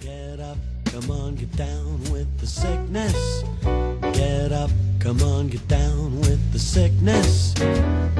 Get 0.00 0.40
up, 0.40 0.58
come 0.86 1.10
on, 1.10 1.34
get 1.36 1.56
down 1.56 2.00
with 2.10 2.38
the 2.38 2.46
sickness. 2.46 3.44
Get 4.12 4.52
up, 4.52 4.70
come 4.98 5.22
on, 5.22 5.48
get 5.48 5.66
down 5.68 6.20
with 6.20 6.52
the 6.52 6.58
sickness. 6.58 7.54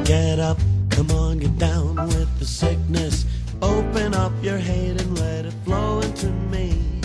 Get 0.04 0.38
up, 0.38 0.58
come 0.90 1.10
on, 1.10 1.38
get 1.38 1.58
down 1.58 1.96
with 1.96 2.38
the 2.38 2.44
sickness. 2.44 3.26
Open 3.60 4.14
up 4.14 4.32
your 4.42 4.58
hate 4.58 5.00
and 5.00 5.18
let 5.18 5.46
it 5.46 5.54
flow 5.64 6.00
into 6.00 6.26
me. 6.26 7.00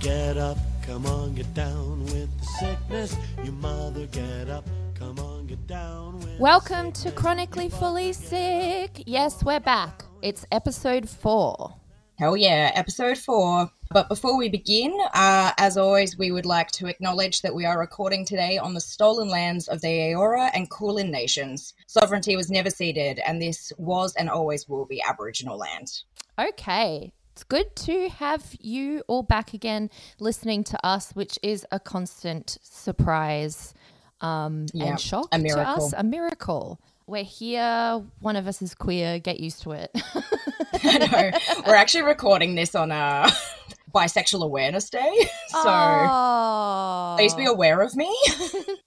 Get 0.00 0.36
up, 0.36 0.58
come 0.82 1.06
on, 1.06 1.34
get 1.34 1.52
down 1.54 2.04
with 2.06 2.28
the 2.40 2.46
sickness. 2.58 3.16
You 3.42 3.52
mother, 3.52 4.06
get 4.06 4.50
up, 4.50 4.66
come 4.94 5.18
on, 5.18 5.46
get 5.46 5.66
down 5.66 6.18
with 6.18 6.38
Welcome 6.40 6.92
to. 6.92 7.10
Chronically 7.12 7.68
Fully 7.68 8.12
Sick. 8.12 9.02
Yes, 9.06 9.42
we're 9.44 9.60
back. 9.60 10.04
It's 10.22 10.44
episode 10.50 11.08
four. 11.08 11.74
Hell 12.16 12.36
yeah, 12.36 12.70
episode 12.74 13.18
four. 13.18 13.68
But 13.90 14.08
before 14.08 14.38
we 14.38 14.48
begin, 14.48 14.96
uh, 15.14 15.50
as 15.58 15.76
always, 15.76 16.16
we 16.16 16.30
would 16.30 16.46
like 16.46 16.70
to 16.72 16.86
acknowledge 16.86 17.42
that 17.42 17.54
we 17.54 17.64
are 17.64 17.78
recording 17.78 18.24
today 18.24 18.56
on 18.56 18.72
the 18.72 18.80
stolen 18.80 19.28
lands 19.28 19.66
of 19.66 19.80
the 19.80 19.88
Kaurna 19.88 20.50
and 20.54 20.70
Kulin 20.70 21.10
nations. 21.10 21.74
Sovereignty 21.88 22.36
was 22.36 22.50
never 22.50 22.70
ceded, 22.70 23.18
and 23.26 23.42
this 23.42 23.72
was 23.78 24.14
and 24.14 24.30
always 24.30 24.68
will 24.68 24.84
be 24.84 25.02
Aboriginal 25.02 25.58
land. 25.58 26.02
Okay. 26.38 27.12
It's 27.32 27.42
good 27.42 27.74
to 27.76 28.08
have 28.10 28.54
you 28.60 29.02
all 29.08 29.24
back 29.24 29.52
again 29.52 29.90
listening 30.20 30.62
to 30.64 30.86
us, 30.86 31.10
which 31.12 31.36
is 31.42 31.66
a 31.72 31.80
constant 31.80 32.58
surprise 32.62 33.74
um, 34.20 34.66
and 34.72 35.00
shock 35.00 35.28
a 35.32 35.38
to 35.40 35.58
us. 35.58 35.92
A 35.96 36.04
miracle. 36.04 36.80
We're 37.06 37.24
here. 37.24 38.02
One 38.20 38.36
of 38.36 38.48
us 38.48 38.62
is 38.62 38.74
queer. 38.74 39.18
Get 39.18 39.38
used 39.38 39.62
to 39.62 39.72
it. 39.72 39.90
I. 40.72 41.38
We're 41.66 41.74
actually 41.74 42.04
recording 42.04 42.54
this 42.54 42.74
on 42.74 42.90
a 42.90 43.28
Bisexual 43.94 44.42
Awareness 44.42 44.90
Day. 44.90 45.28
So 45.48 45.70
oh. 45.70 47.14
please 47.16 47.32
be 47.34 47.44
aware 47.44 47.80
of 47.80 47.94
me. 47.94 48.12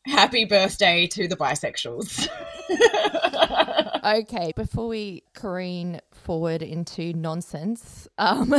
Happy 0.05 0.43
birthday 0.43 1.07
to 1.07 1.25
the 1.29 1.37
bisexuals. 1.37 2.27
Okay, 4.03 4.51
before 4.53 4.89
we 4.89 5.23
careen 5.33 6.01
forward 6.11 6.61
into 6.61 7.13
nonsense, 7.13 8.09
um, 8.17 8.53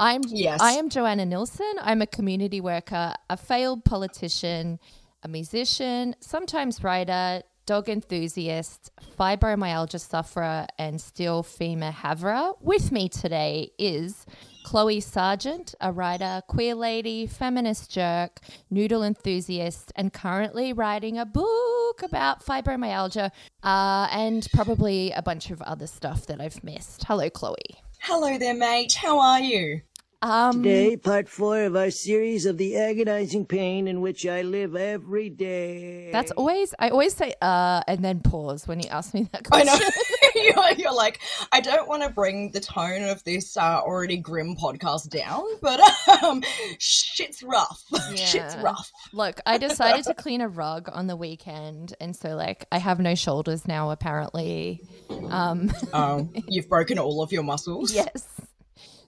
I'm 0.00 0.22
Yes. 0.26 0.60
I 0.60 0.72
am 0.72 0.88
Joanna 0.88 1.24
Nilsson. 1.24 1.72
I'm 1.80 2.02
a 2.02 2.06
community 2.08 2.60
worker, 2.60 3.14
a 3.30 3.36
failed 3.36 3.84
politician, 3.84 4.80
a 5.22 5.28
musician, 5.28 6.16
sometimes 6.18 6.82
writer, 6.82 7.42
dog 7.66 7.88
enthusiast, 7.88 8.90
fibromyalgia 9.18 10.00
sufferer, 10.00 10.66
and 10.78 11.00
still 11.00 11.42
femur 11.42 11.90
haverer. 11.90 12.52
With 12.60 12.92
me 12.92 13.08
today 13.08 13.70
is 13.78 14.26
Chloe 14.64 15.00
Sargent, 15.00 15.74
a 15.80 15.92
writer, 15.92 16.42
queer 16.48 16.74
lady, 16.74 17.26
feminist 17.26 17.90
jerk, 17.90 18.40
noodle 18.70 19.02
enthusiast, 19.02 19.92
and 19.96 20.12
currently 20.12 20.72
writing 20.72 21.18
a 21.18 21.26
book 21.26 22.02
about 22.02 22.44
fibromyalgia 22.44 23.30
uh, 23.62 24.08
and 24.10 24.46
probably 24.52 25.12
a 25.12 25.22
bunch 25.22 25.50
of 25.50 25.62
other 25.62 25.86
stuff 25.86 26.26
that 26.26 26.40
I've 26.40 26.62
missed. 26.64 27.04
Hello, 27.04 27.28
Chloe. 27.30 27.56
Hello 28.00 28.36
there, 28.38 28.54
mate. 28.54 28.92
How 28.94 29.18
are 29.18 29.40
you? 29.40 29.80
Um, 30.24 30.62
Today, 30.62 30.96
part 30.96 31.28
four 31.28 31.64
of 31.64 31.76
our 31.76 31.90
series 31.90 32.46
of 32.46 32.56
the 32.56 32.78
agonizing 32.78 33.44
pain 33.44 33.86
in 33.86 34.00
which 34.00 34.24
I 34.24 34.40
live 34.40 34.74
every 34.74 35.28
day. 35.28 36.10
that's 36.12 36.30
always, 36.30 36.72
I 36.78 36.88
always 36.88 37.12
say, 37.14 37.34
uh, 37.42 37.82
and 37.86 38.02
then 38.02 38.20
pause 38.20 38.66
when 38.66 38.80
you 38.80 38.88
ask 38.88 39.12
me 39.12 39.28
that 39.32 39.44
question. 39.44 39.68
I 39.68 39.78
know. 39.78 39.90
you're, 40.34 40.72
you're 40.78 40.94
like, 40.94 41.20
I 41.52 41.60
don't 41.60 41.86
want 41.86 42.04
to 42.04 42.08
bring 42.08 42.52
the 42.52 42.60
tone 42.60 43.02
of 43.04 43.22
this 43.24 43.54
uh, 43.58 43.80
already 43.84 44.16
grim 44.16 44.56
podcast 44.56 45.10
down, 45.10 45.42
but 45.60 45.78
um, 46.22 46.42
shit's 46.78 47.42
rough. 47.42 47.84
shit's 48.16 48.56
rough. 48.56 48.90
Look, 49.12 49.40
I 49.44 49.58
decided 49.58 50.06
to 50.06 50.14
clean 50.14 50.40
a 50.40 50.48
rug 50.48 50.88
on 50.90 51.06
the 51.06 51.16
weekend, 51.16 51.92
and 52.00 52.16
so 52.16 52.30
like 52.30 52.64
I 52.72 52.78
have 52.78 52.98
no 52.98 53.14
shoulders 53.14 53.68
now. 53.68 53.90
Apparently, 53.90 54.80
um, 55.28 55.70
Um, 55.92 56.32
you've 56.48 56.70
broken 56.70 56.98
all 56.98 57.22
of 57.22 57.30
your 57.30 57.42
muscles. 57.42 57.92
yes. 57.92 58.26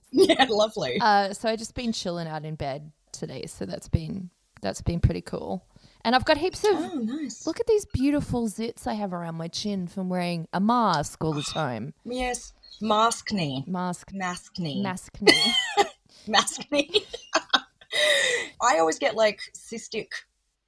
Yeah, 0.11 0.45
lovely. 0.49 0.99
Uh, 1.01 1.33
so 1.33 1.49
I 1.49 1.55
just 1.55 1.75
been 1.75 1.91
chilling 1.91 2.27
out 2.27 2.45
in 2.45 2.55
bed 2.55 2.91
today. 3.11 3.45
So 3.45 3.65
that's 3.65 3.89
been 3.89 4.29
that's 4.61 4.81
been 4.81 4.99
pretty 4.99 5.21
cool. 5.21 5.65
And 6.05 6.15
I've 6.15 6.25
got 6.25 6.37
heaps 6.37 6.63
of 6.63 6.71
oh, 6.75 6.95
nice. 7.03 7.45
look 7.45 7.59
at 7.59 7.67
these 7.67 7.85
beautiful 7.85 8.47
zits 8.47 8.87
I 8.87 8.93
have 8.93 9.11
around 9.13 9.35
my 9.35 9.49
chin 9.49 9.87
from 9.87 10.07
wearing 10.09 10.47
a 10.53 10.59
mask 10.59 11.23
all 11.23 11.33
the 11.33 11.41
time. 11.53 11.93
Yes. 12.05 12.53
Mask 12.81 13.31
knee. 13.31 13.63
Mask, 13.67 14.13
Mask 14.13 14.57
knee. 14.59 14.81
mask 14.81 15.17
knee. 15.21 15.53
Mask 16.27 16.61
knee. 16.71 17.05
I 18.61 18.79
always 18.79 18.99
get 18.99 19.15
like 19.15 19.39
cystic 19.55 20.07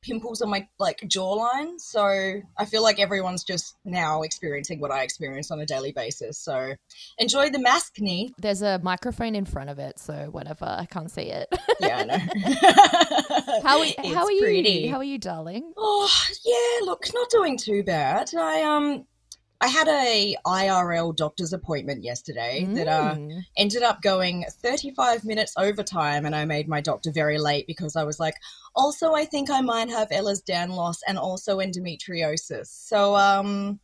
pimples 0.02 0.42
on 0.42 0.50
my 0.50 0.68
like 0.80 1.00
jawline, 1.02 1.80
so 1.80 2.04
I 2.58 2.66
feel 2.66 2.84
like 2.84 3.00
everyone's 3.00 3.44
just 3.44 3.76
now 3.86 4.22
experiencing 4.22 4.80
what 4.80 4.92
I 4.92 5.04
experience 5.04 5.52
on 5.52 5.60
a 5.60 5.66
daily 5.66 5.92
basis. 5.92 6.38
So 6.40 6.76
enjoy 7.18 7.50
the 7.50 7.60
mask 7.60 8.00
knee. 8.00 8.34
There's 8.38 8.62
a 8.62 8.80
microphone 8.80 9.36
in 9.36 9.46
front 9.46 9.70
of 9.70 9.80
it, 9.80 10.00
so 10.00 10.30
whatever. 10.32 10.66
I 10.66 10.86
can't 10.86 11.12
see 11.12 11.32
it. 11.32 11.48
Yeah, 11.80 11.98
I 11.98 12.04
know. 12.06 12.18
how 13.64 13.80
are, 13.80 13.86
It's 13.98 14.14
how 14.14 14.26
are 14.26 14.32
you? 14.32 14.42
pretty. 14.42 14.88
How 14.88 14.98
are 14.98 15.04
you, 15.04 15.18
darling? 15.18 15.74
Oh 15.78 16.10
yeah, 16.46 16.86
look, 16.86 17.06
not 17.14 17.30
doing 17.30 17.58
too 17.58 17.84
bad. 17.84 18.32
I 18.36 18.64
um, 18.64 19.06
I 19.62 19.68
had 19.68 19.88
a 19.90 20.36
IRL 20.46 21.16
doctor's 21.16 21.52
appointment 21.54 22.04
yesterday 22.04 22.66
that 22.76 22.88
uh 22.88 23.16
Mm. 23.16 23.44
ended 23.58 23.84
up 23.84 24.02
going 24.02 24.46
35 24.50 25.26
minutes 25.26 25.54
overtime, 25.58 26.26
and 26.26 26.36
I 26.36 26.46
made 26.46 26.68
my 26.70 26.80
doctor 26.82 27.12
very 27.12 27.38
late 27.38 27.68
because 27.68 27.96
I 27.96 28.04
was 28.04 28.20
like, 28.20 28.36
also 28.76 29.14
I 29.14 29.26
think 29.26 29.50
I 29.50 29.62
might 29.62 29.90
have 29.90 30.10
Ella's 30.12 30.42
Ehlers-Danlos 30.44 30.98
and 31.08 31.18
also 31.18 31.58
endometriosis. 31.60 32.68
So 32.68 33.16
um, 33.16 33.80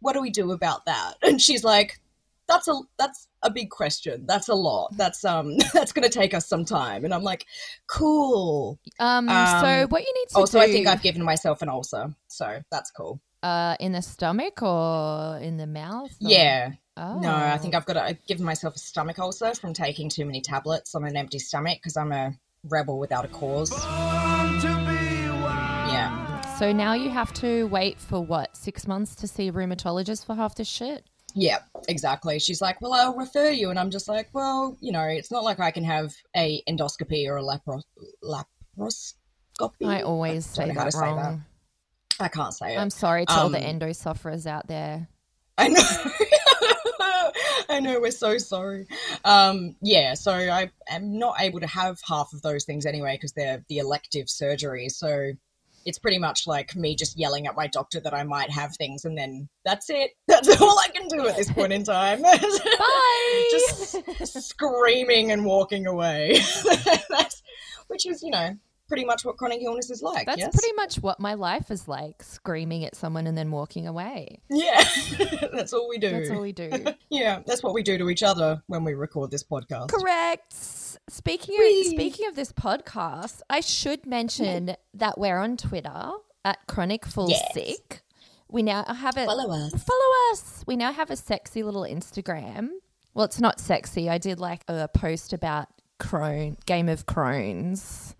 what 0.00 0.12
do 0.12 0.20
we 0.20 0.30
do 0.30 0.52
about 0.52 0.84
that? 0.86 1.14
And 1.22 1.40
she's 1.40 1.64
like, 1.64 2.00
that's 2.46 2.68
a 2.68 2.78
that's 2.98 3.26
a 3.42 3.50
big 3.50 3.70
question. 3.70 4.26
That's 4.26 4.48
a 4.48 4.54
lot. 4.54 4.96
That's 4.96 5.24
um 5.24 5.56
that's 5.72 5.92
gonna 5.92 6.08
take 6.08 6.34
us 6.34 6.46
some 6.46 6.64
time. 6.64 7.04
And 7.04 7.12
I'm 7.14 7.22
like, 7.22 7.46
cool. 7.88 8.78
Um, 9.00 9.28
so 9.28 9.34
Um, 9.82 9.88
what 9.88 10.02
you 10.02 10.12
need 10.14 10.28
to 10.30 10.36
Also, 10.36 10.58
do 10.58 10.64
I 10.64 10.70
think 10.70 10.86
I've 10.86 11.02
given 11.02 11.22
myself 11.24 11.62
an 11.62 11.68
ulcer, 11.68 12.14
so 12.28 12.60
that's 12.70 12.90
cool. 12.90 13.20
Uh, 13.44 13.76
in 13.78 13.92
the 13.92 14.02
stomach 14.02 14.62
or 14.62 15.38
in 15.38 15.56
the 15.58 15.66
mouth? 15.66 16.10
or- 16.22 16.30
Yeah. 16.30 16.72
Oh. 16.96 17.18
No, 17.18 17.34
I 17.34 17.58
think 17.58 17.74
I've 17.74 17.86
got 17.86 17.94
to, 17.94 18.02
I've 18.04 18.24
given 18.26 18.44
myself 18.44 18.76
a 18.76 18.78
stomach 18.78 19.18
ulcer 19.18 19.52
from 19.54 19.72
taking 19.74 20.08
too 20.08 20.24
many 20.24 20.40
tablets 20.40 20.94
on 20.94 21.04
an 21.04 21.16
empty 21.16 21.38
stomach 21.40 21.78
because 21.78 21.96
I'm 21.96 22.12
a 22.12 22.32
rebel 22.64 22.98
without 22.98 23.24
a 23.24 23.28
cause. 23.28 23.72
Yeah. 25.92 26.40
So 26.58 26.72
now 26.72 26.92
you 26.94 27.10
have 27.10 27.32
to 27.34 27.66
wait 27.68 27.98
for 27.98 28.20
what 28.20 28.56
six 28.56 28.86
months 28.86 29.14
to 29.16 29.26
see 29.26 29.48
a 29.48 29.52
rheumatologist 29.52 30.24
for 30.24 30.34
half 30.34 30.54
this 30.54 30.68
shit. 30.68 31.04
Yeah, 31.34 31.58
exactly. 31.88 32.38
She's 32.38 32.62
like, 32.62 32.80
well, 32.80 32.92
I'll 32.92 33.16
refer 33.16 33.50
you. 33.50 33.70
And 33.70 33.78
I'm 33.78 33.90
just 33.90 34.08
like, 34.08 34.28
well, 34.32 34.76
you 34.80 34.92
know, 34.92 35.02
it's 35.02 35.32
not 35.32 35.42
like 35.42 35.58
I 35.58 35.72
can 35.72 35.82
have 35.82 36.14
a 36.36 36.62
endoscopy 36.68 37.26
or 37.28 37.38
a 37.38 37.42
lapro- 37.42 37.82
laparoscopy. 38.22 39.84
I 39.86 40.02
always 40.02 40.46
don't 40.54 40.68
say 40.68 40.74
that 40.74 40.92
say 40.92 41.00
that. 41.00 41.06
wrong. 41.06 41.44
I 42.20 42.28
can't 42.28 42.54
say 42.54 42.74
it. 42.74 42.78
I'm 42.78 42.90
sorry 42.90 43.26
to 43.26 43.32
all 43.32 43.48
the 43.48 43.58
Um, 43.58 43.64
endo 43.64 43.92
sufferers 43.92 44.46
out 44.46 44.66
there. 44.68 45.08
I 45.58 45.68
know. 45.68 45.82
I 47.68 47.80
know. 47.80 48.00
We're 48.00 48.10
so 48.10 48.38
sorry. 48.38 48.86
Um, 49.24 49.76
yeah. 49.80 50.14
So 50.14 50.32
I 50.32 50.70
am 50.88 51.18
not 51.18 51.40
able 51.40 51.60
to 51.60 51.66
have 51.66 51.98
half 52.06 52.32
of 52.32 52.42
those 52.42 52.64
things 52.64 52.86
anyway 52.86 53.16
because 53.16 53.32
they're 53.32 53.64
the 53.68 53.78
elective 53.78 54.28
surgery. 54.28 54.88
So 54.88 55.32
it's 55.86 55.98
pretty 55.98 56.18
much 56.18 56.46
like 56.46 56.74
me 56.74 56.96
just 56.96 57.18
yelling 57.18 57.46
at 57.46 57.54
my 57.56 57.66
doctor 57.66 58.00
that 58.00 58.14
I 58.14 58.22
might 58.24 58.50
have 58.50 58.74
things, 58.76 59.04
and 59.04 59.18
then 59.18 59.48
that's 59.64 59.90
it. 59.90 60.12
That's 60.26 60.60
all 60.60 60.78
I 60.78 60.88
can 60.88 61.08
do 61.08 61.28
at 61.28 61.36
this 61.36 61.50
point 61.52 61.72
in 61.72 61.84
time. 61.84 62.22
Bye. 62.22 63.46
just 63.50 64.48
screaming 64.48 65.30
and 65.32 65.44
walking 65.44 65.86
away. 65.86 66.38
that's 67.10 67.42
which 67.88 68.06
is, 68.06 68.22
you 68.22 68.30
know, 68.30 68.56
pretty 68.94 69.06
much 69.06 69.24
what 69.24 69.36
chronic 69.36 69.60
illness 69.62 69.90
is 69.90 70.02
like. 70.02 70.24
That's 70.26 70.38
yes? 70.38 70.54
pretty 70.54 70.72
much 70.74 70.96
what 70.96 71.18
my 71.18 71.34
life 71.34 71.70
is 71.70 71.88
like: 71.88 72.22
screaming 72.22 72.84
at 72.84 72.94
someone 72.94 73.26
and 73.26 73.36
then 73.36 73.50
walking 73.50 73.86
away. 73.88 74.38
Yeah, 74.48 74.84
that's 75.52 75.72
all 75.72 75.88
we 75.88 75.98
do. 75.98 76.10
That's 76.10 76.30
all 76.30 76.40
we 76.40 76.52
do. 76.52 76.70
Yeah, 77.10 77.42
that's 77.46 77.62
what 77.62 77.74
we 77.74 77.82
do 77.82 77.96
to 77.98 78.10
each 78.10 78.22
other 78.24 78.62
when 78.66 78.82
we 78.82 78.94
record 78.94 79.30
this 79.30 79.44
podcast. 79.44 79.88
Correct. 79.88 80.52
Speaking 80.52 81.54
of 81.54 81.86
speaking 81.86 82.26
of 82.26 82.34
this 82.34 82.52
podcast, 82.52 83.40
I 83.48 83.60
should 83.60 84.04
mention 84.06 84.74
that 84.94 85.18
we're 85.18 85.38
on 85.38 85.56
Twitter 85.56 86.10
at 86.44 86.58
Chronic 86.66 87.04
Full 87.06 87.30
Yes. 87.30 87.54
Sick. 87.54 88.02
We 88.48 88.62
now 88.62 88.84
have 88.84 89.16
a 89.16 89.26
Follow 89.26 89.50
us. 89.52 89.84
Follow 89.84 90.32
us. 90.32 90.64
We 90.66 90.76
now 90.76 90.92
have 90.92 91.10
a 91.10 91.16
sexy 91.16 91.62
little 91.62 91.82
Instagram. 91.82 92.70
Well, 93.12 93.24
it's 93.24 93.40
not 93.40 93.60
sexy. 93.60 94.10
I 94.10 94.18
did 94.18 94.40
like 94.40 94.62
a 94.66 94.88
post 94.88 95.32
about 95.32 95.68
Crone 95.98 96.56
Game 96.66 96.88
of 96.88 97.06
Crones, 97.06 98.16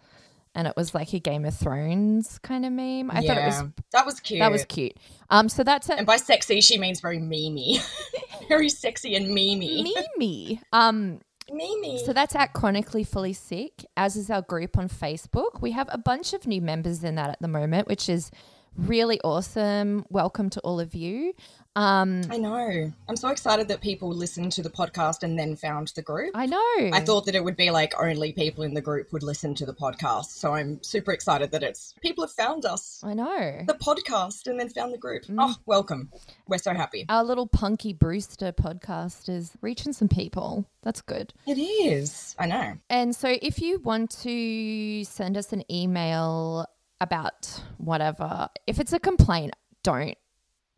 and 0.54 0.66
it 0.66 0.74
was 0.76 0.94
like 0.94 1.12
a 1.12 1.18
Game 1.18 1.44
of 1.44 1.54
Thrones 1.54 2.38
kind 2.38 2.64
of 2.64 2.72
meme. 2.72 3.10
I 3.10 3.26
thought 3.26 3.38
it 3.38 3.46
was 3.46 3.62
that 3.92 4.06
was 4.06 4.20
cute. 4.20 4.40
that 4.40 4.52
was 4.52 4.64
cute. 4.64 4.96
Um, 5.30 5.48
so 5.48 5.64
that's 5.64 5.88
a 5.88 5.94
And 5.94 6.06
by 6.06 6.16
sexy, 6.16 6.60
she 6.60 6.78
means 6.78 7.00
very 7.00 7.18
memey, 7.18 7.78
very 8.48 8.68
sexy 8.68 9.14
and 9.16 9.26
memey. 9.26 9.84
Mimi. 10.16 10.60
Um, 10.72 11.20
Mimi. 11.50 12.02
So 12.04 12.12
that's 12.12 12.34
at 12.34 12.52
Chronically 12.52 13.04
Fully 13.04 13.32
Sick, 13.32 13.84
as 13.96 14.16
is 14.16 14.30
our 14.30 14.42
group 14.42 14.78
on 14.78 14.88
Facebook. 14.88 15.60
We 15.60 15.72
have 15.72 15.88
a 15.92 15.98
bunch 15.98 16.32
of 16.32 16.46
new 16.46 16.62
members 16.62 17.04
in 17.04 17.16
that 17.16 17.30
at 17.30 17.40
the 17.40 17.48
moment, 17.48 17.86
which 17.86 18.08
is 18.08 18.30
really 18.76 19.20
awesome. 19.22 20.04
Welcome 20.10 20.50
to 20.50 20.60
all 20.60 20.80
of 20.80 20.94
you. 20.94 21.34
Um, 21.76 22.22
I 22.30 22.36
know. 22.38 22.92
I'm 23.08 23.16
so 23.16 23.28
excited 23.28 23.66
that 23.68 23.80
people 23.80 24.08
listened 24.08 24.52
to 24.52 24.62
the 24.62 24.70
podcast 24.70 25.24
and 25.24 25.36
then 25.36 25.56
found 25.56 25.88
the 25.96 26.02
group. 26.02 26.30
I 26.34 26.46
know. 26.46 26.60
I 26.92 27.00
thought 27.00 27.26
that 27.26 27.34
it 27.34 27.42
would 27.42 27.56
be 27.56 27.70
like 27.70 27.92
only 28.00 28.32
people 28.32 28.62
in 28.62 28.74
the 28.74 28.80
group 28.80 29.12
would 29.12 29.24
listen 29.24 29.54
to 29.56 29.66
the 29.66 29.74
podcast. 29.74 30.26
So 30.26 30.54
I'm 30.54 30.80
super 30.84 31.10
excited 31.12 31.50
that 31.50 31.64
it's 31.64 31.94
people 32.00 32.22
have 32.22 32.30
found 32.30 32.64
us, 32.64 33.00
I 33.02 33.14
know. 33.14 33.64
the 33.66 33.74
podcast, 33.74 34.46
and 34.46 34.58
then 34.58 34.68
found 34.68 34.92
the 34.92 34.98
group. 34.98 35.24
Mm. 35.24 35.36
Oh, 35.40 35.56
welcome. 35.66 36.10
We're 36.46 36.58
so 36.58 36.74
happy. 36.74 37.06
Our 37.08 37.24
little 37.24 37.48
Punky 37.48 37.92
Brewster 37.92 38.52
podcast 38.52 39.28
is 39.28 39.52
reaching 39.60 39.92
some 39.92 40.08
people. 40.08 40.66
That's 40.82 41.00
good. 41.00 41.34
It 41.46 41.58
is. 41.58 42.36
I 42.38 42.46
know. 42.46 42.74
And 42.88 43.16
so 43.16 43.36
if 43.42 43.60
you 43.60 43.80
want 43.80 44.10
to 44.22 45.02
send 45.04 45.36
us 45.36 45.52
an 45.52 45.64
email 45.72 46.66
about 47.00 47.60
whatever, 47.78 48.48
if 48.66 48.78
it's 48.78 48.92
a 48.92 48.98
complaint, 49.00 49.54
don't. 49.82 50.16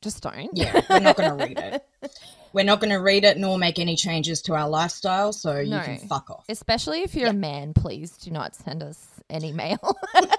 Just 0.03 0.23
don't. 0.23 0.51
Yeah, 0.53 0.81
we're 0.91 1.01
not 1.01 1.17
going 1.17 1.39
to 1.39 1.45
read 1.45 1.59
it. 1.59 1.85
We're 2.53 2.65
not 2.65 2.81
going 2.81 2.91
to 2.91 2.97
read 3.01 3.25
it 3.25 3.37
nor 3.37 3.59
make 3.59 3.79
any 3.79 3.97
changes 3.97 4.41
to 4.43 4.55
our 4.55 4.67
lifestyle. 4.69 5.33
So 5.35 5.59
you 5.59 5.71
No. 5.71 5.81
can 5.83 5.99
fuck 5.99 6.31
off. 6.31 6.45
Especially 6.49 7.03
if 7.03 7.15
you're 7.15 7.29
a 7.29 7.35
man, 7.35 7.75
please 7.75 8.17
do 8.17 8.31
not 8.31 8.55
send 8.55 8.83
us 8.83 9.07
any 9.29 9.49
email. 9.51 9.79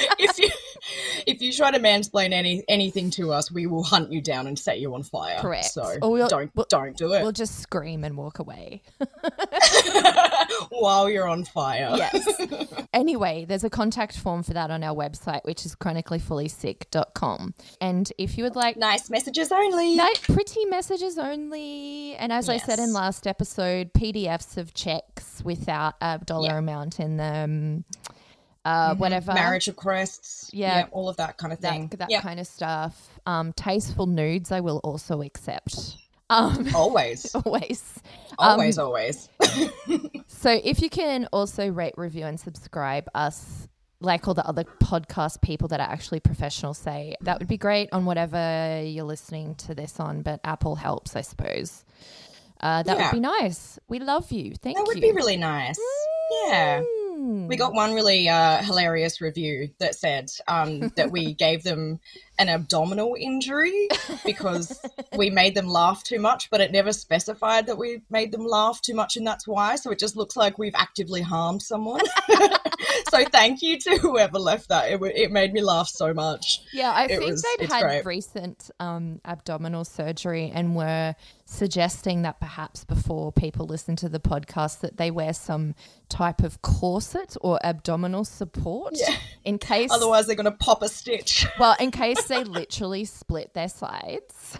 if 0.18 0.38
you 0.38 0.50
if 1.26 1.42
you 1.42 1.52
try 1.52 1.70
to 1.70 1.78
mansplain 1.78 2.32
any 2.32 2.64
anything 2.68 3.10
to 3.12 3.32
us, 3.32 3.50
we 3.50 3.66
will 3.66 3.82
hunt 3.82 4.12
you 4.12 4.20
down 4.20 4.46
and 4.46 4.58
set 4.58 4.78
you 4.80 4.94
on 4.94 5.02
fire. 5.02 5.38
Correct. 5.40 5.66
So 5.66 5.96
Or 6.02 6.10
we'll- 6.12 6.28
don't 6.28 6.50
we'll- 6.54 6.66
don't 6.68 6.96
do 6.96 7.12
it 7.14 7.22
we'll 7.22 7.32
just 7.32 7.60
scream 7.60 8.04
and 8.04 8.16
walk 8.16 8.38
away. 8.38 8.82
while 10.70 11.08
you're 11.08 11.26
on 11.28 11.44
fire. 11.44 11.94
Yes. 11.96 12.26
anyway, 12.92 13.44
there's 13.46 13.64
a 13.64 13.70
contact 13.70 14.16
form 14.18 14.42
for 14.42 14.52
that 14.54 14.70
on 14.70 14.82
our 14.82 14.94
website, 14.94 15.44
which 15.44 15.64
is 15.66 15.74
chronicallyfullysick.com. 15.74 17.54
And 17.80 18.12
if 18.18 18.36
you 18.38 18.44
would 18.44 18.56
like 18.56 18.76
Nice 18.76 19.10
messages 19.10 19.50
only. 19.52 19.96
No, 19.96 20.08
pretty 20.22 20.64
messages 20.66 21.18
only. 21.18 22.14
And 22.16 22.32
as 22.32 22.48
I 22.48 22.58
said 22.58 22.78
in 22.78 22.92
last 22.92 23.26
episode, 23.26 23.92
PDFs 23.92 24.56
of 24.56 24.74
checks 24.74 25.42
without 25.44 25.94
a 26.00 26.18
dollar 26.24 26.50
Yeah. 26.50 26.58
amount 26.58 27.00
in 27.00 27.16
them, 27.16 27.84
uh, 28.64 28.94
whatever. 28.96 29.32
Marriage 29.34 29.66
requests. 29.68 30.50
Yeah. 30.52 30.86
all 30.90 31.08
of 31.08 31.16
that 31.16 31.36
kind 31.38 31.52
of 31.52 31.58
thing. 31.58 31.88
that 31.98 32.10
yeah, 32.10 32.20
kind 32.20 32.40
of 32.40 32.46
stuff. 32.46 33.08
Um, 33.26 33.52
tasteful 33.54 34.06
nudes, 34.06 34.52
I 34.52 34.60
will 34.60 34.78
also 34.84 35.22
accept. 35.22 35.96
Um, 36.30 36.68
always, 36.74 37.34
always. 37.44 38.00
Um, 38.38 38.50
always, 38.50 38.78
always. 38.78 39.28
So 40.30 40.50
if 40.62 40.80
you 40.82 40.88
can 40.88 41.26
also 41.32 41.68
rate, 41.68 41.94
review, 41.96 42.24
and 42.24 42.38
subscribe 42.38 43.08
us, 43.12 43.66
like 44.00 44.28
all 44.28 44.34
the 44.34 44.46
other 44.46 44.62
podcast 44.62 45.40
people 45.42 45.66
that 45.68 45.80
are 45.80 45.90
actually 45.90 46.20
professional 46.20 46.74
say, 46.74 47.16
that 47.22 47.40
would 47.40 47.48
be 47.48 47.56
great 47.56 47.88
on 47.92 48.04
whatever 48.04 48.80
you're 48.84 49.04
listening 49.04 49.56
to 49.56 49.74
this 49.74 49.98
on. 49.98 50.22
But 50.22 50.38
Apple 50.44 50.76
helps, 50.76 51.16
I 51.16 51.22
suppose. 51.22 51.84
Uh, 52.60 52.84
that 52.84 52.96
Yeah. 52.98 53.06
would 53.06 53.16
be 53.16 53.20
nice. 53.20 53.80
We 53.88 53.98
love 53.98 54.30
you. 54.30 54.52
Thank 54.54 54.76
That 54.76 54.82
you. 54.82 54.86
That 54.86 54.86
would 54.94 55.00
be 55.00 55.12
really 55.12 55.36
nice. 55.36 55.78
Yeah. 56.46 56.82
Mm. 57.18 57.48
We 57.48 57.56
got 57.56 57.74
one 57.74 57.94
really 57.94 58.28
uh, 58.28 58.62
hilarious 58.62 59.20
review 59.20 59.70
that 59.78 59.94
said 59.94 60.30
um, 60.46 60.92
that 60.96 61.10
we 61.10 61.34
gave 61.34 61.64
them 61.64 61.98
an 62.38 62.48
abdominal 62.48 63.16
injury 63.18 63.88
because 64.24 64.80
we 65.16 65.30
made 65.30 65.54
them 65.54 65.66
laugh 65.66 66.02
too 66.04 66.18
much, 66.20 66.50
but 66.50 66.60
it 66.60 66.70
never 66.72 66.92
specified 66.92 67.66
that 67.66 67.76
we 67.78 68.02
made 68.10 68.30
them 68.32 68.46
laugh 68.46 68.80
too 68.80 68.94
much, 68.94 69.16
and 69.16 69.26
that's 69.26 69.46
why. 69.46 69.76
So 69.76 69.90
it 69.90 69.98
just 69.98 70.16
looks 70.16 70.36
like 70.36 70.58
we've 70.58 70.74
actively 70.76 71.20
harmed 71.22 71.62
someone. 71.62 72.00
so 73.10 73.24
thank 73.24 73.62
you 73.62 73.78
to 73.80 73.96
whoever 73.98 74.38
left 74.38 74.68
that. 74.68 74.90
It, 74.90 75.00
it 75.16 75.32
made 75.32 75.52
me 75.52 75.60
laugh 75.62 75.88
so 75.88 76.14
much. 76.14 76.60
Yeah, 76.72 76.92
I 76.92 77.04
It 77.04 77.08
think 77.18 77.24
was- 77.30 77.42
they'd 77.58 77.66
had 77.68 77.82
great. 77.82 78.06
recent 78.06 78.70
um, 78.80 79.20
abdominal 79.24 79.84
surgery 79.84 80.52
and 80.54 80.76
were 80.76 81.14
suggesting 81.44 82.22
that 82.22 82.38
perhaps 82.40 82.84
before 82.84 83.32
people 83.32 83.66
listen 83.66 83.96
to 83.96 84.08
the 84.08 84.20
podcast 84.20 84.80
that 84.80 84.96
they 84.98 85.10
wear 85.10 85.32
some 85.32 85.74
type 86.08 86.42
of 86.42 86.60
corset 86.62 87.36
or 87.40 87.58
abdominal 87.64 88.24
support 88.24 88.92
Yeah. 88.96 89.14
in 89.44 89.58
case 89.58 89.90
Otherwise, 89.90 90.26
they're 90.26 90.36
going 90.36 90.44
to 90.44 90.50
pop 90.52 90.82
a 90.82 90.88
stitch. 90.88 91.46
well 91.58 91.74
in 91.80 91.90
case 91.90 92.27
they 92.28 92.44
literally 92.44 93.04
split 93.04 93.54
their 93.54 93.68
sides. 93.68 94.58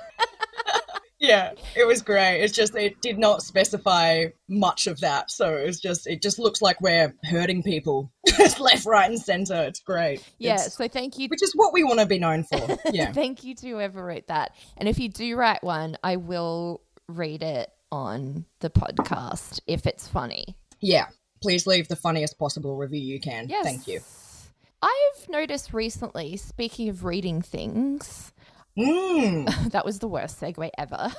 Yeah, 1.20 1.54
it 1.76 1.84
was 1.84 2.00
great. 2.00 2.42
It's 2.44 2.52
just 2.54 2.76
it 2.76 3.00
did 3.02 3.18
not 3.18 3.42
specify 3.42 4.26
much 4.48 4.86
of 4.86 5.00
that, 5.00 5.32
so 5.32 5.52
it's 5.52 5.80
just 5.80 6.06
it 6.06 6.22
just 6.22 6.38
looks 6.38 6.62
like 6.62 6.80
we're 6.80 7.12
hurting 7.24 7.64
people 7.64 8.12
left, 8.60 8.86
right, 8.86 9.10
and 9.10 9.20
center. 9.20 9.64
It's 9.64 9.80
great. 9.80 10.22
Yeah, 10.38 10.54
It's- 10.54 10.76
so 10.76 10.86
thank 10.86 11.18
you 11.18 11.26
which 11.28 11.42
is 11.42 11.52
what 11.56 11.72
we 11.72 11.82
want 11.82 11.98
to 11.98 12.06
be 12.06 12.20
known 12.20 12.44
for. 12.44 12.78
Yeah, 12.92 13.10
thank 13.12 13.42
you 13.42 13.56
to 13.56 13.68
whoever 13.68 14.04
wrote 14.04 14.28
that. 14.28 14.52
And 14.76 14.88
if 14.88 15.00
you 15.00 15.08
do 15.08 15.34
write 15.34 15.64
one, 15.64 15.98
I 16.04 16.16
will 16.16 16.82
read 17.08 17.42
it 17.42 17.68
on 17.90 18.44
the 18.60 18.70
podcast 18.70 19.58
if 19.66 19.86
it's 19.88 20.06
funny. 20.06 20.56
yeah. 20.80 21.06
Please 21.40 21.68
leave 21.68 21.86
the 21.86 21.94
funniest 21.94 22.36
possible 22.36 22.76
review 22.76 23.00
you 23.00 23.20
can. 23.20 23.48
Yes. 23.48 23.64
Thank 23.64 23.86
you. 23.86 24.00
I've 24.82 25.28
noticed 25.28 25.72
recently, 25.74 26.36
speaking 26.36 26.88
of 26.88 27.04
reading 27.04 27.42
things, 27.42 28.32
Mm, 28.78 29.70
that 29.72 29.84
was 29.84 29.98
the 29.98 30.06
worst 30.08 30.40
segue 30.40 30.70
ever. 30.78 31.10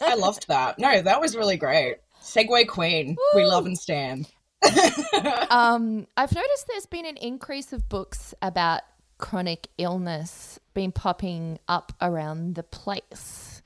I 0.00 0.14
loved 0.18 0.48
that. 0.48 0.78
No, 0.78 1.02
that 1.02 1.20
was 1.20 1.36
really 1.36 1.56
great. 1.58 1.96
Segue 2.22 2.68
Queen, 2.68 3.16
we 3.34 3.44
love 3.44 3.66
and 3.66 3.78
stand. 3.78 4.28
um, 5.50 6.06
I've 6.16 6.34
noticed 6.34 6.66
there's 6.68 6.86
been 6.86 7.06
an 7.06 7.16
increase 7.16 7.72
of 7.72 7.88
books 7.88 8.34
about 8.42 8.82
chronic 9.18 9.68
illness 9.78 10.58
been 10.72 10.92
popping 10.92 11.58
up 11.68 11.92
around 12.00 12.54
the 12.54 12.62
place. 12.62 13.62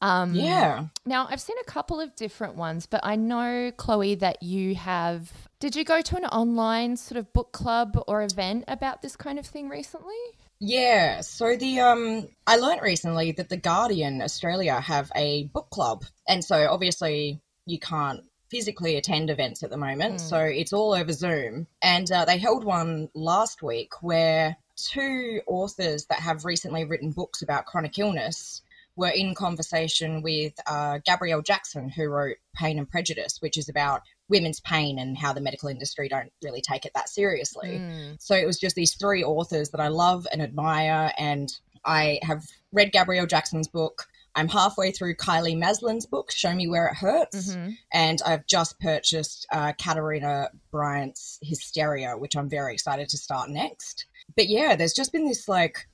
Um, 0.00 0.34
Yeah. 0.34 0.86
Now, 1.04 1.26
I've 1.30 1.40
seen 1.40 1.56
a 1.60 1.64
couple 1.64 2.00
of 2.00 2.14
different 2.16 2.56
ones, 2.56 2.86
but 2.86 3.00
I 3.04 3.16
know, 3.16 3.70
Chloe, 3.76 4.16
that 4.16 4.42
you 4.42 4.74
have. 4.74 5.30
Did 5.58 5.74
you 5.74 5.84
go 5.84 6.02
to 6.02 6.16
an 6.16 6.26
online 6.26 6.98
sort 6.98 7.18
of 7.18 7.32
book 7.32 7.52
club 7.52 7.98
or 8.06 8.22
event 8.22 8.64
about 8.68 9.00
this 9.00 9.16
kind 9.16 9.38
of 9.38 9.46
thing 9.46 9.70
recently? 9.70 10.14
Yeah, 10.58 11.22
so 11.22 11.56
the 11.56 11.80
um 11.80 12.28
I 12.46 12.56
learnt 12.56 12.82
recently 12.82 13.32
that 13.32 13.48
the 13.48 13.56
Guardian 13.56 14.20
Australia 14.20 14.78
have 14.80 15.10
a 15.16 15.44
book 15.44 15.70
club. 15.70 16.04
And 16.28 16.44
so 16.44 16.68
obviously 16.70 17.40
you 17.64 17.78
can't 17.78 18.20
physically 18.50 18.96
attend 18.96 19.30
events 19.30 19.62
at 19.62 19.70
the 19.70 19.76
moment, 19.78 20.20
so 20.20 20.38
it's 20.38 20.74
all 20.74 20.92
over 20.92 21.12
Zoom. 21.12 21.66
And 21.82 22.10
uh, 22.12 22.26
they 22.26 22.38
held 22.38 22.62
one 22.62 23.08
last 23.14 23.62
week 23.62 24.02
where 24.02 24.56
two 24.76 25.40
authors 25.46 26.04
that 26.06 26.20
have 26.20 26.44
recently 26.44 26.84
written 26.84 27.12
books 27.12 27.40
about 27.40 27.64
chronic 27.64 27.98
illness 27.98 28.62
were 28.94 29.08
in 29.08 29.34
conversation 29.34 30.22
with 30.22 30.54
uh, 30.66 30.98
Gabrielle 31.04 31.42
Jackson, 31.42 31.88
who 31.88 32.08
wrote 32.08 32.36
Pain 32.54 32.78
and 32.78 32.88
Prejudice, 32.88 33.38
which 33.40 33.58
is 33.58 33.68
about 33.68 34.02
women's 34.28 34.60
pain 34.60 34.98
and 34.98 35.16
how 35.16 35.32
the 35.32 35.40
medical 35.40 35.68
industry 35.68 36.08
don't 36.08 36.32
really 36.42 36.60
take 36.60 36.84
it 36.84 36.92
that 36.94 37.08
seriously. 37.08 37.80
So 38.18 38.34
it 38.34 38.46
was 38.46 38.58
just 38.58 38.74
these 38.74 38.94
three 38.94 39.22
authors 39.22 39.70
that 39.70 39.80
I 39.80 39.88
love 39.88 40.26
and 40.32 40.42
admire. 40.42 41.12
And 41.18 41.48
I 41.84 42.18
have 42.22 42.44
read 42.72 42.92
Gabrielle 42.92 43.26
Jackson's 43.26 43.68
book. 43.68 44.06
I'm 44.34 44.48
halfway 44.48 44.90
through 44.90 45.14
Kylie 45.14 45.56
Maslen's 45.56 46.04
book, 46.04 46.30
Show 46.30 46.54
Me 46.54 46.68
Where 46.68 46.88
It 46.88 46.96
Hurts. 46.96 47.54
Mm-hmm. 47.54 47.70
And 47.92 48.20
I've 48.26 48.46
just 48.46 48.78
purchased 48.80 49.46
uh, 49.52 49.72
Katerina 49.80 50.50
Bryant's 50.70 51.38
Hysteria, 51.42 52.18
which 52.18 52.36
I'm 52.36 52.50
very 52.50 52.74
excited 52.74 53.08
to 53.08 53.16
start 53.16 53.48
next. 53.48 54.06
But 54.36 54.48
yeah, 54.48 54.76
there's 54.76 54.92
just 54.92 55.12
been 55.12 55.26
this 55.26 55.48
like 55.48 55.86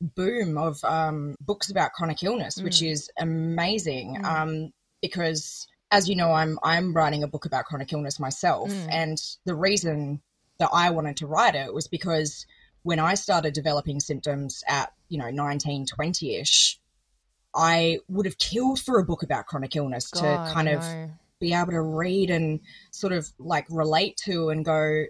boom 0.00 0.56
of 0.56 0.78
um, 0.84 1.34
books 1.40 1.70
about 1.70 1.92
chronic 1.92 2.22
illness, 2.22 2.62
which 2.62 2.82
is 2.82 3.10
amazing. 3.18 4.20
Um, 4.24 4.70
because 5.02 5.66
as 5.90 6.08
you 6.08 6.16
know, 6.16 6.32
I'm 6.32 6.58
I'm 6.62 6.94
writing 6.94 7.22
a 7.22 7.28
book 7.28 7.44
about 7.46 7.64
chronic 7.66 7.92
illness 7.92 8.20
myself, 8.20 8.84
and 8.90 9.18
the 9.44 9.54
reason 9.54 10.20
that 10.58 10.70
I 10.72 10.90
wanted 10.90 11.16
to 11.18 11.26
write 11.26 11.54
it 11.54 11.72
was 11.72 11.88
because 11.88 12.46
when 12.82 12.98
I 12.98 13.14
started 13.14 13.54
developing 13.54 14.00
symptoms 14.00 14.62
at 14.68 14.92
you 15.08 15.18
know 15.18 15.30
19, 15.30 15.86
20 15.86 16.36
ish, 16.36 16.78
I 17.54 17.98
would 18.08 18.26
have 18.26 18.38
killed 18.38 18.80
for 18.80 18.98
a 18.98 19.04
book 19.04 19.22
about 19.22 19.46
chronic 19.46 19.76
illness 19.76 20.10
to 20.12 20.38
kind 20.44 20.68
I 20.68 20.72
of 20.72 20.84
be 21.40 21.54
able 21.54 21.72
to 21.72 21.80
read 21.82 22.30
and 22.30 22.60
sort 22.90 23.12
of 23.12 23.28
like 23.38 23.66
relate 23.70 24.16
to 24.24 24.48
and 24.48 24.64
go 24.64 25.04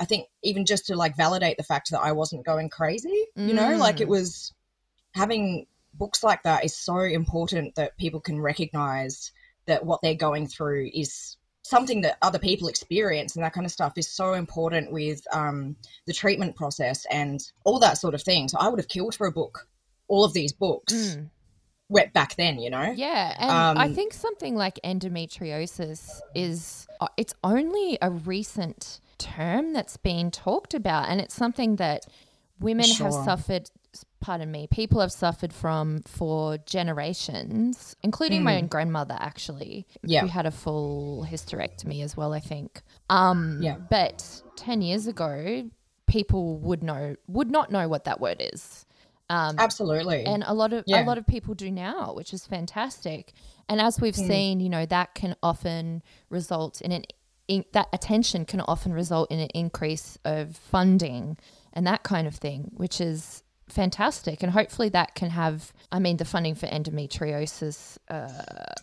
i 0.00 0.04
think 0.06 0.26
even 0.42 0.64
just 0.64 0.86
to 0.86 0.96
like 0.96 1.16
validate 1.16 1.56
the 1.58 1.62
fact 1.62 1.90
that 1.90 2.00
i 2.00 2.12
wasn't 2.12 2.44
going 2.46 2.68
crazy 2.70 3.26
you 3.46 3.54
know? 3.54 3.76
Like 3.78 4.00
it 4.00 4.06
Mm. 4.06 4.10
was 4.10 4.54
having 5.14 5.66
books 5.94 6.22
like 6.24 6.42
that 6.42 6.64
is 6.64 6.76
so 6.76 6.98
important 7.00 7.74
that 7.76 7.96
people 7.98 8.20
can 8.20 8.40
recognize 8.40 9.32
that 9.66 9.84
what 9.84 10.00
they're 10.02 10.14
going 10.14 10.46
through 10.46 10.90
is 10.94 11.36
something 11.62 12.00
that 12.02 12.16
other 12.22 12.38
people 12.38 12.68
experience 12.68 13.34
and 13.34 13.44
that 13.44 13.52
kind 13.52 13.66
of 13.66 13.72
stuff 13.72 13.92
is 13.96 14.08
so 14.08 14.34
important 14.34 14.92
with 14.92 15.20
um, 15.32 15.74
the 16.06 16.12
treatment 16.12 16.54
process 16.54 17.04
and 17.10 17.50
all 17.64 17.80
that 17.80 17.98
sort 17.98 18.14
of 18.14 18.22
thing 18.22 18.46
so 18.48 18.56
i 18.60 18.68
would 18.68 18.78
have 18.78 18.88
killed 18.88 19.14
for 19.14 19.26
a 19.26 19.32
book 19.32 19.66
all 20.08 20.24
of 20.24 20.32
these 20.32 20.52
books 20.52 20.92
Mm. 20.92 21.30
wet 21.88 22.12
back 22.12 22.34
then, 22.36 22.58
you 22.58 22.70
know? 22.70 22.92
Yeah, 22.96 23.34
and 23.38 23.78
I 23.78 23.86
Um, 23.86 23.94
think 23.94 24.12
something 24.12 24.54
like 24.56 24.78
endometriosis 24.84 26.20
is 26.34 26.86
uh, 27.00 27.08
it's 27.16 27.34
only 27.44 27.98
a 28.00 28.10
recent 28.10 29.00
term 29.18 29.72
that's 29.72 29.96
been 29.96 30.30
talked 30.30 30.74
about 30.74 31.08
and 31.08 31.20
it's 31.20 31.34
something 31.34 31.76
that 31.76 32.06
women 32.60 32.88
have 32.88 33.12
suffered 33.12 33.70
pardon 34.26 34.50
me, 34.50 34.66
people 34.80 35.00
have 35.00 35.12
suffered 35.12 35.52
from 35.52 36.00
for 36.02 36.58
generations, 36.66 37.94
including 38.02 38.42
my 38.42 38.56
own 38.56 38.66
grandmother 38.66 39.16
actually. 39.20 39.86
Yeah. 40.02 40.22
who 40.22 40.26
had 40.26 40.46
a 40.46 40.50
full 40.50 41.26
hysterectomy 41.30 42.02
as 42.02 42.16
well, 42.16 42.32
I 42.34 42.40
think. 42.40 42.82
Um 43.08 43.60
Yeah. 43.62 43.76
but 43.88 44.42
10 44.56 44.82
years 44.82 45.06
ago, 45.06 45.70
people 46.08 46.58
would 46.58 46.82
know 46.82 47.14
would 47.28 47.50
not 47.50 47.70
know 47.70 47.86
what 47.88 48.02
that 48.04 48.20
word 48.20 48.38
is 48.54 48.84
Absolutely. 49.30 50.24
and 50.24 50.42
a 50.46 50.54
lot 50.54 50.72
of 50.72 50.82
Yeah. 50.86 51.02
a 51.02 51.06
lot 51.10 51.18
of 51.18 51.26
people 51.26 51.54
do 51.54 51.70
now, 51.70 52.12
which 52.14 52.32
is 52.34 52.46
fantastic. 52.46 53.32
And 53.68 53.80
as 53.80 54.00
we've 54.00 54.16
Hmm. 54.16 54.26
seen, 54.26 54.60
you 54.60 54.68
know, 54.68 54.86
that 54.86 55.14
can 55.14 55.36
often 55.42 56.02
result 56.30 56.80
in 56.80 56.90
an 56.92 57.04
in, 57.48 57.64
that 57.72 57.88
attention 57.92 58.44
can 58.44 58.60
often 58.62 58.92
result 58.92 59.30
in 59.30 59.38
an 59.38 59.50
increase 59.54 60.18
of 60.24 60.56
funding 60.56 61.36
and 61.72 61.86
that 61.86 62.02
kind 62.02 62.26
of 62.26 62.34
thing, 62.34 62.72
which 62.74 63.00
is 63.00 63.44
fantastic. 63.68 64.42
And 64.42 64.52
hopefully 64.52 64.88
that 64.90 65.14
can 65.14 65.30
have, 65.30 65.72
I 65.92 65.98
mean, 65.98 66.16
the 66.16 66.24
funding 66.24 66.54
for 66.54 66.66
endometriosis 66.66 67.98
uh, 68.08 68.28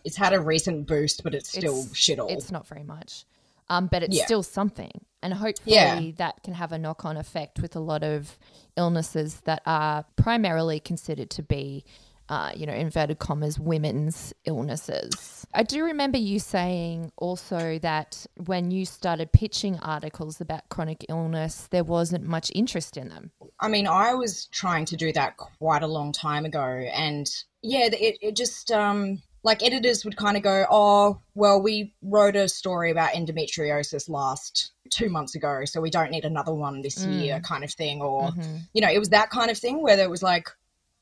it's 0.03 0.17
had 0.17 0.33
a 0.33 0.39
recent 0.39 0.87
boost, 0.87 1.23
but 1.23 1.33
it's 1.33 1.49
still 1.49 1.79
it's- 1.79 1.95
shit 1.95 2.19
all. 2.19 2.27
It's 2.27 2.51
not 2.51 2.67
very 2.67 2.83
much, 2.83 3.25
um, 3.69 3.87
but 3.87 4.03
it's 4.03 4.15
Yeah. 4.17 4.25
still 4.25 4.43
something, 4.43 4.91
and 5.21 5.33
hopefully 5.33 5.75
Yeah. 5.75 6.11
that 6.17 6.43
can 6.43 6.53
have 6.55 6.71
a 6.71 6.77
knock-on 6.77 7.15
effect 7.17 7.59
with 7.61 7.75
a 7.75 7.79
lot 7.79 8.03
of 8.03 8.37
illnesses 8.75 9.41
that 9.41 9.61
are 9.65 10.03
primarily 10.15 10.79
considered 10.79 11.29
to 11.31 11.43
be, 11.43 11.85
uh, 12.29 12.51
you 12.55 12.65
know, 12.65 12.73
inverted 12.73 13.19
commas, 13.19 13.59
women's 13.59 14.33
illnesses. 14.45 15.45
I 15.53 15.63
do 15.63 15.83
remember 15.83 16.17
you 16.17 16.39
saying 16.39 17.11
also 17.17 17.79
that 17.79 18.25
when 18.45 18.71
you 18.71 18.85
started 18.85 19.31
pitching 19.31 19.77
articles 19.79 20.41
about 20.41 20.67
chronic 20.69 21.05
illness, 21.09 21.67
there 21.69 21.83
wasn't 21.83 22.25
much 22.25 22.51
interest 22.55 22.97
in 22.97 23.09
them. 23.09 23.31
I 23.59 23.67
mean, 23.67 23.87
I 23.87 24.13
was 24.13 24.47
trying 24.47 24.85
to 24.85 24.97
do 24.97 25.11
that 25.13 25.37
quite 25.37 25.83
a 25.83 25.87
long 25.87 26.11
time 26.11 26.45
ago, 26.45 26.63
and 26.93 27.29
yeah, 27.61 27.89
it 27.91 28.17
it 28.21 28.35
just 28.35 28.71
um 28.71 29.21
like 29.43 29.61
editors 29.61 30.05
would 30.05 30.15
kind 30.15 30.37
of 30.37 30.43
go, 30.43 30.65
"Oh, 30.71 31.21
well, 31.35 31.61
we 31.61 31.93
wrote 32.01 32.35
a 32.35 32.47
story 32.47 32.91
about 32.91 33.13
endometriosis 33.13 34.09
last 34.09 34.71
two 34.89 35.09
months 35.09 35.35
ago, 35.35 35.65
so 35.65 35.81
we 35.81 35.89
don't 35.89 36.11
need 36.11 36.25
another 36.25 36.53
one 36.53 36.81
this 36.81 37.05
year," 37.05 37.39
kind 37.41 37.63
of 37.63 37.71
thing, 37.71 38.01
or 38.01 38.31
you 38.73 38.81
know, 38.81 38.89
it 38.89 38.99
was 38.99 39.09
that 39.09 39.29
kind 39.29 39.51
of 39.51 39.57
thing 39.57 39.81
where 39.81 39.97
there 39.97 40.09
was 40.09 40.23
like, 40.23 40.49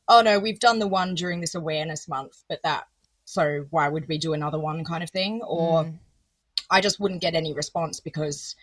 "Oh 0.07 0.21
no, 0.21 0.39
we've 0.39 0.59
done 0.59 0.79
the 0.79 0.87
one 0.87 1.15
during 1.15 1.41
this 1.41 1.55
awareness 1.55 2.07
month, 2.07 2.43
but 2.49 2.61
that 2.63 2.87
so 3.25 3.65
why 3.69 3.87
would 3.87 4.07
we 4.07 4.17
do 4.17 4.33
another 4.33 4.59
one?" 4.59 4.83
kind 4.83 5.03
of 5.03 5.09
thing, 5.09 5.41
or 5.43 5.91
I 6.69 6.81
just 6.81 6.99
wouldn't 6.99 7.21
get 7.21 7.35
any 7.35 7.53
response 7.53 7.99
because 7.99 8.55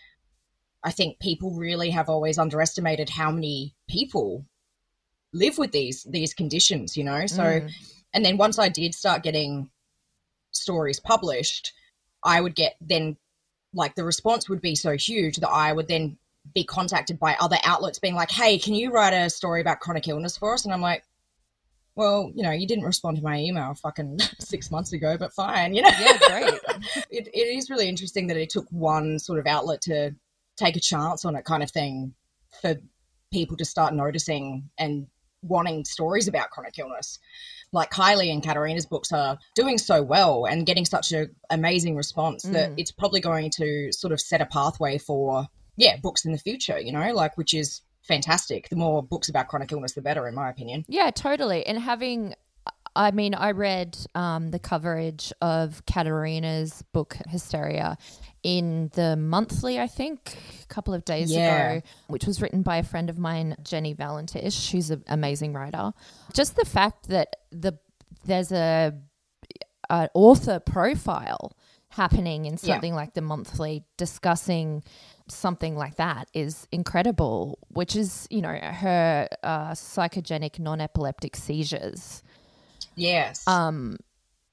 I 0.83 0.91
think 0.91 1.19
people 1.19 1.51
really 1.53 1.91
have 1.91 2.09
always 2.09 2.39
underestimated 2.39 3.11
how 3.11 3.31
many 3.31 3.75
people 3.89 4.45
live 5.33 5.59
with 5.59 5.73
these 5.73 6.05
these 6.05 6.35
conditions, 6.35 6.97
you 6.97 7.05
know. 7.05 7.27
So, 7.27 7.43
Mm. 7.43 7.75
and 8.15 8.25
then 8.25 8.37
once 8.39 8.59
I 8.59 8.69
did 8.69 8.95
start 8.95 9.23
getting 9.23 9.71
stories 10.53 11.01
published, 11.01 11.73
I 12.25 12.41
would 12.41 12.55
get 12.55 12.77
then 12.81 13.17
like 13.75 13.95
the 13.95 14.05
response 14.05 14.49
would 14.49 14.63
be 14.63 14.75
so 14.75 14.97
huge 14.97 15.37
that 15.37 15.51
I 15.51 15.73
would 15.73 15.89
then 15.89 16.19
be 16.55 16.65
contacted 16.65 17.19
by 17.19 17.35
other 17.35 17.59
outlets 17.65 17.99
being 17.99 18.15
like, 18.15 18.31
"Hey, 18.31 18.59
can 18.59 18.75
you 18.75 18.91
write 18.91 19.13
a 19.13 19.29
story 19.29 19.61
about 19.61 19.81
chronic 19.81 20.09
illness 20.09 20.39
for 20.39 20.55
us?" 20.55 20.65
And 20.65 20.73
I'm 20.73 20.81
like, 20.81 21.05
"Well, 21.99 22.31
you 22.35 22.45
know, 22.45 22.53
you 22.53 22.67
didn't 22.67 22.85
respond 22.85 23.17
to 23.17 23.23
my 23.23 23.39
email 23.39 23.75
fucking 23.75 24.21
6 24.39 24.71
months 24.71 24.93
ago, 24.93 25.19
but 25.19 25.33
fine, 25.35 25.75
you 25.75 25.83
know." 25.83 25.91
Yeah, 26.01 26.19
great. 26.19 26.61
it, 27.11 27.29
it 27.35 27.57
is 27.59 27.69
really 27.69 27.89
interesting 27.89 28.29
that 28.29 28.37
it 28.37 28.51
took 28.51 28.67
one 28.71 29.19
sort 29.19 29.41
of 29.41 29.47
outlet 29.47 29.83
to 29.83 30.15
take 30.57 30.77
a 30.77 30.81
chance 30.81 31.25
on 31.25 31.35
it 31.37 31.45
kind 31.45 31.63
of 31.63 31.71
thing 31.71 32.15
for 32.63 32.77
people 33.33 33.57
to 33.57 33.65
start 33.65 33.95
noticing 33.95 34.71
and 34.79 35.07
wanting 35.43 35.85
stories 35.85 36.27
about 36.27 36.51
chronic 36.51 36.79
illness 36.79 37.19
like 37.71 37.91
kylie 37.91 38.33
and 38.33 38.43
katerina's 38.43 38.87
books 38.87 39.13
are 39.13 39.39
doing 39.55 39.79
so 39.79 40.03
well 40.03 40.47
and 40.47 40.67
getting 40.67 40.85
such 40.85 41.13
an 41.13 41.33
amazing 41.51 41.95
response 41.95 42.43
that 42.43 42.71
mm. 42.71 42.75
it's 42.77 42.91
probably 42.91 43.21
going 43.21 43.51
to 43.51 43.93
sort 43.93 44.13
of 44.13 44.21
set 44.21 44.41
a 44.41 44.47
pathway 44.47 44.99
for 44.99 45.47
yeah 45.77 45.97
books 45.99 46.25
in 46.25 46.33
the 46.33 46.39
future 46.39 46.81
you 46.81 46.91
know 46.91 47.13
like 47.13 47.37
which 47.37 47.55
is 47.55 47.83
fantastic 48.09 48.69
the 48.71 48.77
more 48.77 49.03
books 49.03 49.29
about 49.29 49.47
chronic 49.49 49.71
illness 49.71 49.93
the 49.93 50.03
better 50.03 50.27
in 50.27 50.35
my 50.35 50.49
opinion 50.51 50.85
Yeah, 50.89 51.11
totally. 51.11 51.65
And 51.67 51.79
having, 51.79 52.35
I 52.97 53.11
mean, 53.13 53.35
I 53.35 53.51
read 53.53 53.97
um, 54.15 54.51
the 54.51 54.59
coverage 54.59 55.33
of 55.41 55.85
Katerina's 55.87 56.83
book 56.93 57.17
Hysteria 57.29 57.97
in 58.43 58.91
the 58.95 59.15
monthly, 59.17 59.79
I 59.79 59.87
think, 59.87 60.37
a 60.63 60.67
couple 60.67 60.95
of 60.95 61.05
days 61.05 61.31
Yeah. 61.31 61.43
ago, 61.73 61.83
which 62.09 62.25
was 62.27 62.41
written 62.43 62.63
by 62.63 62.79
a 62.79 62.83
friend 62.83 63.11
of 63.11 63.19
mine, 63.19 63.57
Jenny 63.63 63.95
Valentish, 63.95 64.55
She's 64.59 64.91
an 64.91 65.05
amazing 65.07 65.53
writer. 65.53 65.93
Just 66.33 66.57
the 66.57 66.65
fact 66.65 67.09
that 67.09 67.37
the 67.51 67.79
there's 68.25 68.51
a 68.53 68.95
an 69.91 70.09
author 70.15 70.59
profile 70.61 71.53
happening 71.91 72.45
in 72.47 72.55
Yeah. 72.55 72.59
something 72.75 72.95
like 72.95 73.15
the 73.15 73.23
monthly 73.23 73.85
discussing 73.97 74.83
something 75.31 75.77
like 75.77 75.97
that 75.97 76.29
is 76.35 76.67
incredible 76.73 77.59
which 77.69 77.95
is 77.97 78.27
you 78.31 78.41
know 78.41 78.55
her 78.55 79.29
uh, 79.43 79.71
psychogenic 79.71 80.59
non-epileptic 80.59 81.37
seizures. 81.37 82.23
Yes. 82.97 83.47
Um 83.47 83.99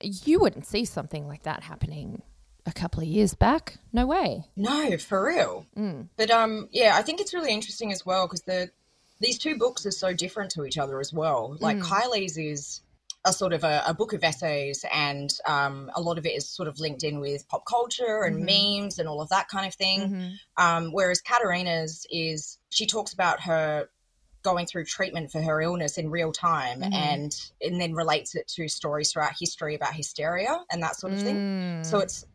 you 0.01 0.39
wouldn't 0.39 0.65
see 0.65 0.86
something 0.86 1.27
like 1.27 1.44
that 1.44 1.63
happening 1.63 2.22
a 2.65 2.72
couple 2.72 3.01
of 3.01 3.08
years 3.08 3.34
back. 3.34 3.77
No 3.94 4.05
way. 4.05 4.44
No, 4.55 4.98
for 4.98 5.25
real. 5.25 5.65
But 6.17 6.32
um, 6.32 6.67
yeah, 6.72 6.96
I 6.96 7.01
think 7.01 7.22
it's 7.22 7.34
really 7.34 7.53
interesting 7.53 7.91
as 7.91 8.05
well 8.05 8.27
because 8.27 8.41
the 8.41 8.70
these 9.22 9.38
two 9.38 9.58
books 9.58 9.86
are 9.86 9.91
so 9.91 10.13
different 10.13 10.51
to 10.51 10.65
each 10.65 10.77
other 10.77 11.00
as 11.00 11.13
well. 11.13 11.58
Like 11.60 11.77
Kylie's 11.77 12.38
is 12.38 12.82
a 13.25 13.34
sort 13.34 13.53
of 13.53 13.63
a, 13.63 13.84
a 13.88 13.94
book 13.94 14.13
of 14.13 14.24
essays, 14.24 14.86
and 14.94 15.32
um, 15.48 15.91
a 15.96 16.01
lot 16.01 16.17
of 16.17 16.25
it 16.25 16.34
is 16.34 16.48
sort 16.48 16.67
of 16.67 16.79
linked 16.79 17.03
in 17.03 17.20
with 17.20 17.48
pop 17.50 17.63
culture 17.67 18.24
and 18.24 18.46
memes 18.46 19.00
and 19.00 19.10
all 19.10 19.22
of 19.22 19.29
that 19.29 19.48
kind 19.48 19.67
of 19.67 19.74
thing. 19.74 20.38
Um, 20.58 20.91
whereas 20.91 21.22
Katerina's 21.22 22.05
is 22.10 22.60
she 22.70 22.86
talks 22.86 23.13
about 23.13 23.41
her 23.41 23.89
going 24.44 24.67
through 24.67 24.86
treatment 24.86 25.32
for 25.32 25.41
her 25.41 25.60
illness 25.60 25.98
in 25.98 26.12
real 26.12 26.32
time 26.32 26.84
and 26.94 27.36
and 27.62 27.82
then 27.82 27.94
relates 27.94 28.36
it 28.36 28.48
to 28.48 28.67
stories 28.67 29.12
throughout 29.12 29.34
history 29.38 29.74
about 29.74 29.94
hysteria 29.94 30.63
and 30.72 30.84
that 30.84 30.96
sort 30.96 31.12
of 31.13 31.20
thing. 31.20 31.36
So 31.84 31.98
it's 31.98 32.25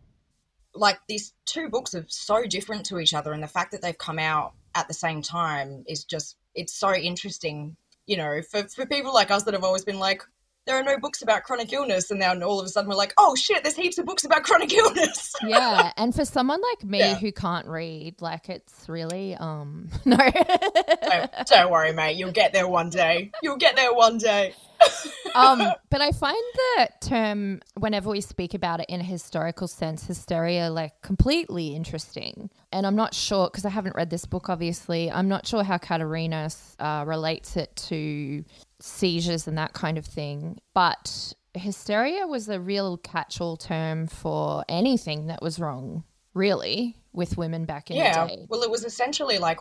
like 0.75 0.99
these 1.09 1.33
two 1.47 1.69
books 1.69 1.95
are 1.95 2.05
so 2.09 2.45
different 2.47 2.85
to 2.87 2.99
each 2.99 3.15
other 3.15 3.33
and 3.33 3.43
the 3.43 3.49
fact 3.49 3.71
that 3.73 3.81
they've 3.83 3.97
come 3.97 4.19
out 4.19 4.55
at 4.75 4.89
the 4.89 4.95
same 4.95 5.23
time 5.23 5.85
is 5.87 6.05
just 6.05 6.37
it's 6.55 6.73
so 6.73 6.95
interesting 6.95 7.77
you 8.07 8.17
know 8.17 8.41
for, 8.43 8.63
for 8.69 8.87
people 8.87 9.13
like 9.13 9.31
us 9.31 9.45
that 9.45 9.55
have 9.55 9.65
always 9.65 9.85
been 9.85 9.99
like 9.99 10.23
there 10.67 10.77
are 10.79 10.83
no 10.83 10.99
books 10.99 11.23
about 11.23 11.43
chronic 11.43 11.73
illness 11.73 12.11
and 12.11 12.21
now 12.21 12.39
all 12.43 12.61
of 12.61 12.67
a 12.67 12.69
sudden 12.69 12.89
we're 12.89 12.97
like 12.97 13.13
oh 13.19 13.35
shit 13.35 13.63
there's 13.63 13.77
heaps 13.77 13.99
of 13.99 14.07
books 14.07 14.25
about 14.25 14.43
chronic 14.45 14.73
illness 14.73 15.35
yeah 15.47 15.93
and 15.97 16.15
for 16.15 16.25
someone 16.25 16.61
like 16.61 16.85
me 16.85 16.99
Yeah. 16.99 17.15
who 17.15 17.33
can't 17.33 17.67
read 17.67 18.21
like 18.21 18.49
it's 18.49 18.89
really 18.89 19.35
um 19.37 19.89
no 20.05 20.17
don't, 20.17 21.31
don't 21.47 21.71
worry 21.71 21.93
mate 21.93 22.17
you'll 22.17 22.33
get 22.33 22.53
there 22.53 22.69
one 22.69 22.91
day 22.91 23.31
you'll 23.43 23.57
get 23.57 23.77
there 23.77 23.93
one 23.95 24.19
day 24.19 24.55
um, 25.35 25.61
but 25.91 26.01
I 26.01 26.11
find 26.11 26.43
the 26.55 26.89
term, 27.03 27.61
whenever 27.79 28.09
we 28.09 28.23
speak 28.23 28.55
about 28.55 28.81
it 28.81 28.87
in 28.89 29.01
a 29.01 29.05
historical 29.05 29.69
sense, 29.69 30.07
hysteria, 30.07 30.71
like 30.71 31.01
completely 31.03 31.75
interesting. 31.77 32.49
And 32.73 32.87
I'm 32.87 32.97
not 32.97 33.13
sure, 33.15 33.49
because 33.49 33.67
I 33.67 33.69
haven't 33.69 33.95
read 33.95 34.09
this 34.09 34.25
book, 34.25 34.49
obviously, 34.49 35.11
I'm 35.11 35.29
not 35.29 35.47
sure 35.47 35.63
how 35.63 35.77
Katerina 35.77 36.49
uh, 36.79 37.05
relates 37.07 37.59
it 37.59 37.77
to 37.89 38.43
seizures 38.83 39.47
and 39.47 39.59
that 39.59 39.73
kind 39.73 39.99
of 39.99 40.07
thing. 40.07 40.59
But 40.75 41.35
hysteria 41.55 42.27
was 42.27 42.49
a 42.49 42.61
real 42.61 42.97
catch 42.97 43.41
all 43.41 43.57
term 43.57 44.07
for 44.07 44.65
anything 44.69 45.27
that 45.27 45.43
was 45.43 45.59
wrong, 45.59 46.05
really, 46.35 46.97
with 47.13 47.37
women 47.37 47.65
back 47.65 47.91
in 47.91 47.97
yeah 47.97 48.27
the 48.27 48.37
day. 48.37 48.47
well 48.49 48.63
it 48.63 48.71
was 48.71 48.85
essentially 48.85 49.39
like 49.39 49.59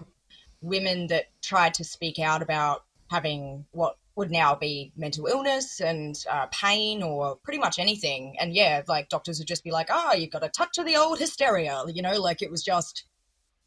women 0.62 1.08
that 1.08 1.26
tried 1.42 1.74
to 1.74 1.84
speak 1.84 2.20
out 2.20 2.42
about 2.42 2.84
having 3.10 3.66
what 3.72 3.98
would 4.16 4.30
now 4.30 4.54
be 4.54 4.92
mental 4.98 5.26
illness 5.28 5.80
and 5.80 6.26
uh, 6.30 6.46
pain 6.48 7.02
or 7.02 7.38
pretty 7.38 7.58
much 7.58 7.80
anything 7.80 8.36
and 8.40 8.54
yeah 8.54 8.82
like 8.88 9.08
doctors 9.10 9.40
would 9.40 9.48
just 9.48 9.64
be 9.64 9.72
like 9.72 9.88
oh 9.90 10.14
you've 10.14 10.32
got 10.32 10.44
a 10.44 10.50
touch 10.50 10.78
of 10.78 10.86
the 10.86 10.96
old 10.96 11.18
hysteria 11.18 11.82
you 11.88 12.02
know 12.02 12.20
like 12.20 12.42
it 12.42 12.52
was 12.52 12.64
just 12.64 13.06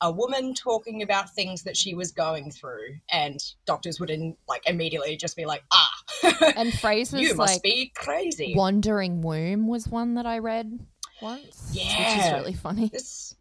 a 0.02 0.10
woman 0.10 0.52
talking 0.52 1.00
about 1.02 1.30
things 1.30 1.62
that 1.62 1.76
she 1.76 1.94
was 1.94 2.12
going 2.12 2.50
through 2.50 2.96
and 3.10 3.42
doctors 3.64 3.98
would 4.00 4.10
in, 4.10 4.36
like 4.48 4.68
immediately 4.68 5.16
just 5.16 5.36
be 5.36 5.46
like 5.46 5.62
ah 5.72 6.52
And 6.56 6.72
phrases 6.78 7.20
you 7.20 7.34
must 7.34 7.54
like 7.54 7.62
be 7.62 7.92
crazy 7.94 8.54
wandering 8.54 9.22
womb 9.22 9.66
was 9.66 9.88
one 9.88 10.14
that 10.14 10.26
I 10.26 10.38
read 10.38 10.78
once, 11.22 11.70
which 11.72 11.86
is 11.86 12.32
really 12.32 12.52
funny. 12.52 12.88
this 12.88 13.36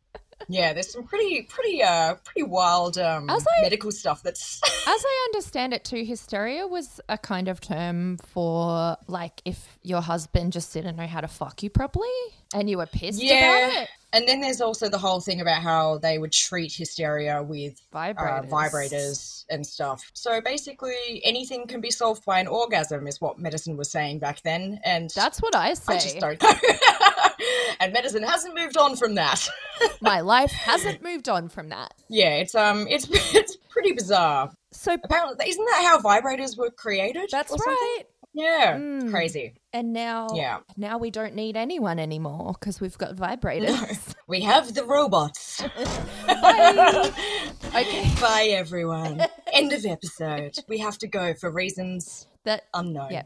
yeah, 0.47 0.73
there's 0.73 0.91
some 0.91 1.03
pretty, 1.03 1.43
pretty, 1.43 1.83
uh, 1.83 2.15
pretty 2.15 2.43
wild 2.43 2.97
um, 2.97 3.29
I- 3.29 3.37
medical 3.61 3.91
stuff 3.91 4.23
that's. 4.23 4.59
As 4.87 5.03
I 5.05 5.27
understand 5.29 5.73
it 5.73 5.83
too, 5.83 6.03
hysteria 6.03 6.67
was 6.67 6.99
a 7.09 7.17
kind 7.17 7.47
of 7.47 7.61
term 7.61 8.17
for 8.17 8.97
like 9.07 9.41
if 9.45 9.77
your 9.83 10.01
husband 10.01 10.53
just 10.53 10.73
didn't 10.73 10.95
know 10.95 11.07
how 11.07 11.21
to 11.21 11.27
fuck 11.27 11.63
you 11.63 11.69
properly 11.69 12.09
and 12.53 12.69
you 12.69 12.77
were 12.77 12.85
pissed 12.85 13.21
about 13.21 13.29
yeah, 13.33 13.81
it. 13.83 13.89
and 14.13 14.27
then 14.27 14.41
there's 14.41 14.61
also 14.61 14.89
the 14.89 14.97
whole 14.97 15.19
thing 15.21 15.41
about 15.41 15.61
how 15.61 15.97
they 15.99 16.17
would 16.17 16.31
treat 16.31 16.73
hysteria 16.73 17.41
with 17.43 17.79
uh, 17.93 18.13
Vibrators. 18.13 18.49
vibrators 18.49 19.45
and 19.49 19.65
stuff. 19.65 20.03
So 20.13 20.41
basically, 20.41 21.21
anything 21.23 21.67
can 21.67 21.81
be 21.81 21.91
solved 21.91 22.25
by 22.25 22.39
an 22.39 22.47
orgasm, 22.47 23.07
is 23.07 23.19
what 23.21 23.39
medicine 23.39 23.77
was 23.77 23.91
saying 23.91 24.19
back 24.19 24.41
then. 24.43 24.79
And 24.83 25.09
That's 25.15 25.41
what 25.41 25.55
I 25.55 25.73
say. 25.73 25.93
I 25.95 25.99
just 25.99 26.19
don't 26.19 26.41
know. 26.41 26.51
and 27.79 27.93
medicine 27.93 28.23
hasn't 28.23 28.55
moved 28.55 28.77
on 28.77 28.95
from 28.95 29.15
that. 29.15 29.47
My 30.01 30.21
life 30.21 30.51
hasn't 30.51 31.01
moved 31.01 31.27
on 31.29 31.49
from 31.49 31.69
that. 31.69 31.93
yeah, 32.09 32.35
it's 32.35 32.55
um, 32.55 32.87
it's 32.89 33.07
it's 33.35 33.55
pretty 33.69 33.93
bizarre. 33.93 34.51
So 34.71 34.93
Apparently, 34.93 35.49
isn't 35.49 35.65
that 35.65 35.83
how 35.85 35.99
vibrators 35.99 36.57
were 36.57 36.69
created? 36.71 37.29
that's 37.31 37.51
right. 37.51 38.03
Yeah, 38.33 38.77
Mm. 38.77 39.11
crazy. 39.11 39.53
And 39.73 39.91
now, 39.93 40.29
Yeah. 40.33 40.59
now 40.77 40.97
we 40.97 41.11
don't 41.11 41.35
need 41.35 41.57
anyone 41.57 41.99
anymore 41.99 42.53
because 42.59 42.79
we've 42.79 42.97
got 42.97 43.15
vibrators. 43.15 44.13
We 44.27 44.41
have 44.41 44.73
the 44.73 44.85
robots. 44.85 45.61
Bye. 46.25 47.11
okay, 47.75 48.09
Bye, 48.21 48.47
everyone. 48.53 49.21
End 49.51 49.73
of 49.73 49.85
episode. 49.85 50.55
We 50.69 50.77
have 50.77 50.97
to 50.99 51.07
go 51.07 51.33
for 51.33 51.51
reasons 51.51 52.27
that 52.45 52.63
unknown. 52.73 53.09
Yeah. 53.11 53.23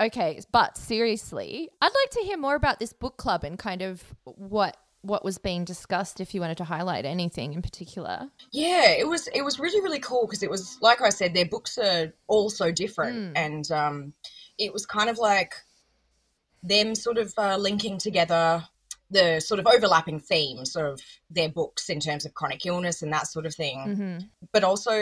okay. 0.00 0.40
But 0.52 0.76
seriously, 0.76 1.70
I'd 1.80 1.86
like 1.86 2.10
to 2.10 2.20
hear 2.20 2.36
more 2.36 2.54
about 2.56 2.78
this 2.78 2.92
book 2.92 3.16
club 3.16 3.42
and 3.44 3.58
kind 3.58 3.80
of 3.80 4.02
what 4.24 4.76
what 5.04 5.24
was 5.24 5.38
being 5.38 5.64
discussed. 5.64 6.20
If 6.20 6.34
you 6.34 6.40
wanted 6.40 6.56
to 6.58 6.64
highlight 6.64 7.04
anything 7.04 7.52
in 7.52 7.62
particular. 7.62 8.28
Yeah, 8.52 8.90
it 8.90 9.06
was 9.08 9.28
it 9.28 9.42
was 9.42 9.58
really 9.58 9.80
really 9.80 10.00
cool 10.00 10.26
because 10.26 10.42
it 10.42 10.50
was 10.50 10.78
like 10.80 11.00
I 11.00 11.10
said, 11.10 11.34
their 11.34 11.46
books 11.46 11.78
are 11.78 12.12
all 12.26 12.50
so 12.50 12.72
different, 12.72 13.16
Mm. 13.16 13.32
and 13.36 13.70
um, 13.70 14.12
it 14.58 14.72
was 14.72 14.86
kind 14.86 15.10
of 15.10 15.18
like 15.18 15.52
them 16.62 16.94
sort 16.94 17.18
of 17.18 17.32
uh, 17.36 17.56
linking 17.56 17.98
together 17.98 18.64
the 19.10 19.38
sort 19.40 19.60
of 19.60 19.66
overlapping 19.66 20.18
themes 20.18 20.74
of 20.74 20.98
their 21.30 21.48
books 21.48 21.90
in 21.90 22.00
terms 22.00 22.24
of 22.24 22.32
chronic 22.34 22.64
illness 22.64 23.02
and 23.02 23.12
that 23.12 23.26
sort 23.26 23.46
of 23.46 23.54
thing. 23.54 23.94
hmm 23.96 24.18
But 24.52 24.64
also, 24.64 24.92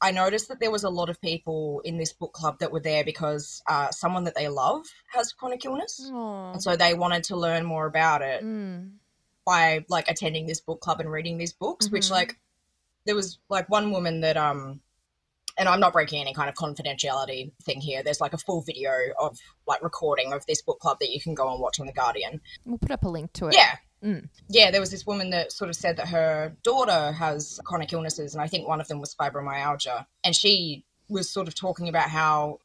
I 0.00 0.10
noticed 0.10 0.48
that 0.48 0.58
there 0.60 0.72
was 0.72 0.84
a 0.84 0.90
lot 0.90 1.08
of 1.08 1.20
people 1.20 1.80
in 1.84 1.96
this 1.96 2.12
book 2.12 2.32
club 2.32 2.58
that 2.58 2.72
were 2.72 2.80
there 2.80 3.04
because 3.04 3.62
uh, 3.68 3.90
someone 3.92 4.24
that 4.24 4.34
they 4.34 4.48
love 4.48 4.84
has 5.14 5.32
chronic 5.32 5.64
illness, 5.64 6.00
Aww. 6.12 6.54
and 6.54 6.62
so 6.62 6.76
they 6.76 6.92
wanted 6.94 7.24
to 7.24 7.36
learn 7.36 7.64
more 7.64 7.86
about 7.86 8.20
it. 8.20 8.42
Mm. 8.44 8.94
By 9.44 9.84
like 9.88 10.08
attending 10.10 10.46
this 10.46 10.60
book 10.60 10.80
club 10.80 11.00
and 11.00 11.10
reading 11.10 11.38
these 11.38 11.52
books 11.52 11.90
which 11.90 12.06
Mhm. 12.06 12.10
like 12.12 12.38
there 13.06 13.14
was 13.14 13.38
like 13.48 13.68
one 13.68 13.90
woman 13.90 14.20
that 14.20 14.36
um 14.36 14.80
and 15.56 15.68
I'm 15.68 15.78
not 15.78 15.92
breaking 15.92 16.20
any 16.20 16.34
kind 16.34 16.48
of 16.48 16.56
confidentiality 16.56 17.52
thing 17.62 17.80
here. 17.80 18.02
There's 18.02 18.20
like 18.20 18.32
a 18.32 18.38
full 18.38 18.62
video 18.62 18.90
of 19.20 19.38
like 19.68 19.82
recording 19.84 20.32
of 20.32 20.44
this 20.46 20.60
book 20.60 20.80
club 20.80 20.98
that 21.00 21.10
you 21.10 21.20
can 21.20 21.32
go 21.34 21.48
and 21.52 21.60
watch 21.60 21.78
on 21.78 21.86
the 21.86 21.92
Guardian. 21.92 22.40
We'll 22.64 22.78
put 22.78 22.90
up 22.90 23.04
a 23.04 23.08
link 23.08 23.32
to 23.34 23.46
it. 23.46 23.54
Yeah. 23.54 23.76
Mm. 24.02 24.28
Yeah, 24.48 24.72
there 24.72 24.80
was 24.80 24.90
this 24.90 25.06
woman 25.06 25.30
that 25.30 25.52
sort 25.52 25.70
of 25.70 25.76
said 25.76 25.96
that 25.98 26.08
her 26.08 26.56
daughter 26.64 27.12
has 27.12 27.60
chronic 27.64 27.92
illnesses, 27.92 28.34
and 28.34 28.42
I 28.42 28.48
think 28.48 28.66
one 28.66 28.80
of 28.80 28.88
them 28.88 28.98
was 29.00 29.14
fibromyalgia. 29.14 30.06
And 30.24 30.34
she 30.34 30.84
was 31.08 31.30
sort 31.30 31.46
of 31.46 31.54
talking 31.54 31.88
about 31.88 32.10
how 32.10 32.58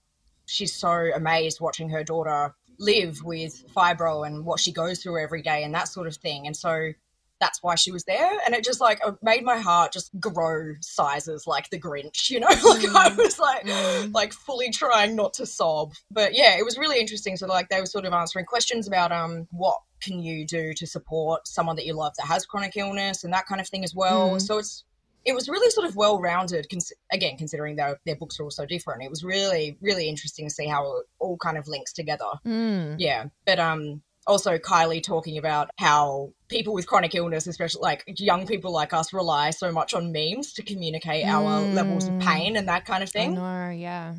she's 0.48 0.74
so 0.74 0.90
amazed 1.14 1.62
watching 1.62 1.90
her 1.90 2.04
daughter 2.04 2.56
live 2.80 3.22
with 3.24 3.64
fibro 3.76 4.26
and 4.26 4.46
what 4.46 4.60
she 4.60 4.72
goes 4.72 5.02
through 5.04 5.22
every 5.22 5.42
day 5.42 5.64
and 5.64 5.74
that 5.76 5.88
sort 5.88 6.08
of 6.08 6.16
thing. 6.16 6.48
And 6.48 6.56
so 6.56 6.92
that's 7.40 7.64
why 7.64 7.76
she 7.76 7.92
was 7.92 8.04
there. 8.04 8.32
And 8.46 8.54
it 8.54 8.66
just 8.66 8.82
like 8.82 9.00
made 9.22 9.44
my 9.44 9.58
heart 9.58 9.94
just 9.94 10.12
grow 10.20 10.74
sizes 10.82 11.48
like 11.48 11.70
the 11.70 11.80
Grinch, 11.80 12.30
you 12.30 12.40
know? 12.40 12.48
like 12.66 12.86
I 12.90 13.14
was 13.18 13.40
like, 13.40 13.66
Mm. 13.66 14.14
like 14.14 14.34
fully 14.34 14.72
trying 14.72 15.16
not 15.16 15.34
to 15.36 15.46
sob. 15.46 15.94
But 16.12 16.36
yeah, 16.36 16.58
it 16.58 16.66
was 16.66 16.78
really 16.78 17.00
interesting. 17.00 17.38
So 17.38 17.48
like 17.48 17.70
they 17.70 17.80
were 17.80 17.86
sort 17.86 18.06
of 18.06 18.14
answering 18.14 18.46
questions 18.46 18.88
about 18.88 19.12
um 19.12 19.48
what 19.52 19.78
can 20.02 20.20
you 20.22 20.46
do 20.46 20.74
to 20.74 20.88
support 20.88 21.48
someone 21.48 21.76
that 21.76 21.86
you 21.86 21.94
love 21.94 22.14
that 22.18 22.26
has 22.28 22.46
chronic 22.46 22.76
illness 22.78 23.24
and 23.24 23.34
that 23.34 23.46
kind 23.46 23.60
of 23.62 23.68
thing 23.68 23.84
as 23.84 23.94
well. 23.96 24.32
Mm. 24.32 24.42
So 24.42 24.58
it's 24.58 24.84
it 25.26 25.34
was 25.34 25.50
really 25.50 25.70
sort 25.72 25.88
of 25.88 25.96
well 25.96 26.20
rounded. 26.20 26.68
Cons- 26.70 26.94
again, 27.12 27.38
considering 27.38 27.76
their 27.76 28.00
their 28.06 28.16
books 28.16 28.40
are 28.40 28.44
all 28.44 28.52
so 28.52 28.66
different, 28.66 29.04
it 29.04 29.10
was 29.10 29.24
really 29.24 29.78
really 29.82 30.08
interesting 30.10 30.48
to 30.48 30.54
see 30.54 30.68
how 30.68 30.98
it 30.98 31.06
all 31.20 31.38
kind 31.38 31.58
of 31.58 31.68
links 31.68 31.94
together. 31.94 32.26
Mm. 32.46 32.96
Yeah, 33.00 33.26
but 33.46 33.60
um. 33.60 34.02
Also, 34.28 34.60
Kylie 34.60 35.02
talking 35.02 35.40
about 35.40 35.72
how 35.80 36.32
people 36.50 36.72
with 36.76 36.86
chronic 36.86 37.16
illness, 37.16 37.48
especially 37.48 37.82
like 37.82 38.04
young 38.20 38.46
people 38.46 38.72
like 38.72 38.94
us, 38.94 39.12
rely 39.12 39.50
so 39.50 39.72
much 39.72 39.96
on 39.96 40.12
memes 40.12 40.54
to 40.54 40.62
communicate 40.62 41.26
our 41.26 41.62
levels 41.62 42.06
of 42.08 42.14
Mm. 42.14 42.22
pain 42.22 42.56
and 42.56 42.68
that 42.68 42.86
kind 42.86 43.02
of 43.02 43.10
I 43.10 43.12
thing. 43.12 43.34
know. 43.34 43.70
Yeah. 43.72 44.16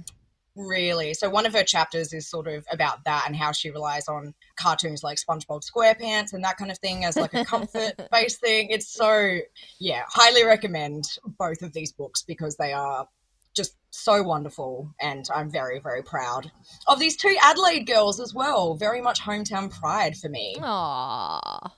Really. 0.57 1.15
So 1.15 1.31
one 1.31 1.47
of 1.47 1.53
her 1.53 1.63
chapters 1.63 2.13
is 2.13 2.29
sort 2.29 2.49
of 2.49 2.67
about 2.71 3.05
that 3.05 3.25
and 3.27 3.37
how 3.37 3.53
she 3.53 3.71
relies 3.71 4.09
on 4.09 4.35
cartoons 4.57 5.03
like 5.03 5.19
SpongeBob 5.19 5.63
SquarePants 5.65 6.33
and 6.33 6.43
that 6.45 6.57
kind 6.57 6.71
of 6.71 6.79
thing 6.79 7.05
as 7.05 7.17
like 7.17 7.35
a 7.35 7.45
comfort 7.45 7.95
based 8.13 8.41
thing. 8.41 8.69
It's 8.71 8.93
so 8.93 9.39
yeah, 9.79 10.03
highly 10.09 10.45
recommend 10.45 11.05
both 11.39 11.63
of 11.63 11.73
these 11.73 11.93
books 11.93 12.23
because 12.23 12.57
they 12.57 12.73
are 12.73 13.07
just 13.55 13.77
so 13.91 14.23
wonderful 14.23 14.93
and 15.01 15.27
I'm 15.35 15.51
very 15.51 15.81
very 15.81 16.03
proud 16.03 16.51
of 16.87 17.01
these 17.01 17.17
two 17.17 17.37
Adelaide 17.43 17.87
girls 17.87 18.21
as 18.21 18.35
well. 18.35 18.75
Very 18.75 19.01
much 19.01 19.21
hometown 19.21 19.71
pride 19.71 20.17
for 20.17 20.29
me. 20.29 20.57
Aww. 20.59 21.71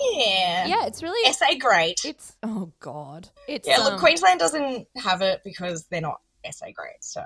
Yeah. 0.00 0.66
Yeah. 0.66 0.86
It's 0.86 1.02
really. 1.02 1.32
SA 1.32 1.58
great. 1.58 2.00
It's 2.04 2.36
oh 2.42 2.72
god. 2.78 3.30
It's 3.48 3.66
yeah, 3.66 3.78
look, 3.78 3.94
um, 3.94 3.98
Queensland 3.98 4.38
doesn't 4.38 4.86
have 4.96 5.22
it 5.22 5.40
because 5.44 5.86
they're 5.90 6.00
not 6.00 6.20
SA 6.50 6.66
great. 6.74 6.96
So 7.00 7.22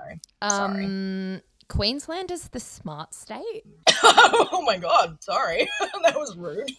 sorry. 0.47 0.85
um, 0.85 1.41
Queensland 1.69 2.31
is 2.31 2.49
the 2.49 2.59
smart 2.59 3.13
state. 3.13 3.63
oh 4.03 4.63
my 4.65 4.77
god, 4.77 5.23
sorry. 5.23 5.69
that 6.03 6.15
was 6.15 6.35
rude. 6.35 6.69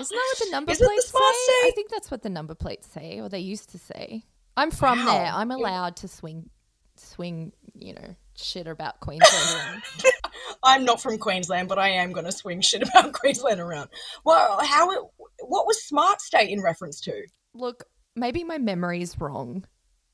Isn't 0.00 0.16
that 0.16 0.34
what 0.38 0.38
the 0.46 0.50
number 0.50 0.72
Is 0.72 0.80
it 0.80 0.84
the 0.84 0.88
plates 0.88 1.06
say? 1.06 1.10
smart 1.10 1.34
I 1.34 1.72
think 1.74 1.90
that's 1.90 2.10
what 2.10 2.22
the 2.22 2.30
number 2.30 2.54
plates 2.54 2.86
say, 2.88 3.20
or 3.20 3.28
they 3.28 3.40
used 3.40 3.70
to 3.70 3.78
say. 3.78 4.24
I'm 4.56 4.70
from 4.70 5.04
there. 5.04 5.30
I'm 5.32 5.50
allowed 5.50 5.96
to 5.96 6.08
swing, 6.08 6.48
swing, 6.96 7.52
you 7.74 7.92
know, 7.94 8.16
shit 8.34 8.66
about 8.66 9.00
Queensland. 9.00 9.82
I'm 10.62 10.84
not 10.84 11.00
from 11.00 11.18
Queensland, 11.18 11.68
but 11.68 11.78
I 11.78 11.90
am 11.90 12.12
going 12.12 12.24
to 12.24 12.32
swing 12.32 12.60
shit 12.62 12.82
about 12.88 13.12
Queensland 13.12 13.60
around. 13.60 13.90
Well, 14.24 14.58
how 14.62 14.90
it, 14.92 15.00
what 15.40 15.66
was 15.66 15.82
smart 15.84 16.20
state 16.20 16.50
in 16.50 16.62
reference 16.62 17.00
to? 17.02 17.22
Look, 17.54 17.84
maybe 18.14 18.44
my 18.44 18.58
memory's 18.58 19.18
wrong, 19.20 19.64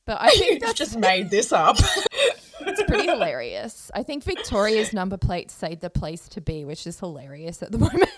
but 0.06 0.18
I 0.20 0.30
think 0.30 0.60
that's 0.62 0.74
just 0.78 0.96
made 0.98 1.30
this 1.30 1.52
up. 1.52 1.76
it's 2.60 2.82
pretty 2.84 3.06
hilarious. 3.08 3.90
I 3.94 4.02
think 4.02 4.24
Victoria's 4.24 4.92
number 4.92 5.16
plates 5.16 5.54
say 5.54 5.74
the 5.74 5.90
place 5.90 6.28
to 6.30 6.40
be, 6.40 6.64
which 6.64 6.86
is 6.86 6.98
hilarious 6.98 7.62
at 7.62 7.72
the 7.72 7.78
moment. 7.86 8.10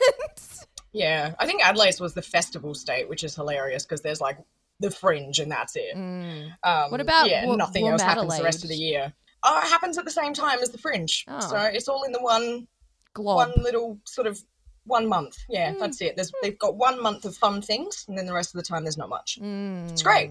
yeah, 0.92 1.34
I 1.38 1.46
think 1.46 1.64
Adelaide's 1.66 2.00
was 2.00 2.14
the 2.14 2.22
festival 2.22 2.74
state, 2.74 3.08
which 3.08 3.24
is 3.24 3.34
hilarious 3.34 3.84
because 3.84 4.00
there's 4.02 4.20
like 4.20 4.38
the 4.80 4.90
fringe 4.90 5.38
and 5.38 5.50
that's 5.50 5.76
it. 5.76 5.96
Mm. 5.96 6.50
Um, 6.62 6.90
What 6.90 7.00
about 7.00 7.28
yeah, 7.28 7.44
nothing 7.54 7.86
else 7.88 8.02
happens 8.02 8.36
the 8.36 8.44
rest 8.44 8.62
of 8.64 8.68
the 8.70 8.76
year. 8.76 9.12
Oh, 9.42 9.58
it 9.58 9.68
happens 9.68 9.98
at 9.98 10.04
the 10.04 10.10
same 10.10 10.32
time 10.34 10.60
as 10.60 10.70
the 10.70 10.78
fringe, 10.78 11.24
Oh. 11.28 11.38
so 11.40 11.56
it's 11.58 11.86
all 11.88 12.02
in 12.04 12.12
the 12.12 12.20
one 12.20 12.66
Glob. 13.12 13.36
one 13.50 13.62
little 13.62 13.98
sort 14.04 14.26
of 14.26 14.40
one 14.86 15.06
month. 15.06 15.36
Yeah, 15.48 15.72
Mm. 15.74 15.78
that's 15.80 16.00
it. 16.00 16.16
There's 16.16 16.32
they've 16.42 16.58
got 16.58 16.76
one 16.76 17.00
month 17.02 17.24
of 17.24 17.36
fun 17.36 17.60
things, 17.62 18.04
and 18.08 18.16
then 18.18 18.26
the 18.26 18.32
rest 18.32 18.54
of 18.54 18.58
the 18.58 18.66
time 18.66 18.84
there's 18.84 18.96
not 18.98 19.08
much. 19.10 19.38
Mm. 19.40 19.90
It's 19.92 20.02
great. 20.02 20.30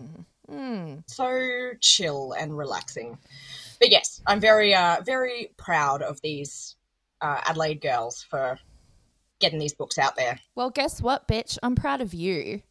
Mm. 0.51 1.03
so 1.08 1.71
chill 1.79 2.34
and 2.34 2.58
relaxing. 2.58 3.17
But 3.79 3.91
yes, 3.91 4.21
I'm 4.27 4.39
very, 4.39 4.75
uh, 4.75 5.01
very 5.06 5.51
proud 5.58 6.01
of 6.01 6.21
these 6.21 6.75
uh, 7.21 7.41
Adelaide 7.45 7.82
girls 7.82 8.23
for 8.29 8.60
getting 9.39 9.60
these 9.60 9.73
books 9.73 9.97
out 9.97 10.15
there. 10.15 10.39
Well, 10.56 10.69
guess 10.69 11.01
what, 11.01 11.27
bitch? 11.27 11.58
I'm 11.63 11.75
proud 11.75 12.01
of 12.01 12.13
you 12.13 12.62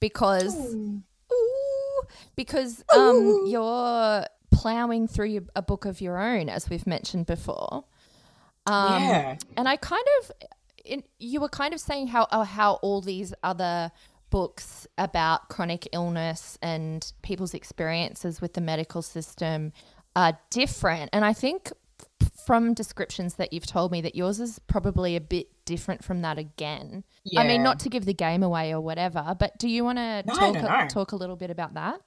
because 0.00 0.54
Ooh, 0.54 1.02
because 2.36 2.84
um, 2.94 3.16
Ooh. 3.16 3.48
you're 3.48 4.24
plowing 4.50 5.08
through 5.08 5.46
a 5.54 5.62
book 5.62 5.84
of 5.84 6.00
your 6.00 6.18
own, 6.18 6.48
as 6.48 6.70
we've 6.70 6.86
mentioned 6.86 7.26
before. 7.26 7.84
Um, 8.66 9.02
yeah, 9.02 9.36
and 9.56 9.68
I 9.68 9.76
kind 9.76 10.04
of, 10.20 10.32
in, 10.84 11.02
you 11.18 11.40
were 11.40 11.48
kind 11.48 11.72
of 11.74 11.80
saying 11.80 12.08
how 12.08 12.26
oh, 12.32 12.42
how 12.42 12.74
all 12.74 13.00
these 13.00 13.32
other 13.42 13.92
books 14.30 14.86
about 14.98 15.48
chronic 15.48 15.88
illness 15.92 16.58
and 16.62 17.12
people's 17.22 17.54
experiences 17.54 18.40
with 18.40 18.54
the 18.54 18.60
medical 18.60 19.02
system 19.02 19.72
are 20.14 20.38
different, 20.50 21.10
and 21.12 21.24
I 21.24 21.32
think 21.32 21.72
from 22.46 22.74
descriptions 22.74 23.34
that 23.34 23.52
you've 23.52 23.66
told 23.66 23.90
me 23.90 24.00
that 24.00 24.14
yours 24.14 24.38
is 24.40 24.58
probably 24.60 25.16
a 25.16 25.20
bit 25.20 25.48
different 25.64 26.04
from 26.04 26.22
that 26.22 26.38
again. 26.38 27.04
I 27.36 27.46
mean, 27.46 27.62
not 27.62 27.80
to 27.80 27.88
give 27.88 28.04
the 28.04 28.14
game 28.14 28.42
away 28.42 28.72
or 28.72 28.80
whatever, 28.80 29.34
but 29.38 29.58
do 29.58 29.68
you 29.68 29.84
want 29.84 29.98
to 29.98 30.22
No, 30.26 30.34
talk 30.34 30.56
a, 30.56 30.86
talk 30.88 31.12
a 31.12 31.16
little 31.16 31.36
bit 31.36 31.50
about 31.50 31.74
that? 31.74 32.00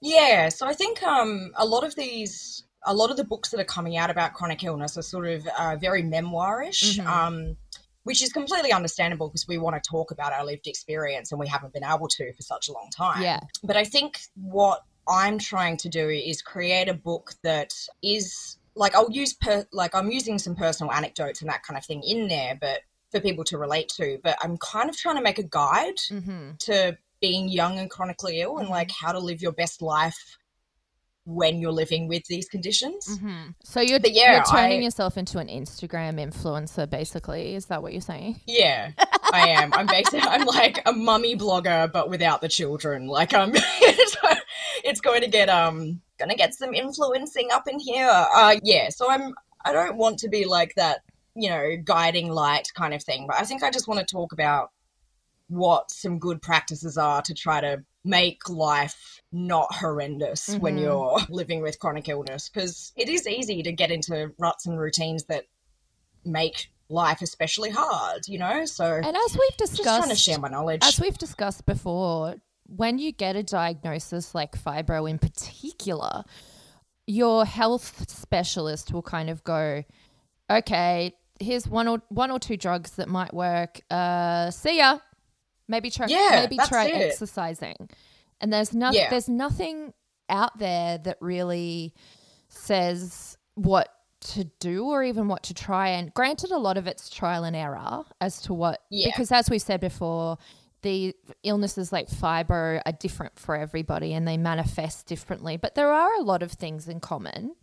yeah. 0.00 0.48
So 0.48 0.66
I 0.66 0.74
think 0.74 1.02
um, 1.02 1.52
a 1.56 1.64
lot 1.64 1.84
of 1.84 1.94
these, 1.96 2.64
a 2.86 2.94
lot 2.94 3.10
of 3.10 3.16
the 3.16 3.24
books 3.24 3.50
that 3.50 3.60
are 3.60 3.64
coming 3.64 3.96
out 3.96 4.10
about 4.10 4.34
chronic 4.34 4.62
illness 4.64 4.96
are 4.98 5.02
sort 5.02 5.26
of 5.26 5.46
uh, 5.58 5.76
very 5.76 6.02
memoirish. 6.02 6.98
Mhm. 6.98 7.06
Um, 7.06 7.56
which 8.04 8.22
is 8.22 8.32
completely 8.32 8.72
understandable 8.72 9.28
because 9.28 9.48
we 9.48 9.58
want 9.58 9.82
to 9.82 9.90
talk 9.90 10.10
about 10.10 10.32
our 10.32 10.44
lived 10.44 10.66
experience 10.66 11.32
and 11.32 11.40
we 11.40 11.48
haven't 11.48 11.72
been 11.72 11.84
able 11.84 12.08
to 12.08 12.32
for 12.32 12.42
such 12.42 12.68
a 12.68 12.72
long 12.72 12.88
time. 12.90 13.22
Yeah. 13.22 13.40
But 13.62 13.76
I 13.76 13.84
think 13.84 14.20
what 14.34 14.82
I'm 15.08 15.38
trying 15.38 15.76
to 15.78 15.88
do 15.88 16.08
is 16.08 16.40
create 16.40 16.88
a 16.88 16.94
book 16.94 17.32
that 17.42 17.74
is 18.02 18.58
like 18.76 18.94
I'll 18.94 19.10
use 19.10 19.32
per 19.32 19.66
like 19.72 19.94
I'm 19.94 20.10
using 20.10 20.38
some 20.38 20.54
personal 20.54 20.92
anecdotes 20.92 21.40
and 21.40 21.50
that 21.50 21.62
kind 21.62 21.76
of 21.76 21.84
thing 21.84 22.02
in 22.02 22.28
there, 22.28 22.56
but 22.60 22.80
for 23.10 23.20
people 23.20 23.44
to 23.44 23.58
relate 23.58 23.88
to. 23.96 24.18
But 24.22 24.36
I'm 24.42 24.56
kind 24.58 24.88
of 24.88 24.96
trying 24.96 25.16
to 25.16 25.22
make 25.22 25.38
a 25.38 25.44
guide 25.44 25.98
Mm-hmm. 26.10 26.50
to 26.60 26.96
being 27.20 27.48
young 27.48 27.78
and 27.78 27.88
chronically 27.88 28.40
ill 28.42 28.58
and 28.58 28.68
like 28.68 28.90
how 28.90 29.10
to 29.12 29.18
live 29.18 29.40
your 29.40 29.52
best 29.52 29.80
life 29.80 30.36
when 31.26 31.58
you're 31.58 31.72
living 31.72 32.06
with 32.06 32.24
these 32.26 32.48
conditions. 32.48 33.06
Mm-hmm. 33.08 33.50
So 33.62 33.80
you're, 33.80 33.98
But 33.98 34.12
yeah, 34.12 34.34
you're 34.34 34.44
turning 34.44 34.80
I- 34.80 34.84
yourself 34.84 35.16
into 35.16 35.38
an 35.38 35.48
Instagram 35.48 36.20
influencer, 36.20 36.88
basically. 36.88 37.54
Is 37.54 37.66
that 37.66 37.82
what 37.82 37.92
you're 37.92 38.02
saying? 38.02 38.40
Yeah, 38.46 38.90
I 39.32 39.48
am. 39.48 39.72
I'm 39.72 39.86
basically 39.86 40.20
I'm 40.22 40.44
like 40.44 40.82
a 40.86 40.92
mummy 40.92 41.36
blogger, 41.36 41.90
but 41.90 42.10
without 42.10 42.40
the 42.40 42.48
children. 42.48 43.06
Like 43.06 43.32
I'm, 43.32 43.52
it's, 43.54 44.16
it's 44.84 45.00
going 45.00 45.22
to 45.22 45.28
get 45.28 45.48
um 45.48 46.00
gonna 46.18 46.36
get 46.36 46.54
some 46.54 46.74
influencing 46.74 47.48
up 47.52 47.66
in 47.68 47.78
here. 47.78 48.08
Uh, 48.08 48.56
yeah. 48.62 48.88
So 48.90 49.10
I'm. 49.10 49.34
I 49.66 49.72
don't 49.72 49.96
want 49.96 50.18
to 50.18 50.28
be 50.28 50.44
like 50.44 50.74
that, 50.76 51.00
you 51.34 51.48
know, 51.48 51.70
guiding 51.82 52.30
light 52.30 52.68
kind 52.74 52.92
of 52.92 53.02
thing. 53.02 53.26
But 53.26 53.36
I 53.40 53.44
think 53.44 53.62
I 53.62 53.70
just 53.70 53.88
want 53.88 53.98
to 53.98 54.06
talk 54.06 54.32
about 54.32 54.72
what 55.48 55.90
some 55.90 56.18
good 56.18 56.42
practices 56.42 56.98
are 56.98 57.22
to 57.22 57.32
try 57.32 57.62
to 57.62 57.82
make 58.04 58.48
life 58.48 59.22
not 59.32 59.72
horrendous 59.74 60.48
when 60.58 60.76
Mhm. 60.76 60.80
you're 60.82 61.18
living 61.30 61.62
with 61.62 61.78
chronic 61.78 62.08
illness 62.08 62.48
because 62.48 62.92
it 62.96 63.08
is 63.08 63.26
easy 63.26 63.62
to 63.62 63.72
get 63.72 63.90
into 63.90 64.32
ruts 64.38 64.66
and 64.66 64.78
routines 64.78 65.24
that 65.24 65.44
make 66.24 66.70
life 66.90 67.22
especially 67.22 67.70
hard, 67.70 68.28
you 68.28 68.38
know? 68.38 68.64
So 68.66 68.84
And 68.84 69.16
as 69.16 69.36
we've 69.38 69.56
just 69.58 69.82
trying 69.82 70.02
to 70.02 70.08
discussed, 70.08 70.22
share 70.24 70.38
my 70.38 70.48
knowledge. 70.48 70.82
as 70.84 71.00
we've 71.00 71.16
discussed 71.16 71.64
before, 71.66 72.36
when 72.66 72.98
you 72.98 73.10
get 73.12 73.36
a 73.36 73.42
diagnosis 73.42 74.34
like 74.34 74.52
fibro 74.62 75.08
in 75.08 75.18
particular, 75.18 76.24
your 77.06 77.44
health 77.46 78.08
specialist 78.10 78.92
will 78.92 79.02
kind 79.02 79.28
of 79.30 79.42
go, 79.44 79.82
okay, 80.50 81.14
here's 81.40 81.66
one 81.66 81.88
or 81.88 82.02
one 82.08 82.30
or 82.30 82.38
two 82.38 82.56
drugs 82.56 82.92
that 82.92 83.08
might 83.08 83.32
work. 83.34 83.80
Uh, 83.90 84.50
see 84.50 84.78
ya. 84.78 84.98
Maybe 85.68 85.90
try 85.90 86.06
Yeah, 86.08 86.40
maybe 86.48 86.56
try 86.68 86.86
it. 86.86 86.94
exercising. 87.12 87.88
And 88.40 88.52
there's 88.52 88.74
nothing 88.74 89.00
Yeah. 89.00 89.10
there's 89.10 89.28
nothing 89.28 89.92
out 90.28 90.58
there 90.58 90.98
that 90.98 91.18
really 91.20 91.94
says 92.48 93.36
what 93.54 93.88
to 94.20 94.44
do 94.58 94.84
or 94.86 95.02
even 95.02 95.28
what 95.28 95.42
to 95.44 95.54
try. 95.54 95.88
And 95.88 96.12
granted, 96.14 96.50
a 96.50 96.58
lot 96.58 96.78
of 96.78 96.86
it's 96.86 97.10
trial 97.10 97.44
and 97.44 97.54
error 97.54 98.04
as 98.20 98.40
to 98.42 98.54
what, 98.54 98.80
Yeah. 98.90 99.08
because 99.10 99.30
as 99.32 99.50
we 99.50 99.58
said 99.58 99.80
before, 99.80 100.38
the 100.82 101.14
illnesses 101.42 101.92
like 101.92 102.08
fibro 102.08 102.80
are 102.84 102.92
different 102.92 103.38
for 103.38 103.54
everybody 103.56 104.12
and 104.14 104.26
they 104.26 104.36
manifest 104.36 105.06
differently, 105.06 105.56
but 105.56 105.74
there 105.74 105.92
are 105.92 106.14
a 106.16 106.22
lot 106.22 106.42
of 106.42 106.52
things 106.52 106.88
in 106.88 107.00
common. 107.00 107.54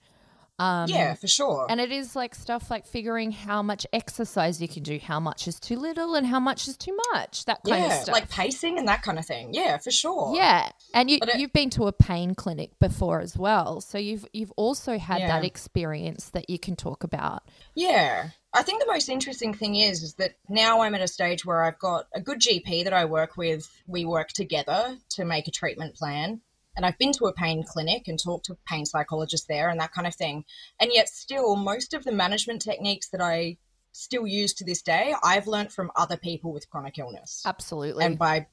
Um, 0.62 0.88
yeah, 0.88 1.15
for 1.15 1.28
sure. 1.28 1.65
And 1.69 1.82
it 1.82 1.91
is 1.91 2.15
like 2.15 2.36
stuff 2.36 2.69
like 2.69 2.86
figuring 2.86 3.32
how 3.32 3.63
much 3.63 3.88
exercise 3.91 4.62
you 4.62 4.67
can 4.67 4.84
do, 4.84 5.00
how 5.00 5.19
much 5.19 5.47
is 5.47 5.60
too 5.60 5.76
little, 5.76 6.13
and 6.13 6.28
how 6.28 6.39
much 6.39 6.67
is 6.67 6.78
too 6.78 6.95
much. 7.13 7.45
That 7.45 7.63
kind 7.67 7.82
yeah, 7.82 7.88
of 7.88 8.04
stuff. 8.04 8.13
like 8.13 8.30
pacing 8.30 8.78
and 8.78 8.88
that 8.88 9.02
kind 9.02 9.17
of 9.17 9.26
thing. 9.26 9.56
Yeah, 9.56 9.80
for 9.80 9.89
sure. 9.89 10.36
Yeah, 10.36 10.69
and 10.93 11.10
you, 11.10 11.17
it, 11.19 11.39
you've 11.39 11.52
been 11.52 11.71
to 11.71 11.88
a 11.88 11.91
pain 11.91 12.36
clinic 12.36 12.78
before 12.80 13.21
as 13.21 13.36
well, 13.36 13.82
so 13.82 13.97
you've 13.97 14.28
you've 14.34 14.54
also 14.56 15.00
had 15.00 15.21
that 15.21 15.43
experience 15.43 16.30
that 16.30 16.47
you 16.47 16.60
can 16.60 16.76
talk 16.76 17.04
about. 17.04 17.41
Yeah. 17.74 18.30
I 18.54 18.63
think 18.63 18.82
the 18.82 18.91
most 18.91 19.10
interesting 19.10 19.54
thing 19.54 19.78
is 19.78 20.04
is 20.04 20.15
that 20.15 20.34
now 20.50 20.82
I'm 20.82 20.93
at 20.93 21.02
a 21.02 21.08
stage 21.08 21.45
where 21.45 21.63
I've 21.63 21.80
got 21.80 22.08
a 22.13 22.21
good 22.21 22.39
GP 22.39 22.84
that 22.84 22.93
I 22.93 23.06
work 23.06 23.38
with. 23.38 23.67
We 23.88 24.06
work 24.06 24.28
together 24.28 24.97
to 25.12 25.26
make 25.26 25.47
a 25.47 25.52
treatment 25.52 25.95
plan. 25.95 26.41
And 26.75 26.86
I've 26.86 26.97
been 26.97 27.12
to 27.13 27.25
a 27.25 27.34
pain 27.34 27.63
clinic 27.63 28.07
and 28.07 28.17
talked 28.17 28.45
to 28.45 28.57
pain 28.65 28.86
psychologists 28.86 29.47
there 29.47 29.69
and 29.69 29.79
that 29.81 29.91
kind 29.91 30.07
of 30.07 30.15
thing. 30.15 30.45
And 30.79 30.89
yet 30.93 31.10
still 31.10 31.55
most 31.55 31.93
of 31.93 32.03
the 32.05 32.12
management 32.12 32.62
techniques 32.62 33.10
that 33.10 33.21
I 33.21 33.57
still 33.91 34.25
use 34.25 34.53
to 34.53 34.63
this 34.63 34.81
day, 34.81 35.13
I've 35.21 35.47
learned 35.47 35.73
from 35.73 35.91
other 35.97 36.15
people 36.15 36.53
with 36.53 36.69
chronic 36.69 36.97
illness. 36.97 37.43
Absolutely. 37.45 38.05
and 38.05 38.17
by 38.17 38.47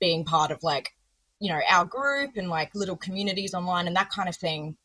being 0.00 0.24
part 0.24 0.50
of 0.50 0.62
like 0.62 0.94
you 1.38 1.52
know 1.52 1.60
our 1.70 1.84
group 1.84 2.30
and 2.36 2.48
like 2.48 2.74
little 2.74 2.96
communities 2.96 3.52
online 3.52 3.86
and 3.86 3.94
that 3.96 4.08
kind 4.08 4.28
of 4.30 4.36
thing 4.36 4.76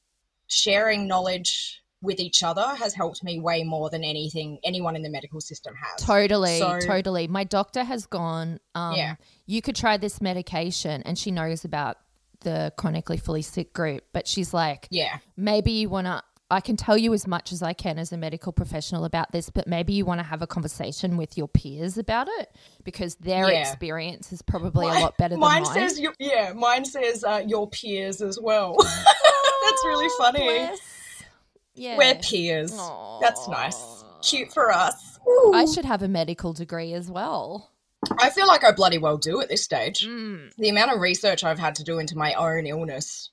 sharing 0.48 1.08
knowledge 1.08 1.82
with 2.02 2.20
each 2.20 2.44
other 2.44 2.62
has 2.76 2.94
helped 2.94 3.24
me 3.24 3.40
way 3.40 3.64
more 3.64 3.90
than 3.90 4.04
anything 4.04 4.60
anyone 4.64 4.96
in 4.96 5.02
the 5.02 5.10
medical 5.10 5.40
system 5.42 5.74
has 5.82 6.02
Totally, 6.06 6.60
So- 6.60 6.80
totally. 6.80 7.28
My 7.28 7.44
doctor 7.46 7.84
has 7.84 8.06
gone, 8.06 8.60
um, 8.76 8.96
Yeah. 8.96 9.16
you 9.46 9.62
could 9.62 9.76
try 9.76 9.98
this 9.98 10.22
medication, 10.22 11.02
and 11.04 11.18
she 11.18 11.32
knows 11.32 11.66
about 11.66 11.98
the 12.46 12.72
chronically 12.78 13.18
fully 13.18 13.42
sick 13.42 13.74
group, 13.74 14.06
but 14.14 14.26
she's 14.30 14.54
like, 14.54 14.88
yeah 14.90 15.18
maybe 15.36 15.74
you 15.74 15.90
want 15.90 16.08
to. 16.08 16.24
I 16.52 16.62
can 16.62 16.78
tell 16.78 16.96
you 16.96 17.12
as 17.16 17.26
much 17.26 17.52
as 17.52 17.64
I 17.64 17.74
can 17.74 17.98
as 17.98 18.12
a 18.14 18.18
medical 18.18 18.54
professional 18.54 19.04
about 19.04 19.32
this, 19.32 19.50
but 19.50 19.66
maybe 19.68 19.94
you 19.94 20.06
want 20.06 20.20
to 20.20 20.24
have 20.24 20.44
a 20.44 20.48
conversation 20.48 21.18
with 21.18 21.38
your 21.40 21.48
peers 21.48 21.98
about 21.98 22.28
it 22.30 22.56
because 22.84 23.16
their 23.16 23.52
Yeah. 23.52 23.62
experience 23.68 24.32
is 24.32 24.44
probably 24.44 24.86
a 24.88 24.92
lot 25.00 25.18
better 25.18 25.34
than 25.34 25.40
mine 25.40 25.64
mine. 25.64 25.74
says 25.90 26.00
your, 26.00 26.14
yeah 26.20 26.54
mine 26.54 26.86
says 26.86 27.24
uh, 27.24 27.42
your 27.48 27.68
peers 27.68 28.22
as 28.22 28.40
well 28.40 28.76
that's 28.80 29.84
really 29.86 30.06
Oh, 30.08 30.16
funny 30.20 30.44
bless. 30.46 30.80
Yeah. 31.74 31.98
we're 31.98 32.14
peers 32.16 32.72
that's 33.22 33.48
nice 33.50 34.04
cute 34.22 34.54
for 34.54 34.72
us 34.72 35.18
I 35.54 35.66
should 35.66 35.86
have 35.86 36.04
a 36.04 36.08
medical 36.08 36.54
degree 36.54 36.94
as 36.94 37.10
well. 37.10 37.72
I 38.20 38.30
feel 38.30 38.48
like 38.48 38.64
i 38.64 38.72
bloody 38.72 38.98
well 38.98 39.18
do 39.18 39.42
at 39.42 39.50
this 39.50 39.64
stage 39.64 40.06
Mm. 40.08 40.54
the 40.58 40.70
amount 40.70 40.92
of 40.92 41.00
research 41.00 41.44
I've 41.44 41.60
had 41.60 41.76
to 41.76 41.84
do 41.84 42.00
into 42.00 42.18
my 42.18 42.34
own 42.34 42.66
illness 42.68 43.30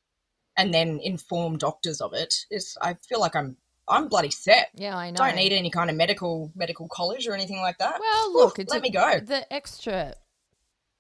and 0.57 0.73
then 0.73 1.01
inform 1.03 1.57
doctors 1.59 2.01
of 2.01 2.13
it 2.15 2.35
is 2.51 2.77
I 2.81 2.95
feel 3.09 3.21
like 3.21 3.35
I'm 3.35 3.57
I'm 3.89 4.09
bloody 4.09 4.31
set. 4.31 4.69
Yeah, 4.75 4.97
I 4.97 5.11
know. 5.11 5.17
Don't 5.17 5.35
need 5.35 5.53
any 5.53 5.69
kind 5.71 5.91
of 5.91 5.97
medical 5.97 6.53
medical 6.55 6.87
college 6.89 7.27
or 7.27 7.33
anything 7.35 7.61
like 7.61 7.79
that. 7.79 7.99
Well, 8.01 8.33
look, 8.33 8.59
it's 8.59 8.71
let 8.71 8.79
a- 8.79 8.83
me 8.83 8.91
go. 8.91 9.19
The 9.21 9.51
extra, 9.53 10.15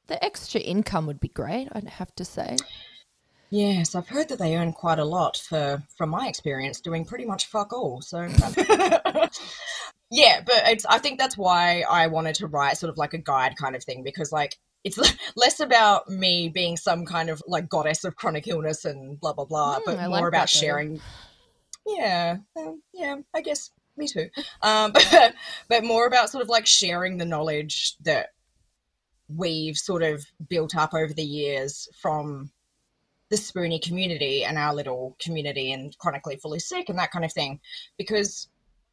the 0.08 0.22
extra 0.24 0.60
income 0.60 1.06
would 1.06 1.20
be 1.20 1.28
great. 1.28 1.68
I'd 1.72 1.86
have 1.88 2.14
to 2.16 2.24
say. 2.24 2.56
Yes, 3.50 3.94
I've 3.94 4.08
heard 4.08 4.28
that 4.30 4.38
they 4.38 4.56
earn 4.56 4.72
quite 4.72 4.98
a 4.98 5.04
lot 5.04 5.36
for 5.36 5.82
from 5.96 6.08
my 6.10 6.26
experience 6.28 6.80
doing 6.80 7.04
pretty 7.04 7.24
much 7.26 7.46
fuck 7.46 7.72
all. 7.72 8.00
So 8.02 8.26
Yeah, 10.14 10.42
but 10.44 10.62
it's 10.66 10.84
I 10.84 10.98
think 10.98 11.18
that's 11.18 11.38
why 11.38 11.84
I 11.90 12.06
wanted 12.06 12.34
to 12.36 12.46
write 12.46 12.76
sort 12.76 12.90
of 12.90 12.98
like 12.98 13.14
a 13.14 13.18
guide 13.18 13.54
kind 13.58 13.74
of 13.74 13.82
thing 13.82 14.02
because 14.04 14.30
like 14.30 14.58
it's 14.84 14.98
less 15.36 15.58
about 15.58 16.06
me 16.08 16.50
being 16.50 16.76
some 16.76 17.06
kind 17.06 17.30
of 17.30 17.42
like 17.46 17.68
goddess 17.68 18.04
of 18.04 18.14
chronic 18.14 18.46
illness 18.46 18.84
and 18.84 19.18
blah 19.18 19.32
blah 19.32 19.46
blah, 19.46 19.80
Mm, 19.80 19.84
but 19.86 19.98
I 19.98 20.08
more 20.08 20.10
like 20.20 20.28
about 20.28 20.50
that, 20.50 20.50
though. 20.52 20.60
sharing. 20.60 21.00
Yeah, 21.86 22.36
um, 22.58 22.82
yeah, 22.92 23.16
I 23.34 23.40
guess 23.40 23.70
me 23.96 24.06
too. 24.06 24.28
Um, 24.60 24.92
but, 25.10 25.34
but 25.68 25.82
more 25.84 26.06
about 26.06 26.28
sort 26.30 26.42
of 26.42 26.48
like 26.50 26.66
sharing 26.66 27.16
the 27.16 27.24
knowledge 27.24 27.96
that 28.02 28.28
we've 29.34 29.78
sort 29.78 30.02
of 30.02 30.26
built 30.48 30.76
up 30.76 30.92
over 30.92 31.12
the 31.14 31.24
years 31.24 31.88
from 32.00 32.50
the 33.30 33.36
Spoonie 33.36 33.82
community 33.82 34.44
and 34.44 34.58
our 34.58 34.74
little 34.74 35.16
community 35.18 35.72
and 35.72 35.96
chronically 35.96 36.36
fully 36.36 36.58
sick 36.58 36.90
and 36.90 36.98
that 36.98 37.10
kind 37.10 37.24
of 37.24 37.32
thing. 37.32 37.60
Because, 37.96 38.48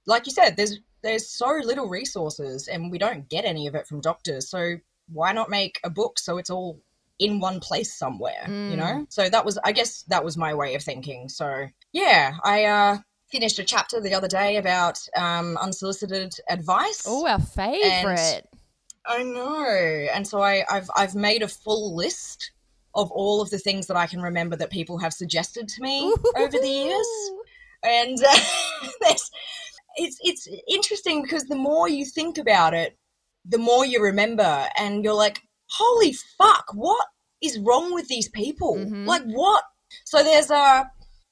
like 0.07 0.25
you 0.25 0.31
said, 0.31 0.55
there's 0.55 0.79
there's 1.01 1.29
so 1.29 1.59
little 1.63 1.87
resources 1.87 2.67
and 2.67 2.91
we 2.91 2.97
don't 2.97 3.29
get 3.29 3.45
any 3.45 3.67
of 3.67 3.75
it 3.75 3.87
from 3.87 4.01
doctors. 4.01 4.49
So 4.49 4.75
why 5.11 5.31
not 5.31 5.49
make 5.49 5.79
a 5.83 5.89
book 5.89 6.19
so 6.19 6.37
it's 6.37 6.49
all 6.49 6.79
in 7.19 7.39
one 7.39 7.59
place 7.59 7.97
somewhere, 7.97 8.45
you 8.47 8.75
Mm. 8.75 8.77
know? 8.77 9.05
So 9.09 9.29
that 9.29 9.43
was, 9.45 9.57
I 9.63 9.71
guess, 9.71 10.03
that 10.03 10.23
was 10.23 10.37
my 10.37 10.53
way 10.53 10.75
of 10.75 10.83
thinking. 10.83 11.27
So 11.29 11.67
yeah, 11.91 12.33
I 12.43 12.65
uh, 12.65 12.97
finished 13.31 13.59
a 13.59 13.63
chapter 13.63 13.99
the 13.99 14.13
other 14.13 14.27
day 14.27 14.57
about 14.57 14.99
um, 15.15 15.57
unsolicited 15.57 16.33
advice. 16.49 17.03
Oh, 17.05 17.27
our 17.27 17.39
favorite. 17.39 18.43
I 19.05 19.23
know. 19.23 20.07
And 20.13 20.27
so 20.27 20.41
I, 20.41 20.63
I've 20.69 20.89
I've 20.95 21.15
made 21.15 21.41
a 21.41 21.47
full 21.47 21.95
list 21.95 22.51
of 22.95 23.11
all 23.11 23.41
of 23.41 23.49
the 23.49 23.57
things 23.57 23.87
that 23.87 23.97
I 23.97 24.07
can 24.07 24.21
remember 24.21 24.55
that 24.55 24.69
people 24.71 24.97
have 24.99 25.13
suggested 25.13 25.67
to 25.69 25.81
me 25.81 26.13
over 26.35 26.57
the 26.57 26.67
years. 26.67 27.07
And 27.83 28.17
uh, 28.23 28.39
there's, 29.01 29.31
it's 29.99 30.17
it's 30.21 30.47
interesting 30.67 31.21
because 31.21 31.43
the 31.43 31.55
more 31.55 31.89
you 31.89 32.05
think 32.05 32.37
about 32.37 32.73
it, 32.73 32.97
the 33.45 33.57
more 33.57 33.85
you 33.85 34.01
remember, 34.01 34.67
and 34.77 35.03
you're 35.03 35.13
like, 35.13 35.41
"Holy 35.69 36.13
fuck! 36.37 36.65
What 36.73 37.05
is 37.41 37.59
wrong 37.59 37.93
with 37.93 38.07
these 38.07 38.29
people? 38.29 38.75
Mhm. 38.75 39.05
Like 39.05 39.23
what?" 39.23 39.63
So 40.05 40.23
there's 40.23 40.51
a 40.51 40.89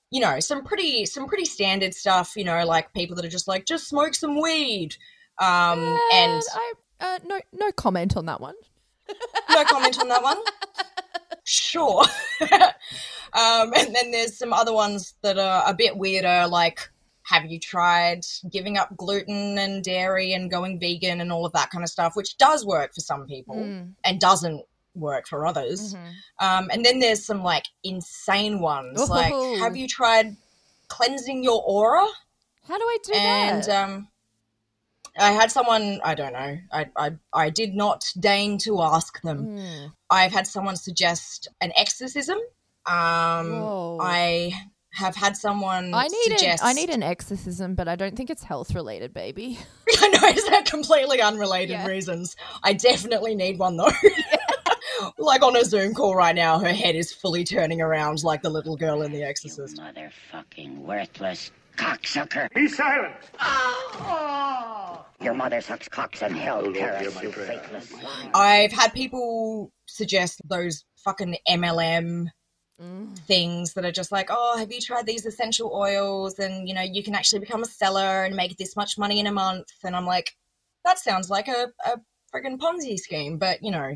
you 0.09 0.21
know, 0.21 0.39
some 0.39 0.63
pretty 0.63 1.05
some 1.05 1.27
pretty 1.27 1.45
standard 1.45 1.93
stuff. 1.93 2.33
You 2.35 2.45
know, 2.45 2.65
like 2.65 2.93
people 2.93 3.15
that 3.15 3.25
are 3.25 3.29
just 3.29 3.47
like, 3.47 3.65
"Just 3.65 3.87
smoke 3.87 4.15
some 4.15 4.41
weed." 4.41 4.95
Um, 5.39 5.99
and 6.13 6.41
I 6.53 6.73
uh, 6.99 7.19
no 7.25 7.39
no 7.53 7.71
comment 7.71 8.17
on 8.17 8.25
that 8.25 8.41
one. 8.41 8.55
no 9.49 9.63
comment 9.65 9.99
on 9.99 10.07
that 10.09 10.23
one. 10.23 10.37
Sure. 11.43 12.03
um, 12.41 13.73
and 13.73 13.95
then 13.95 14.11
there's 14.11 14.37
some 14.37 14.51
other 14.51 14.73
ones 14.73 15.13
that 15.21 15.37
are 15.37 15.63
a 15.65 15.73
bit 15.73 15.97
weirder, 15.97 16.47
like 16.47 16.89
have 17.29 17.45
you 17.45 17.59
tried 17.59 18.21
giving 18.49 18.77
up 18.77 18.95
gluten 18.95 19.57
and 19.57 19.83
dairy 19.83 20.31
and 20.33 20.49
going 20.49 20.79
vegan 20.79 21.19
and 21.19 21.29
all 21.31 21.45
of 21.45 21.51
that 21.51 21.69
kind 21.69 21.83
of 21.83 21.89
stuff, 21.89 22.15
which 22.15 22.37
does 22.37 22.65
work 22.65 22.93
for 22.95 23.01
some 23.01 23.25
people 23.27 23.55
Mm. 23.55 23.93
and 24.05 24.19
doesn't 24.19 24.63
work 24.95 25.27
for 25.27 25.45
others. 25.45 25.93
Mhm. 25.93 26.13
Um, 26.39 26.69
and 26.71 26.85
then 26.85 26.99
there's 26.99 27.25
some 27.25 27.43
like 27.43 27.65
insane 27.83 28.59
ones, 28.61 29.09
like 29.09 29.33
have 29.59 29.75
you 29.75 29.87
tried 29.87 30.37
cleansing 30.87 31.43
your 31.43 31.61
aura? 31.65 32.07
How 32.67 32.77
do 32.77 32.83
I 32.83 32.97
do 33.03 33.13
and 33.13 33.63
that? 33.63 33.83
um, 33.83 34.07
I 35.19 35.31
had 35.31 35.51
someone 35.51 35.99
I 36.03 36.15
don't 36.15 36.33
know. 36.33 36.57
I, 36.71 36.85
I 36.95 37.11
I 37.33 37.49
did 37.49 37.73
not 37.75 38.05
deign 38.19 38.57
to 38.59 38.81
ask 38.81 39.21
them. 39.21 39.47
Mm. 39.47 39.93
I've 40.09 40.31
had 40.31 40.47
someone 40.47 40.77
suggest 40.77 41.47
an 41.59 41.73
exorcism. 41.75 42.37
Um, 42.85 43.61
Whoa. 43.61 43.97
I 44.01 44.53
have 44.93 45.15
had 45.15 45.37
someone 45.37 45.93
I 45.93 46.07
need 46.07 46.31
an, 46.31 46.37
suggest. 46.37 46.63
I 46.63 46.73
need 46.73 46.89
an 46.89 47.03
exorcism, 47.03 47.75
but 47.75 47.87
I 47.87 47.95
don't 47.95 48.15
think 48.15 48.29
it's 48.29 48.43
health 48.43 48.73
related, 48.73 49.13
baby. 49.13 49.59
I 49.99 50.07
know 50.09 50.27
is 50.29 50.45
that 50.47 50.65
completely 50.65 51.21
unrelated 51.21 51.71
Yeah. 51.71 51.87
reasons. 51.87 52.35
I 52.63 52.73
definitely 52.73 53.35
need 53.35 53.59
one 53.59 53.77
though. 53.77 53.91
like 55.17 55.43
on 55.43 55.55
a 55.55 55.63
Zoom 55.65 55.93
call 55.93 56.15
right 56.15 56.35
now, 56.35 56.59
her 56.59 56.73
head 56.73 56.95
is 56.95 57.13
fully 57.13 57.43
turning 57.43 57.81
around 57.81 58.23
like 58.23 58.41
the 58.41 58.49
little 58.49 58.75
girl 58.75 59.01
in 59.03 59.11
The 59.11 59.23
Exorcist. 59.23 59.77
Motherfucking 59.77 60.77
worthless 60.79 61.51
cocksucker. 61.77 62.51
Be 62.53 62.67
silent. 62.67 63.13
Ah. 63.39 65.05
Your 65.21 65.33
mother 65.33 65.61
sucks 65.61 65.87
cocks 65.87 66.21
in 66.21 66.33
hell, 66.35 66.71
Paris, 66.71 67.21
you 67.21 67.31
faithless. 67.31 67.91
I've 68.33 68.71
had 68.71 68.93
people 68.93 69.71
suggest 69.87 70.41
those 70.47 70.85
fucking 71.03 71.37
MLM 71.47 72.27
Mm. 72.81 73.17
things 73.25 73.73
that 73.73 73.85
are 73.85 73.91
just 73.91 74.11
like, 74.11 74.27
oh, 74.29 74.55
have 74.57 74.71
you 74.71 74.79
tried 74.79 75.07
these 75.07 75.25
essential 75.25 75.73
oils? 75.73 76.37
And 76.37 76.67
you 76.67 76.75
know, 76.75 76.81
you 76.83 77.01
can 77.03 77.15
actually 77.15 77.39
become 77.39 77.63
a 77.63 77.65
seller 77.67 78.23
and 78.23 78.35
make 78.35 78.55
this 78.57 78.75
much 78.75 78.97
money 78.99 79.19
in 79.19 79.25
a 79.25 79.31
month. 79.31 79.69
And 79.83 79.95
I'm 79.95 80.05
like, 80.05 80.35
that 80.85 80.99
sounds 80.99 81.29
like 81.29 81.47
a, 81.47 81.71
a 81.85 81.99
friggin' 82.31 82.59
Ponzi 82.59 82.97
scheme. 82.99 83.37
But 83.39 83.63
you 83.63 83.71
know, 83.71 83.95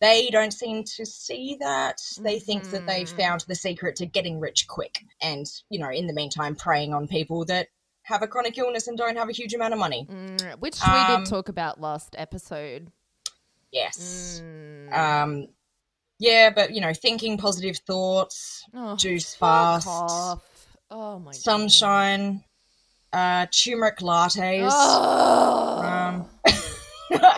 they 0.00 0.30
don't 0.30 0.52
seem 0.52 0.84
to 0.96 1.04
see 1.04 1.56
that. 1.60 1.98
They 2.22 2.38
think 2.38 2.70
that 2.70 2.86
they've 2.86 3.08
Mhm. 3.08 3.16
found 3.16 3.40
the 3.48 3.54
secret 3.56 3.96
to 3.96 4.06
getting 4.06 4.38
rich 4.38 4.66
quick. 4.68 5.00
And, 5.20 5.46
you 5.68 5.80
know, 5.80 5.90
in 5.90 6.06
the 6.06 6.12
meantime, 6.12 6.54
preying 6.54 6.94
on 6.94 7.08
people 7.08 7.44
that 7.46 7.68
have 8.04 8.22
a 8.22 8.26
chronic 8.28 8.56
illness 8.58 8.86
and 8.88 8.96
don't 8.98 9.16
have 9.16 9.28
a 9.28 9.32
huge 9.32 9.54
amount 9.54 9.74
of 9.74 9.78
money. 9.80 10.06
Mm, 10.10 10.58
which 10.60 10.78
we 10.80 10.92
Um, 10.92 11.24
did 11.24 11.28
talk 11.30 11.48
about 11.48 11.80
last 11.80 12.14
episode. 12.18 12.90
Yes. 13.72 14.40
Mm. 14.44 14.92
Um, 14.92 15.46
yeah, 16.22 16.50
but 16.50 16.72
you 16.72 16.80
know, 16.80 16.94
thinking 16.94 17.36
positive 17.36 17.76
thoughts, 17.78 18.64
Oh, 18.72 18.94
juice 18.96 19.34
fast. 19.34 19.88
Oh 20.90 21.18
my 21.18 21.32
sunshine, 21.32 22.44
uh, 23.12 23.46
turmeric 23.46 23.98
lattes. 23.98 24.68
Oh. 24.70 26.28
Um, 26.48 27.20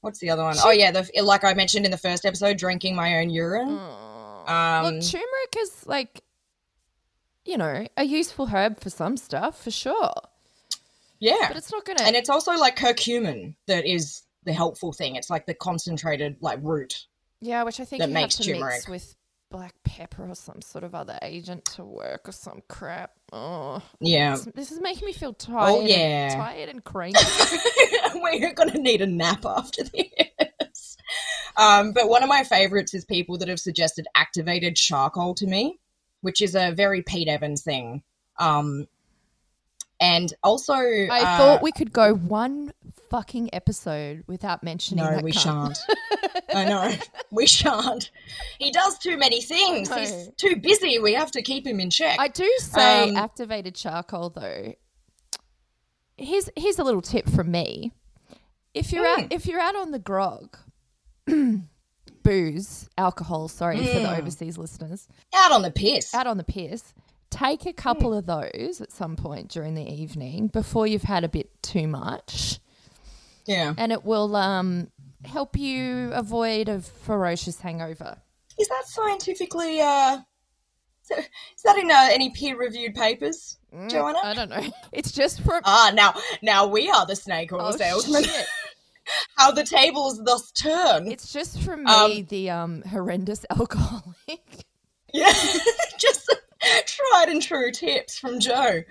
what's 0.00 0.18
the 0.18 0.30
other 0.30 0.42
one? 0.42 0.56
Oh 0.64 0.70
yeah, 0.70 0.90
the 0.90 1.08
like 1.22 1.44
I 1.44 1.54
mentioned 1.54 1.84
in 1.84 1.90
the 1.90 1.98
first 1.98 2.24
episode, 2.26 2.56
drinking 2.56 2.96
my 2.96 3.18
own 3.18 3.30
urine. 3.30 3.78
Oh. 3.80 4.52
Um, 4.52 4.94
Look, 4.94 5.04
turmeric 5.04 5.54
is 5.58 5.86
like, 5.86 6.22
you 7.44 7.56
know, 7.58 7.86
a 7.96 8.04
useful 8.04 8.46
herb 8.46 8.80
for 8.80 8.90
some 8.90 9.16
stuff, 9.16 9.62
for 9.62 9.70
sure. 9.70 10.12
Yeah, 11.20 11.48
But 11.48 11.56
it's 11.56 11.70
not 11.72 11.84
going 11.84 11.98
to. 11.98 12.04
and 12.04 12.16
it's 12.16 12.30
also 12.30 12.52
like 12.52 12.76
curcumin 12.78 13.54
that 13.66 13.84
is 13.84 14.22
the 14.44 14.52
helpful 14.52 14.92
thing. 14.92 15.16
It's 15.16 15.28
like 15.28 15.46
the 15.46 15.54
concentrated 15.54 16.36
like 16.40 16.60
root. 16.62 17.06
Yeah, 17.40 17.62
which 17.62 17.80
I 17.80 17.84
think 17.84 18.00
that 18.02 18.08
you 18.08 18.14
makes 18.14 18.36
have 18.38 18.46
to 18.46 18.60
mix 18.60 18.88
with 18.88 19.14
black 19.50 19.74
pepper 19.84 20.28
or 20.28 20.34
some 20.34 20.60
sort 20.60 20.84
of 20.84 20.94
other 20.94 21.18
agent 21.22 21.64
to 21.64 21.84
work 21.84 22.28
or 22.28 22.32
some 22.32 22.62
crap. 22.68 23.12
Oh, 23.32 23.82
Yeah, 24.00 24.32
this, 24.36 24.48
this 24.54 24.72
is 24.72 24.80
making 24.80 25.06
me 25.06 25.12
feel 25.12 25.32
tired. 25.32 25.70
Oh, 25.70 25.80
and- 25.80 25.88
yeah. 25.88 26.34
tired 26.34 26.68
and 26.68 26.84
cranky. 26.84 27.18
we're 28.16 28.52
gonna 28.52 28.78
need 28.78 29.00
a 29.02 29.06
nap 29.06 29.44
after 29.46 29.84
this. 29.84 30.96
Um, 31.56 31.92
but 31.92 32.08
one 32.08 32.22
of 32.22 32.28
my 32.28 32.44
favorites 32.44 32.94
is 32.94 33.04
people 33.04 33.38
that 33.38 33.48
have 33.48 33.58
suggested 33.60 34.06
activated 34.14 34.76
charcoal 34.76 35.34
to 35.36 35.46
me, 35.46 35.78
which 36.20 36.40
is 36.42 36.54
a 36.54 36.72
very 36.72 37.02
Pete 37.02 37.28
Evans 37.28 37.62
thing. 37.62 38.02
Um, 38.38 38.86
and 40.00 40.32
also, 40.42 40.74
I 40.74 41.22
uh, 41.22 41.36
thought 41.38 41.62
we 41.62 41.72
could 41.72 41.92
go 41.92 42.14
one 42.14 42.72
fucking 43.10 43.50
episode 43.54 44.22
without 44.26 44.62
mentioning 44.62 45.04
no, 45.04 45.20
we 45.22 45.32
cunt. 45.32 45.76
shan't. 45.76 45.78
I 46.54 46.64
know 46.64 46.92
we 47.30 47.46
shan't. 47.46 48.10
He 48.58 48.70
does 48.70 48.98
too 48.98 49.16
many 49.16 49.40
things. 49.40 49.92
He's 49.94 50.28
too 50.36 50.56
busy. 50.56 50.98
We 50.98 51.14
have 51.14 51.30
to 51.32 51.42
keep 51.42 51.66
him 51.66 51.80
in 51.80 51.90
check. 51.90 52.18
I 52.20 52.28
do 52.28 52.48
say 52.58 53.10
Um, 53.10 53.16
activated 53.16 53.74
charcoal 53.74 54.30
though. 54.30 54.74
Here's 56.16 56.50
here's 56.56 56.78
a 56.78 56.84
little 56.84 57.00
tip 57.02 57.28
from 57.28 57.50
me. 57.50 57.92
If 58.74 58.92
you're 58.92 59.04
Mm. 59.04 59.24
out 59.24 59.32
if 59.32 59.46
you're 59.46 59.60
out 59.60 59.76
on 59.76 59.90
the 59.92 59.98
grog, 59.98 60.56
booze, 62.22 62.88
alcohol, 62.98 63.48
sorry 63.48 63.78
for 63.78 64.00
the 64.00 64.06
Mm. 64.06 64.18
overseas 64.18 64.58
listeners, 64.58 65.08
Out 65.34 65.52
on 65.52 65.62
the 65.62 65.70
piss. 65.70 66.14
out 66.14 66.26
on 66.26 66.36
the 66.36 66.44
piss, 66.44 66.92
take 67.30 67.66
a 67.66 67.72
couple 67.72 68.12
Hmm. 68.12 68.18
of 68.18 68.26
those 68.26 68.80
at 68.80 68.92
some 68.92 69.16
point 69.16 69.48
during 69.48 69.74
the 69.74 69.82
evening 69.88 70.48
before 70.48 70.86
you've 70.86 71.02
had 71.02 71.24
a 71.24 71.28
bit 71.28 71.62
too 71.62 71.86
much, 71.88 72.58
yeah. 73.46 73.74
and 73.76 73.92
it 73.92 74.04
will 74.04 74.34
um 74.36 74.90
help 75.24 75.56
you 75.58 76.12
avoid 76.12 76.68
a 76.68 76.80
ferocious 76.80 77.60
hangover. 77.60 78.18
Is 78.58 78.68
that 78.68 78.84
scientifically? 78.86 79.80
Uh, 79.80 80.18
is 81.10 81.62
that 81.64 81.76
in 81.78 81.90
uh, 81.90 82.08
any 82.10 82.30
peer-reviewed 82.30 82.94
papers, 82.94 83.56
Joanna? 83.88 84.18
Mm, 84.18 84.24
I 84.24 84.34
don't 84.34 84.50
know. 84.50 84.70
It's 84.92 85.10
just 85.12 85.40
for 85.40 85.60
Ah, 85.64 85.90
now, 85.94 86.14
now 86.42 86.66
we 86.66 86.90
are 86.90 87.06
the 87.06 87.16
snake 87.16 87.52
oil 87.52 87.62
Oh, 87.62 87.70
salesman. 87.76 88.24
How 89.36 89.50
the 89.50 89.64
tables 89.64 90.22
thus 90.22 90.50
turn. 90.52 91.10
It's 91.10 91.32
just 91.32 91.62
from 91.62 91.86
Um, 91.86 92.10
me, 92.10 92.22
the 92.22 92.50
um 92.50 92.82
horrendous 92.82 93.46
alcoholic. 93.50 94.66
yeah, 95.14 95.32
just 95.98 96.28
tried 96.86 97.28
and 97.28 97.42
true 97.42 97.70
tips 97.70 98.18
from 98.18 98.40
Joe. 98.40 98.82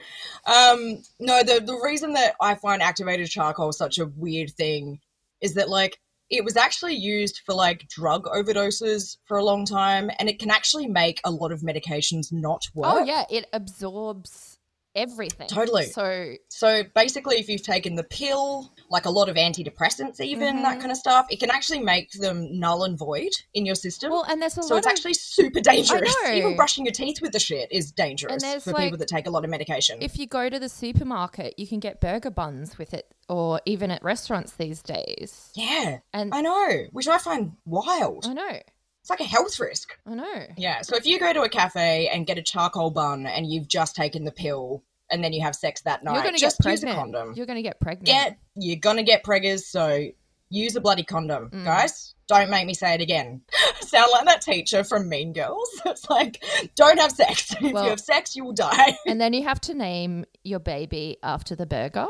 Um, 0.45 1.01
no, 1.19 1.43
the 1.43 1.61
the 1.63 1.79
reason 1.83 2.13
that 2.13 2.35
I 2.41 2.55
find 2.55 2.81
activated 2.81 3.29
charcoal 3.29 3.71
such 3.71 3.97
a 3.97 4.05
weird 4.05 4.51
thing 4.51 4.99
is 5.41 5.53
that 5.55 5.69
like 5.69 5.99
it 6.29 6.43
was 6.43 6.57
actually 6.57 6.95
used 6.95 7.41
for 7.45 7.53
like 7.53 7.87
drug 7.87 8.25
overdoses 8.25 9.17
for 9.25 9.37
a 9.37 9.43
long 9.43 9.65
time, 9.65 10.11
and 10.19 10.29
it 10.29 10.39
can 10.39 10.51
actually 10.51 10.87
make 10.87 11.21
a 11.23 11.31
lot 11.31 11.51
of 11.51 11.61
medications 11.61 12.31
not 12.31 12.63
work. 12.73 12.87
Oh 12.89 13.03
yeah, 13.03 13.25
it 13.29 13.45
absorbs 13.53 14.56
everything. 14.97 15.47
Totally. 15.47 15.85
So 15.85 16.33
So 16.49 16.83
basically, 16.95 17.37
if 17.37 17.47
you've 17.47 17.61
taken 17.63 17.95
the 17.95 18.03
pill, 18.03 18.73
like 18.89 19.05
a 19.05 19.09
lot 19.09 19.29
of 19.29 19.35
antidepressants, 19.35 20.19
even 20.19 20.61
that 20.63 20.77
Mhm. 20.77 20.81
kind 20.81 20.91
of 20.91 20.97
stuff, 20.97 21.27
it 21.29 21.39
can 21.39 21.51
actually 21.51 21.79
make 21.79 22.11
them 22.13 22.59
null 22.59 22.83
and 22.83 22.97
void 22.97 23.31
in 23.53 23.65
your 23.65 23.75
system. 23.75 24.11
well, 24.11 24.23
and 24.23 24.41
there's 24.41 24.57
a 24.57 24.63
so 24.63 24.75
it's 24.77 24.87
of 24.87 24.91
actually 24.91 25.13
super 25.13 25.59
dangerous. 25.59 26.15
Even 26.33 26.55
brushing 26.55 26.85
your 26.85 26.93
teeth 26.93 27.21
with 27.21 27.31
the 27.33 27.39
shit 27.39 27.71
is 27.71 27.91
dangerous 27.91 28.43
for 28.63 28.71
like, 28.71 28.85
people 28.85 28.97
that 28.97 29.07
take 29.07 29.27
a 29.27 29.29
lot 29.29 29.43
of 29.43 29.49
medication. 29.49 29.99
if 30.01 30.17
you 30.17 30.25
go 30.25 30.49
to 30.49 30.57
the 30.59 30.69
supermarket, 30.69 31.53
you 31.57 31.67
can 31.67 31.79
get 31.79 32.01
burger 32.01 32.31
buns 32.31 32.77
with 32.77 32.93
it, 32.93 33.13
or 33.29 33.61
even 33.65 33.91
at 33.91 34.03
restaurants 34.03 34.53
these 34.53 34.81
days. 34.81 35.51
yeah, 35.55 35.99
And 36.13 36.33
I 36.33 36.41
know, 36.41 36.85
which 36.91 37.07
I 37.07 37.17
find 37.19 37.53
wild. 37.65 38.25
I 38.25 38.33
know, 38.33 38.59
It's 39.07 39.09
like 39.09 39.21
a 39.21 39.23
health 39.23 39.57
risk. 39.57 39.97
I 40.05 40.15
know. 40.15 40.43
Yeah. 40.57 40.81
So 40.81 40.97
if 40.97 41.05
you 41.05 41.17
go 41.17 41.31
to 41.31 41.43
a 41.43 41.47
cafe 41.49 42.09
and 42.09 42.27
get 42.27 42.37
a 42.37 42.41
charcoal 42.41 42.91
bun 42.91 43.25
and 43.25 43.49
you've 43.49 43.69
just 43.69 43.95
taken 43.95 44.25
the 44.25 44.33
pill 44.33 44.83
and 45.09 45.23
then 45.23 45.31
you 45.31 45.41
have 45.43 45.55
sex 45.55 45.79
that 45.83 46.03
night, 46.03 46.15
You're 46.15 46.23
gonna 46.23 46.37
just 46.37 46.59
get 46.59 46.71
use 46.71 46.83
a 46.83 46.87
condom. 46.93 47.31
You're 47.33 47.45
gonna 47.45 47.61
get 47.61 47.79
pregnant. 47.79 48.05
get 48.05 48.37
you're 48.57 48.75
gonna 48.81 49.03
get 49.03 49.23
preggers, 49.23 49.61
so 49.61 50.07
use 50.49 50.75
a 50.75 50.81
bloody 50.81 51.03
condom, 51.03 51.49
Mm. 51.51 51.63
guys. 51.63 52.15
Don't 52.27 52.49
make 52.49 52.67
me 52.67 52.73
say 52.73 52.95
it 52.95 52.99
again. 52.99 53.43
Sound 53.79 54.09
like 54.11 54.25
that 54.25 54.41
teacher 54.41 54.83
from 54.83 55.07
Mean 55.07 55.31
Girls. 55.31 55.69
It's 55.85 56.09
like, 56.09 56.43
don't 56.75 56.99
have 56.99 57.13
sex. 57.13 57.55
If 57.61 57.71
Well- 57.71 57.85
you 57.85 57.89
have 57.91 58.01
sex, 58.01 58.35
you 58.35 58.43
will 58.43 58.51
die. 58.51 58.97
and 59.05 59.21
then 59.21 59.31
you 59.31 59.43
have 59.43 59.61
to 59.61 59.73
name 59.73 60.25
your 60.43 60.59
baby 60.59 61.15
after 61.23 61.55
the 61.55 61.65
burger. 61.65 62.07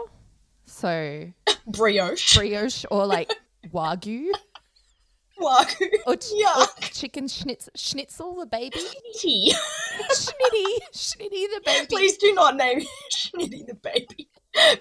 So 0.65 1.31
Brioche. 1.67 2.35
brioche 2.35 2.85
or 2.89 3.05
like 3.05 3.31
wagyu 3.71 4.31
Wagyu. 5.39 5.87
or, 6.05 6.15
ch- 6.17 6.31
or 6.57 6.65
chicken 6.91 7.25
schnitz- 7.25 7.69
schnitzel 7.75 8.35
the 8.35 8.45
baby. 8.45 8.79
Tea. 9.19 9.53
Schnitty, 10.11 10.77
Schnitty 10.93 11.45
the 11.53 11.61
baby. 11.65 11.87
Please 11.89 12.17
do 12.17 12.33
not 12.33 12.55
name 12.55 12.81
Schnitty 13.15 13.65
the 13.67 13.75
baby. 13.75 14.29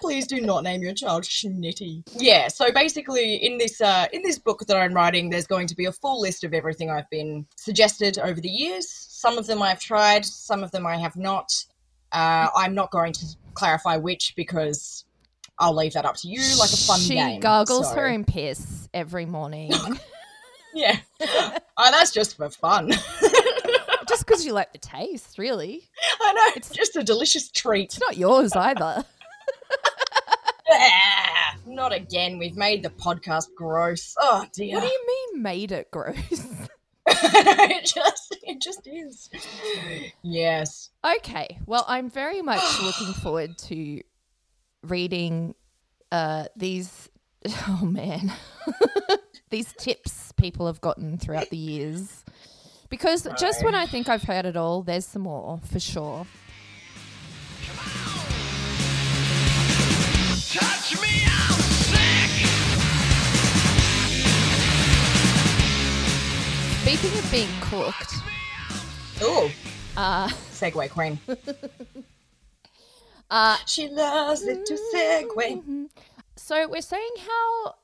Please 0.01 0.27
do 0.27 0.41
not 0.41 0.65
name 0.65 0.83
your 0.83 0.95
child 0.95 1.25
Schnitty. 1.25 2.03
Yeah, 2.15 2.49
so 2.49 2.73
basically 2.73 3.37
in 3.37 3.59
this 3.59 3.81
uh, 3.81 4.07
in 4.13 4.23
this 4.23 4.39
book 4.39 4.61
that 4.67 4.77
I'm 4.77 4.95
writing, 4.95 5.29
there's 5.31 5.47
going 5.47 5.67
to 5.67 5.75
be 5.77 5.85
a 5.85 5.93
full 5.93 6.21
list 6.21 6.45
of 6.45 6.55
everything 6.55 6.91
I've 6.91 7.09
been 7.11 7.47
suggested 7.57 8.19
over 8.19 8.41
the 8.41 8.49
years. 8.49 8.91
Some 8.91 9.37
of 9.39 9.47
them 9.47 9.63
I've 9.63 9.81
tried, 9.81 10.25
some 10.25 10.63
of 10.63 10.71
them 10.71 10.87
I 10.87 10.97
have 10.97 11.17
not. 11.17 11.53
Uh, 12.13 12.49
I'm 12.57 12.75
not 12.75 12.91
going 12.91 13.13
to 13.15 13.27
clarify 13.55 13.97
which 13.97 14.33
because 14.37 15.05
I'll 15.59 15.75
leave 15.75 15.95
that 15.95 16.05
up 16.05 16.17
to 16.17 16.29
you, 16.29 16.41
like 16.59 16.73
a 16.73 16.77
fun 16.77 17.01
she 17.01 17.15
game. 17.15 17.41
gargles 17.41 17.89
So, 17.89 17.95
her 17.97 18.09
own 18.09 18.25
piss 18.25 18.89
every 18.95 19.27
morning. 19.27 19.73
Yeah. 20.77 20.99
oh, 21.21 21.91
that's 21.91 22.13
just 22.13 22.37
for 22.37 22.51
fun. 22.51 22.91
just 24.09 24.27
because 24.27 24.45
you 24.45 24.53
like 24.53 24.73
the 24.73 24.79
taste, 24.79 25.39
really. 25.39 25.89
I 26.21 26.33
know 26.35 26.43
it's 26.55 26.69
just 26.69 26.97
a 26.97 27.03
delicious 27.03 27.51
treat. 27.51 27.85
It's 27.85 28.01
not 28.01 28.19
yours 28.19 28.53
either. 28.53 29.03
Ah, 30.71 31.57
not 31.67 31.95
again. 31.95 32.39
We've 32.39 32.57
made 32.57 32.83
the 32.83 32.91
podcast 32.91 33.47
gross. 33.57 34.15
Oh 34.21 34.45
dear. 34.53 34.75
What 34.75 34.83
do 34.83 34.87
you 34.87 35.07
mean 35.07 35.43
made 35.43 35.73
it 35.73 35.91
gross? 35.91 36.69
it 37.09 37.85
just 37.87 38.37
it 38.43 38.61
just 38.61 38.87
is. 38.87 39.31
Yes. 40.23 40.91
okay. 41.17 41.59
Well, 41.65 41.87
I'm 41.89 42.11
very 42.11 42.43
much 42.43 42.83
looking 42.83 43.15
forward 43.15 43.57
to 43.59 44.03
reading 44.83 45.55
uh, 46.13 46.49
these. 46.55 47.09
Oh 47.69 47.85
man, 47.85 48.33
these 49.51 49.73
tips 49.79 50.33
people 50.33 50.67
have 50.67 50.81
gotten 50.81 51.19
throughout 51.19 51.51
the 51.51 51.57
years. 51.57 52.25
Because 52.89 53.27
just 53.39 53.65
when 53.65 53.75
I 53.75 53.87
think 53.87 54.09
I've 54.09 54.23
heard 54.23 54.47
it 54.47 54.57
all, 54.57 54.83
there's 54.83 55.07
some 55.07 55.23
more 55.23 55.59
for 55.71 55.81
sure. 55.81 56.27
Touch 60.53 61.01
me, 61.01 61.25
I'm 61.27 61.61
sick. 61.61 62.31
Speaking 66.83 67.19
of 67.19 67.31
being 67.33 67.49
cooked, 67.61 68.15
Ooh. 69.23 69.51
uh, 69.97 70.29
Segue 70.53 70.89
queen. 70.91 71.19
uh, 73.31 73.57
She 73.67 73.89
loves 73.89 74.43
it 74.47 74.65
to 74.67 74.79
segue. 74.95 75.89
So 76.37 76.69
we're 76.69 76.83
saying 76.83 77.11
how 77.27 77.75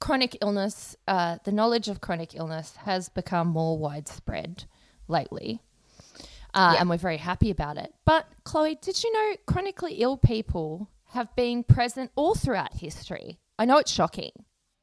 chronic 0.00 0.38
illness, 0.40 0.96
uh, 1.06 1.38
the 1.44 1.52
knowledge 1.52 1.88
of 1.88 2.00
chronic 2.00 2.34
illness, 2.34 2.76
has 2.84 3.08
become 3.08 3.48
more 3.48 3.76
widespread 3.78 4.64
lately, 5.08 5.60
uh, 6.54 6.76
and 6.78 6.88
we're 6.88 6.96
very 6.96 7.18
happy 7.18 7.50
about 7.50 7.76
it. 7.76 7.92
But 8.04 8.26
Chloe, 8.44 8.76
did 8.80 9.02
you 9.02 9.12
know 9.12 9.36
chronically 9.46 9.94
ill 9.94 10.16
people 10.16 10.88
have 11.08 11.34
been 11.36 11.64
present 11.64 12.10
all 12.14 12.34
throughout 12.34 12.74
history? 12.74 13.38
I 13.58 13.64
know 13.64 13.78
it's 13.78 13.92
shocking. 13.92 14.32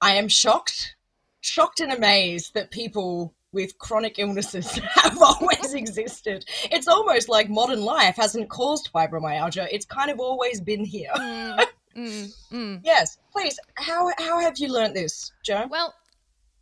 I 0.02 0.16
am 0.16 0.28
shocked, 0.28 0.96
shocked 1.42 1.80
and 1.80 1.92
amazed 1.92 2.54
that 2.54 2.72
people 2.72 3.34
with 3.54 3.78
chronic 3.80 4.20
illnesses 4.20 4.70
have 4.96 5.18
always 5.22 5.74
existed. 5.74 6.46
It's 6.70 6.88
almost 6.88 7.30
like 7.30 7.50
modern 7.50 7.82
life 7.82 8.18
hasn't 8.18 8.50
caused 8.50 8.92
fibromyalgia. 8.94 9.68
It's 9.72 9.86
kind 9.86 10.12
of 10.12 10.20
always 10.20 10.62
been 10.62 10.86
here. 10.86 11.12
Mm, 11.16 11.66
mm. 11.98 12.82
yes, 12.84 13.18
please. 13.32 13.60
How 13.76 14.12
how 14.18 14.40
have 14.40 14.58
you 14.58 14.68
learnt 14.68 14.94
this, 14.94 15.32
Joe? 15.44 15.66
Well, 15.70 15.94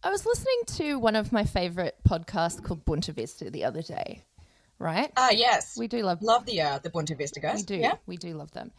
I 0.03 0.09
was 0.09 0.25
listening 0.25 0.61
to 0.77 0.99
one 0.99 1.15
of 1.15 1.31
my 1.31 1.43
favorite 1.43 1.95
podcasts 2.07 2.63
called 2.63 2.85
Bunta 2.85 3.13
Vista 3.13 3.49
the 3.49 3.63
other 3.63 3.81
day. 3.81 4.23
Right? 4.77 5.11
Ah, 5.15 5.31
yes. 5.31 5.77
We 5.77 5.87
do 5.87 6.01
love 6.03 6.21
love 6.21 6.45
the 6.45 6.61
uh, 6.61 6.79
the 6.79 6.89
Bunta 6.89 7.17
Vista 7.17 7.39
guys. 7.39 7.57
We 7.57 7.63
do. 7.63 7.75
Yeah. 7.75 7.95
We 8.05 8.17
do 8.17 8.33
love 8.33 8.51
them. 8.51 8.71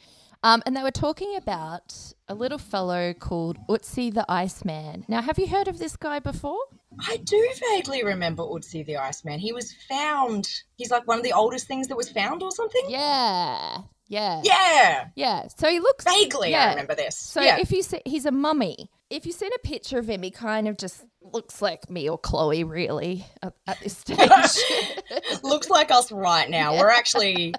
Um, 0.42 0.62
and 0.66 0.77
they 0.77 0.83
were 0.83 0.90
talking 0.90 1.35
about 1.37 1.95
a 2.29 2.35
little 2.35 2.59
fellow 2.59 3.14
called 3.14 3.59
Ötzi 3.69 4.12
the 4.12 4.25
Iceman. 4.29 5.05
Now, 5.09 5.23
have 5.23 5.38
you 5.38 5.47
heard 5.47 5.66
of 5.66 5.79
this 5.79 5.97
guy 5.97 6.19
before? 6.19 6.61
I 7.01 7.16
do 7.16 7.49
vaguely 7.73 8.05
remember 8.05 8.42
Ötzi 8.42 8.85
the 8.85 8.99
Iceman. 8.99 9.40
He 9.40 9.53
was 9.53 9.75
found. 9.88 10.49
He's 10.77 10.90
like 10.90 11.07
one 11.07 11.19
of 11.19 11.25
the 11.25 11.33
oldest 11.33 11.66
things 11.66 11.88
that 11.88 11.97
was 11.97 12.11
found, 12.11 12.42
or 12.42 12.51
something. 12.51 12.83
Yeah. 12.88 13.79
Yeah. 14.09 14.40
Yeah. 14.45 15.09
Yeah. 15.14 15.49
So 15.57 15.69
he 15.69 15.81
looks 15.81 16.05
Vaguely, 16.05 16.51
Yeah. 16.51 16.66
I 16.66 16.71
remember 16.71 16.95
this. 16.95 17.16
So 17.16 17.40
yeah. 17.40 17.59
if 17.59 17.73
you 17.73 17.83
see, 17.83 18.01
he's 18.05 18.27
a 18.27 18.31
mummy. 18.31 18.90
If 19.11 19.27
you've 19.27 19.37
seen 19.37 19.53
a 19.55 19.66
picture 19.66 19.99
of 19.99 20.09
him, 20.09 20.23
he 20.23 20.31
kind 20.31 20.66
of 20.69 20.77
just 20.77 21.05
looks 21.23 21.62
like 21.62 21.88
me 21.90 22.09
or 22.09 22.19
Chloe, 22.19 22.64
really, 22.64 23.25
at, 23.42 23.53
at 23.66 23.81
this 23.81 23.97
stage. 23.99 24.19
looks 25.42 25.71
like 25.71 25.90
us 25.90 26.11
right 26.12 26.49
now. 26.49 26.77
We're 26.77 26.90
actually 26.90 27.55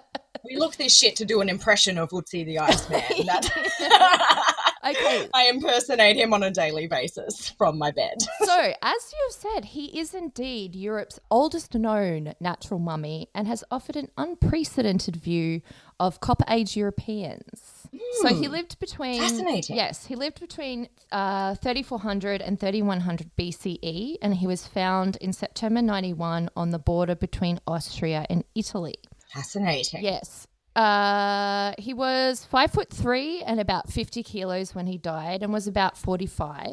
we 0.48 0.58
look 0.58 0.76
this 0.76 0.96
shit 0.96 1.16
to 1.18 1.26
do 1.26 1.42
an 1.42 1.50
impression 1.50 1.98
of 1.98 2.10
Ötzi 2.12 2.46
the 2.46 2.60
Iceman. 2.60 3.02
That- 3.26 4.54
okay. 4.86 5.30
I 5.34 5.48
impersonate 5.50 6.16
him 6.16 6.34
on 6.34 6.44
a 6.44 6.52
daily 6.52 6.88
basis 6.88 7.50
from 7.58 7.78
my 7.78 7.92
bed. 7.92 8.22
So, 8.44 8.74
as 8.82 9.14
you've 9.14 9.54
said, 9.54 9.66
he 9.66 10.00
is 10.00 10.14
indeed 10.14 10.76
Europe's 10.76 11.20
oldest 11.30 11.74
known 11.76 12.34
natural 12.40 12.80
mummy 12.80 13.30
and 13.36 13.48
has 13.48 13.64
offered 13.72 13.96
an 13.98 14.10
unprecedented 14.18 15.16
view 15.18 15.62
of 16.00 16.20
Copper 16.20 16.46
Age 16.50 16.76
Europeans. 16.78 17.88
So 18.22 18.28
he 18.34 18.48
lived 18.48 18.80
between 18.80 19.20
Fascinating. 19.22 19.76
Yes, 19.76 20.06
he 20.06 20.16
lived 20.16 20.40
between 20.40 20.90
uh, 21.12 21.56
3400 21.56 22.42
and 22.42 22.60
3100 22.60 23.32
BCE, 23.38 24.18
and 24.22 24.36
he 24.36 24.46
was 24.46 24.68
found 24.68 25.16
in 25.18 25.34
September 25.34 25.82
91 25.82 26.50
on 26.56 26.70
the 26.72 26.80
border 26.80 27.16
between 27.16 27.60
Austria 27.66 28.26
and 28.30 28.44
Italy. 28.56 28.96
Fascinating. 29.34 30.04
Yes. 30.04 30.48
Uh, 30.76 31.74
he 31.80 31.94
was 31.94 32.46
five 32.46 32.70
foot 32.72 32.90
three 32.92 33.42
and 33.42 33.60
about 33.60 33.90
50 33.92 34.22
kilos 34.22 34.76
when 34.76 34.86
he 34.86 34.98
died 35.00 35.42
and 35.42 35.52
was 35.52 35.68
about 35.68 35.98
45. 35.98 36.68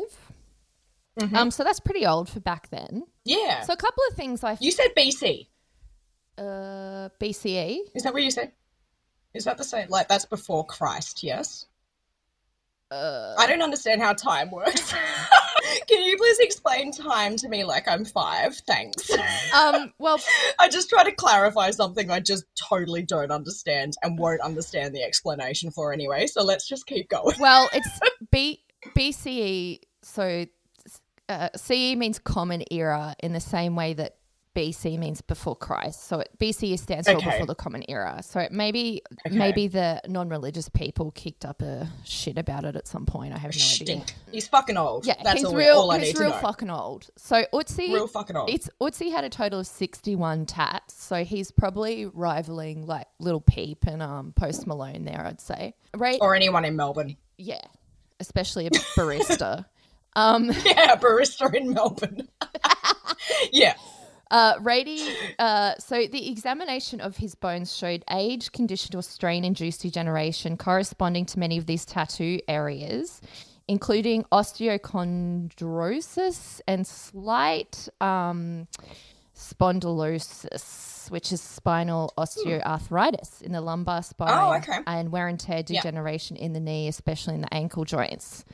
Um, 1.34 1.50
so 1.50 1.62
that's 1.64 1.80
pretty 1.80 2.04
old 2.04 2.28
for 2.28 2.40
back 2.40 2.68
then. 2.70 3.04
Yeah. 3.24 3.62
So 3.62 3.72
a 3.72 3.76
couple 3.76 4.02
of 4.10 4.16
things 4.16 4.42
I 4.44 4.58
you 4.60 4.72
said 4.72 4.88
BC. 4.96 5.46
uh, 6.37 7.08
BCE. 7.20 7.78
Is 7.94 8.02
that 8.02 8.12
what 8.12 8.22
you 8.22 8.30
said? 8.30 8.52
Is 9.35 9.44
that 9.44 9.59
the 9.59 9.64
same? 9.64 9.88
Like 9.88 10.09
that's 10.09 10.25
before 10.25 10.64
Christ? 10.64 11.23
Yes. 11.23 11.66
Uh, 12.90 13.35
I 13.38 13.47
don't 13.47 13.62
understand 13.62 14.01
how 14.01 14.12
time 14.12 14.51
works. 14.51 14.94
Can 15.88 16.03
you 16.03 16.16
please 16.16 16.38
explain 16.38 16.92
time 16.92 17.37
to 17.37 17.49
me 17.49 17.64
like 17.64 17.88
I'm 17.88 18.05
five? 18.05 18.55
Thanks. 18.68 19.11
um, 19.53 19.92
well, 19.99 20.20
I 20.61 20.68
just 20.68 20.88
try 20.88 21.03
to 21.03 21.12
clarify 21.12 21.70
something 21.70 22.11
I 22.11 22.20
just 22.20 22.44
totally 22.55 23.03
don't 23.03 23.33
understand 23.33 23.94
and 24.03 24.18
won't 24.18 24.40
understand 24.42 24.94
the 24.94 25.03
explanation 25.03 25.70
for 25.70 25.92
anyway. 25.92 26.27
So 26.27 26.44
let's 26.44 26.68
just 26.68 26.87
keep 26.87 27.09
going. 27.09 27.37
well, 27.40 27.68
it's 27.73 28.01
B 28.31 28.62
BCE. 28.97 29.81
So 30.03 30.47
uh, 31.29 31.49
CE 31.57 31.97
means 31.97 32.18
common 32.18 32.62
era 32.70 33.16
in 33.20 33.33
the 33.33 33.40
same 33.40 33.75
way 33.75 33.94
that 33.94 34.16
BC 34.54 34.98
means 34.98 35.20
before 35.20 35.56
Christ. 35.56 36.04
So 36.06 36.20
it, 36.20 36.30
BCE 36.38 36.78
stands 36.78 37.08
for 37.08 37.16
before 37.16 37.46
the 37.46 37.54
common 37.54 37.84
era. 37.88 38.20
So 38.22 38.40
it 38.40 38.52
maybe 38.52 39.02
Okay. 39.26 39.36
maybe 39.36 39.66
the 39.68 40.00
non-religious 40.06 40.68
people 40.68 41.10
kicked 41.10 41.44
up 41.44 41.60
a 41.62 41.88
shit 42.04 42.38
about 42.38 42.64
it 42.64 42.76
at 42.76 42.86
some 42.86 43.04
point. 43.06 43.34
I 43.34 43.38
have 43.38 43.50
no 43.50 43.56
idea. 43.56 43.66
Stink. 43.66 44.14
He's 44.30 44.46
fucking 44.48 44.76
old. 44.76 45.06
Yeah, 45.06 45.14
That's 45.22 45.38
he's 45.38 45.44
all, 45.46 45.54
real. 45.54 45.76
all 45.78 45.90
I 45.90 45.98
he's 45.98 46.14
need 46.14 46.20
real 46.20 46.30
to 46.30 46.36
know. 46.36 46.40
fucking 46.42 46.70
old. 46.70 47.08
So 47.16 47.44
Ötzi, 47.52 47.92
Real 47.92 48.06
fucking 48.06 48.36
old. 48.36 48.50
It's 48.50 48.70
Ötzi 48.80 49.10
had 49.10 49.24
a 49.24 49.28
total 49.28 49.60
of 49.60 49.66
sixty-one 49.66 50.46
tats. 50.46 50.94
So 50.94 51.24
he's 51.24 51.50
probably 51.50 52.06
rivaling 52.06 52.86
like 52.86 53.06
Lil 53.18 53.40
Peep 53.40 53.84
and 53.86 54.00
um 54.02 54.32
Post 54.36 54.66
Malone 54.66 55.04
there. 55.04 55.24
I'd 55.26 55.40
say. 55.40 55.74
Right? 55.96 56.18
or 56.20 56.34
anyone 56.34 56.64
in 56.64 56.76
Melbourne. 56.76 57.16
yeah, 57.38 57.60
especially 58.20 58.66
a 58.66 58.70
barista. 58.70 59.64
um, 60.16 60.46
Yeah, 60.64 60.94
barista 60.96 61.52
in 61.54 61.72
Melbourne. 61.72 62.28
yeah. 63.52 63.74
Uh, 64.35 64.55
Rady, 64.61 65.01
uh, 65.38 65.75
so 65.79 66.07
the 66.09 66.29
examination 66.31 67.01
of 67.01 67.16
his 67.18 67.35
bones 67.37 67.73
showed 67.75 68.03
age, 68.11 68.51
conditioned 68.51 68.97
or 68.97 69.03
strain-induced 69.03 69.83
degeneration 69.83 70.57
corresponding 70.57 71.25
to 71.27 71.38
many 71.38 71.57
of 71.57 71.66
these 71.66 71.85
tattoo 71.85 72.40
areas, 72.49 73.20
including 73.68 74.25
osteochondrosis 74.33 76.61
and 76.66 76.85
slight 76.87 77.88
um, 78.01 78.66
spondylosis, 79.37 81.11
which 81.11 81.31
is 81.33 81.40
spinal 81.40 82.12
osteoarthritis 82.18 83.40
in 83.42 83.53
the 83.53 83.61
lumbar 83.61 84.03
spine, 84.03 84.31
Oh, 84.33 84.55
okay. 84.57 84.79
and 84.87 85.12
wear 85.12 85.29
and 85.29 85.38
tear 85.38 85.59
Yeah. 85.66 85.81
degeneration 85.81 86.37
in 86.37 86.53
the 86.55 86.61
knee, 86.61 86.88
especially 86.88 87.35
in 87.35 87.42
the 87.42 87.55
ankle 87.55 87.85
joints. 87.85 88.44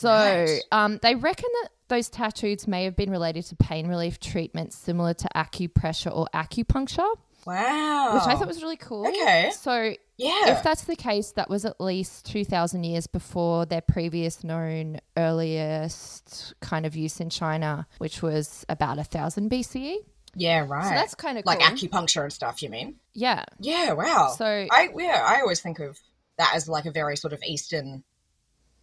So 0.00 0.08
Right. 0.10 0.60
um, 0.72 0.98
they 1.02 1.14
reckon 1.14 1.48
that 1.62 1.68
those 1.88 2.08
tattoos 2.08 2.66
may 2.68 2.84
have 2.84 2.96
been 2.96 3.10
related 3.10 3.44
to 3.46 3.56
pain 3.56 3.86
relief 3.88 4.20
treatments 4.20 4.76
similar 4.76 5.12
to 5.14 5.28
acupressure 5.34 6.14
or 6.16 6.26
acupuncture, 6.34 7.10
Wow. 7.46 8.14
which 8.14 8.22
I 8.24 8.36
thought 8.38 8.46
was 8.48 8.62
really 8.62 8.76
cool. 8.76 9.06
Okay. 9.08 9.50
So 9.58 9.94
Yeah. 10.16 10.50
if 10.52 10.62
that's 10.62 10.84
the 10.84 10.94
case, 10.96 11.32
that 11.32 11.48
was 11.50 11.64
at 11.64 11.80
least 11.80 12.26
2,000 12.26 12.84
years 12.84 13.06
before 13.06 13.66
their 13.66 13.80
previous 13.80 14.44
known 14.44 15.00
earliest 15.16 16.54
kind 16.60 16.86
of 16.86 16.96
use 16.96 17.20
in 17.20 17.30
China, 17.30 17.86
which 17.98 18.22
was 18.22 18.64
about 18.68 18.98
1,000 18.98 19.48
BCE. 19.50 19.96
yeah, 20.34 20.64
right. 20.68 20.84
So 20.84 20.90
that's 20.90 21.14
kind 21.16 21.38
of 21.38 21.44
like 21.46 21.58
cool. 21.60 21.68
acupuncture 21.76 22.22
and 22.22 22.32
stuff, 22.32 22.62
you 22.62 22.68
mean? 22.70 22.96
yeah. 23.14 23.44
Yeah, 23.58 23.92
wow. 23.94 24.32
So- 24.38 24.44
I 24.70 24.90
yeah, 24.96 25.24
I 25.26 25.40
always 25.40 25.60
think 25.60 25.80
of 25.80 25.98
that 26.38 26.52
as 26.54 26.68
like 26.68 26.86
a 26.86 26.92
very 26.92 27.16
sort 27.16 27.32
of 27.32 27.42
Eastern 27.42 28.04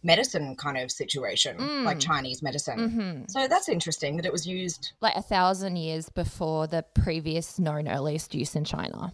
medicine 0.02 0.54
kind 0.56 0.78
of 0.78 0.90
situation, 0.90 1.56
Mm. 1.58 1.84
like 1.84 1.98
Chinese 1.98 2.42
medicine. 2.42 2.78
Mm-hmm. 2.78 3.22
So 3.28 3.48
that's 3.48 3.68
interesting 3.68 4.16
that 4.16 4.24
it 4.26 4.32
was 4.32 4.46
used. 4.46 4.92
Like 5.00 5.16
a 5.16 5.22
thousand 5.22 5.76
years 5.76 6.08
before 6.08 6.66
the 6.66 6.84
previous 6.94 7.58
known 7.58 7.88
earliest 7.88 8.34
use 8.34 8.54
in 8.54 8.64
China. 8.64 9.12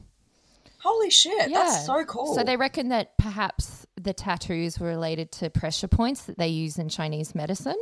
Holy 0.80 1.09
shit, 1.11 1.51
that's 1.51 1.87
so 1.87 2.05
cool. 2.05 2.35
So 2.35 2.45
they 2.45 2.59
reckon 2.59 2.91
that 2.91 3.16
perhaps 3.16 3.87
the 3.97 4.12
tattoos 4.12 4.78
were 4.78 4.89
related 4.89 5.32
to 5.32 5.49
pressure 5.49 5.89
points 5.89 6.22
that 6.26 6.37
they 6.37 6.49
use 6.49 6.76
in 6.78 6.91
Chinese 6.91 7.35
medicine, 7.35 7.78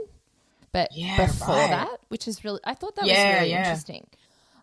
but 0.70 0.88
Yeah, 0.92 1.26
before 1.26 1.57
right. 1.57 1.70
that, 1.70 1.98
which 2.09 2.28
is 2.28 2.44
really, 2.44 2.61
I 2.62 2.74
thought 2.74 2.94
that 2.94 3.07
Yeah, 3.07 3.30
was 3.32 3.38
really 3.40 3.50
yeah. 3.50 3.59
interesting. 3.64 4.07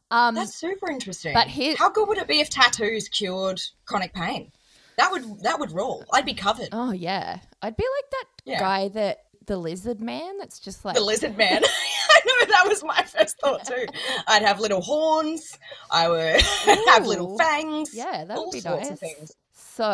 Um, 0.10 0.36
That's 0.36 0.56
super 0.56 0.90
interesting. 0.90 1.34
but 1.34 1.48
here- 1.50 1.76
how 1.78 1.90
good 1.90 2.08
would 2.08 2.18
it 2.18 2.28
be 2.30 2.40
if 2.40 2.50
tattoos 2.50 3.10
cured 3.10 3.62
chronic 3.86 4.14
pain? 4.14 4.52
That 5.00 5.12
would 5.12 5.24
that 5.43 5.60
would 5.60 5.72
rule. 5.72 6.04
I'd 6.14 6.26
be 6.26 6.34
covered. 6.36 6.70
oh 6.72 6.91
yeah, 6.91 7.39
I'd 7.62 7.76
be 7.78 7.84
like 7.84 8.12
that 8.12 8.26
Yeah. 8.45 8.60
guy 8.60 8.88
that 8.89 9.24
the 9.47 9.58
lizard 9.58 10.00
man. 10.00 10.38
That's 10.38 10.60
just 10.60 10.86
like 10.86 10.95
The 10.95 11.02
lizard 11.02 11.36
man. 11.38 11.64
I 12.12 12.20
know 12.26 12.45
that 12.52 12.66
was 12.68 12.84
my 12.84 13.02
first 13.04 13.39
thought 13.39 13.66
too. 13.66 13.86
I'd 14.28 14.43
have 14.43 14.60
little 14.60 14.82
horns. 14.82 15.58
I 15.89 16.08
would 16.10 16.41
have 16.89 17.08
little 17.08 17.36
fangs. 17.38 17.89
yeah, 17.95 18.26
that 18.26 18.38
would 18.38 18.52
be 18.52 18.60
sorts 18.60 18.84
nice. 18.84 18.91
of 18.91 19.00
things. 19.00 19.32
So, 19.54 19.86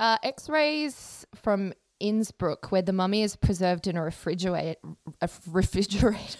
uh, 0.00 0.18
X-rays 0.22 1.24
from 1.36 1.72
Innsbruck, 2.00 2.70
where 2.72 2.82
the 2.82 2.92
mummy 2.92 3.22
is 3.22 3.36
preserved 3.36 3.86
in 3.86 3.96
a 3.96 4.02
refrigerator. 4.02 4.78
A 5.22 5.28
refrigerator. 5.50 6.38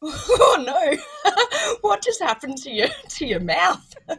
Oh 0.00 0.64
no! 0.64 1.74
what 1.80 2.02
just 2.02 2.20
happened 2.22 2.56
to 2.58 2.70
your 2.70 2.88
to 3.10 3.26
your 3.26 3.40
mouth? 3.40 3.94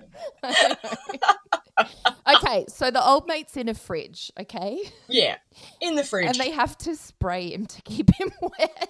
okay, 2.35 2.65
so 2.67 2.91
the 2.91 3.05
old 3.05 3.27
mate's 3.27 3.55
in 3.57 3.69
a 3.69 3.73
fridge. 3.73 4.31
Okay. 4.39 4.79
Yeah, 5.07 5.37
in 5.81 5.95
the 5.95 6.03
fridge. 6.03 6.27
and 6.27 6.35
they 6.35 6.51
have 6.51 6.77
to 6.79 6.95
spray 6.95 7.51
him 7.53 7.65
to 7.65 7.81
keep 7.83 8.09
him 8.19 8.31
wet. 8.41 8.89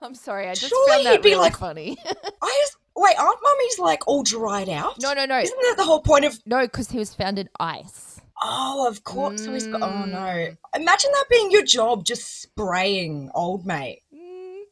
I'm 0.00 0.14
sorry, 0.14 0.46
I 0.48 0.54
just 0.54 0.68
Surely 0.68 1.04
found 1.04 1.06
that 1.06 1.24
really 1.24 1.36
like- 1.40 1.56
funny. 1.56 1.96
I 2.06 2.60
just 2.62 2.76
wait. 2.96 3.18
Aren't 3.18 3.38
mummies 3.42 3.78
like 3.80 4.06
all 4.06 4.22
dried 4.22 4.68
out? 4.68 4.94
no, 5.00 5.12
no, 5.14 5.24
no, 5.26 5.38
Isn't 5.38 5.58
that 5.60 5.74
the 5.76 5.84
whole 5.84 6.00
point 6.00 6.24
of? 6.24 6.38
no, 6.46 6.60
because 6.62 6.88
he 6.90 6.98
was 6.98 7.14
found 7.14 7.38
in 7.38 7.48
ice. 7.58 8.20
Oh, 8.40 8.86
of 8.86 9.02
course. 9.02 9.44
So 9.44 9.52
he's 9.52 9.66
got. 9.66 9.82
Oh 9.82 10.04
no! 10.04 10.16
Mm. 10.16 10.56
Imagine 10.76 11.10
that 11.12 11.24
being 11.28 11.50
your 11.50 11.64
job, 11.64 12.04
just 12.04 12.40
spraying 12.42 13.32
old 13.34 13.66
mate, 13.66 14.02
Mm, 14.07 14.07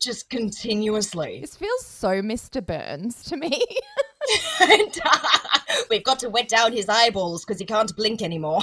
just 0.01 0.31
continuously. 0.31 1.41
This 1.41 1.57
feels 1.57 1.87
so 1.87 2.21
Mr. 2.23 2.65
Burns 2.65 3.23
to 3.25 3.37
me. 3.37 3.61
And, 4.61 4.99
We've 5.91 6.03
got 6.05 6.19
to 6.21 6.31
wet 6.31 6.49
down 6.49 6.73
his 6.73 6.89
eyeballs 6.89 7.45
because 7.45 7.61
he 7.61 7.67
can't 7.67 7.95
blink 7.97 8.23
anymore. 8.23 8.61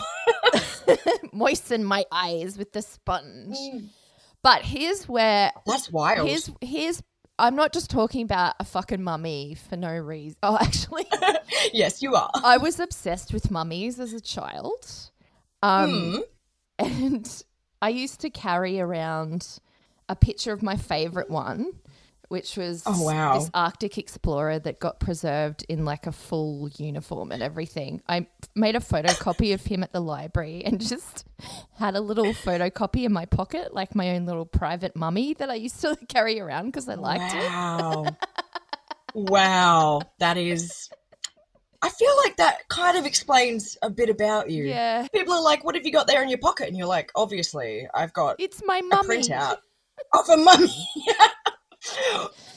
Moisten 1.34 1.84
my 1.84 2.06
eyes 2.12 2.58
with 2.58 2.72
the 2.74 2.82
sponge. 2.82 3.56
But 4.42 4.64
here's 4.64 5.08
where 5.08 5.52
That's 5.66 5.92
wild. 5.92 6.28
here's 6.28 6.50
here's 6.62 7.02
I'm 7.40 7.56
not 7.56 7.74
just 7.74 7.90
talking 7.90 8.22
about 8.24 8.56
a 8.60 8.64
fucking 8.66 9.02
mummy 9.02 9.56
for 9.56 9.76
no 9.76 9.92
reason. 9.96 10.38
Oh, 10.44 10.58
actually, 10.60 11.06
yes, 11.74 12.02
you 12.02 12.14
are. 12.16 12.30
I 12.36 12.58
was 12.58 12.80
obsessed 12.80 13.34
with 13.34 13.50
mummies 13.50 14.00
as 14.00 14.14
a 14.14 14.22
child. 14.22 14.86
Um, 15.64 16.24
Hmm. 16.80 16.86
and 16.86 17.44
I 17.82 17.90
used 17.90 18.20
to 18.22 18.30
carry 18.30 18.80
around 18.80 19.60
a 20.10 20.16
picture 20.16 20.52
of 20.54 20.62
my 20.64 20.76
favorite 20.78 21.30
one, 21.30 21.68
which 22.30 22.58
was 22.58 22.84
Oh, 22.86 23.04
wow. 23.04 23.38
this 23.40 23.50
Arctic 23.54 23.98
explorer 23.98 24.58
that 24.60 24.80
got 24.80 25.00
preserved 25.00 25.66
in 25.70 25.86
like 25.86 26.08
a 26.08 26.12
full 26.12 26.70
uniform 26.78 27.32
and 27.32 27.44
everything. 27.44 28.02
I 28.08 28.28
made 28.56 28.76
a 28.76 28.80
photocopy 28.80 29.54
of 29.54 29.64
him 29.64 29.84
at 29.84 29.92
the 29.94 30.00
library 30.00 30.64
and 30.66 30.80
just 30.88 31.26
had 31.78 31.96
a 31.96 32.02
little 32.02 32.34
photocopy 32.34 33.04
in 33.06 33.14
my 33.14 33.26
pocket, 33.26 33.74
like 33.74 33.94
my 33.96 34.12
own 34.16 34.26
little 34.26 34.46
private 34.46 34.96
mummy 34.96 35.34
that 35.36 35.50
I 35.50 35.56
used 35.56 35.80
to 35.82 35.96
carry 36.08 36.40
around 36.40 36.68
because 36.68 36.90
I 36.90 36.96
liked 36.96 37.34
it. 37.36 37.44
wow. 37.50 38.06
wow. 39.14 40.02
That 40.20 40.38
is. 40.38 40.90
I 41.82 41.90
feel 41.90 42.16
like 42.24 42.38
that 42.38 42.68
kind 42.70 42.98
of 42.98 43.06
explains 43.06 43.78
a 43.82 43.90
bit 43.90 44.10
about 44.10 44.50
you. 44.50 44.64
Yeah, 44.64 45.06
People 45.14 45.34
are 45.34 45.44
like, 45.44 45.66
"What 45.66 45.76
have 45.76 45.86
you 45.86 45.92
got 45.92 46.08
there 46.08 46.24
in 46.24 46.30
your 46.30 46.38
pocket?" 46.38 46.70
And 46.70 46.78
you're 46.78 46.88
like, 46.88 47.12
"Obviously, 47.14 47.88
I've 47.94 48.14
got 48.14 48.38
it's 48.40 48.62
my 48.66 48.78
a 48.78 48.84
mummy. 48.84 49.18
printout 49.18 49.58
of 50.14 50.30
a 50.30 50.38
mummy." 50.38 50.88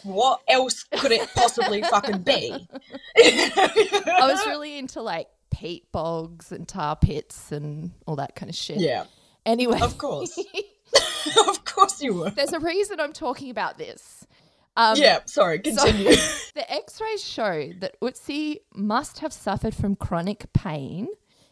what 0.05 0.41
else 0.49 0.85
could 0.99 1.13
it 1.13 1.29
possibly 1.35 1.83
fucking 1.83 2.23
be? 2.23 2.53
I 3.17 4.21
was 4.23 4.47
really 4.47 4.79
into 4.79 5.03
like 5.03 5.29
peat 5.51 5.91
bogs 5.93 6.53
and 6.53 6.67
tar 6.67 6.97
pits 6.97 7.51
and 7.53 7.93
all 8.07 8.17
that 8.17 8.35
kind 8.35 8.49
of 8.51 8.57
shit. 8.57 8.79
yeah, 8.79 9.05
Anyway, 9.45 9.81
of 9.81 9.99
course, 9.99 10.39
of 11.49 11.65
course 11.65 12.03
you 12.03 12.15
were. 12.15 12.31
there's 12.31 12.53
a 12.53 12.61
reason 12.61 13.01
I'm 13.01 13.13
talking 13.13 13.51
about 13.51 13.79
this. 13.79 14.27
Um, 14.77 14.97
yeah, 14.99 15.21
sorry. 15.25 15.61
Continue. 15.61 16.15
The 16.55 16.71
x 16.71 17.01
rays 17.01 17.25
show 17.25 17.71
that 17.81 17.99
Ötzi 18.01 18.59
must 18.75 19.21
have 19.21 19.33
suffered 19.33 19.75
from 19.75 19.97
chronic 19.97 20.53
pain 20.53 21.09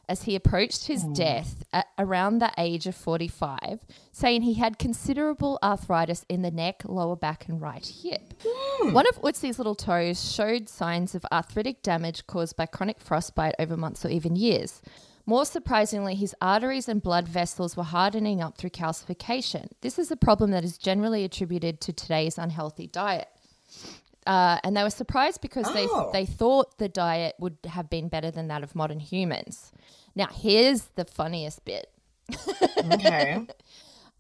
as 0.09 0.25
he 0.25 0.35
approached 0.35 0.87
his 0.87 1.03
hmm. 1.03 1.13
death 1.13 1.65
at 1.73 1.87
around 1.99 2.39
the 2.39 2.53
age 2.59 2.87
of 2.87 2.95
45, 2.95 3.81
saying 4.13 4.43
he 4.43 4.55
had 4.55 4.79
considerable 4.79 5.59
arthritis 5.63 6.25
in 6.29 6.43
the 6.43 6.51
neck, 6.51 6.83
lower 6.85 7.17
back, 7.17 7.49
and 7.49 7.61
right 7.61 7.87
hip. 7.87 8.35
Hmm. 8.45 8.93
One 8.93 9.09
of 9.09 9.21
Ötzi's 9.23 9.59
little 9.59 9.75
toes 9.75 10.33
showed 10.33 10.69
signs 10.69 11.15
of 11.15 11.25
arthritic 11.33 11.83
damage 11.83 12.27
caused 12.27 12.57
by 12.57 12.67
chronic 12.67 13.01
frostbite 13.01 13.55
over 13.59 13.77
months 13.77 14.05
or 14.05 14.09
even 14.09 14.37
years. 14.37 14.83
More 15.27 15.47
surprisingly, 15.47 16.15
his 16.15 16.35
arteries 16.41 16.89
and 16.89 17.03
blood 17.03 17.27
vessels 17.27 17.77
were 17.77 17.83
hardening 17.83 18.43
up 18.43 18.59
through 18.59 18.71
calcification. 18.71 19.69
This 19.81 19.99
is 19.99 20.11
a 20.11 20.17
problem 20.17 20.51
that 20.51 20.65
is 20.65 20.77
generally 20.77 21.25
attributed 21.25 21.81
to 21.83 21.95
today's 21.95 22.37
unhealthy 22.37 22.87
diet. 22.87 23.29
Uh, 24.27 24.59
and 24.65 24.77
they 24.77 24.83
were 24.83 24.91
surprised 24.91 25.41
because 25.43 25.67
Oh. 25.69 26.11
they 26.13 26.21
they 26.21 26.27
thought 26.27 26.79
the 26.79 26.89
diet 26.89 27.35
would 27.39 27.59
have 27.69 27.91
been 27.91 28.09
better 28.09 28.31
than 28.31 28.49
that 28.49 28.63
of 28.63 28.75
modern 28.75 29.01
humans. 29.01 29.71
Now, 30.15 30.29
here's 30.33 30.83
the 30.97 31.05
funniest 31.05 31.65
bit. 31.65 31.91
okay. 32.79 33.47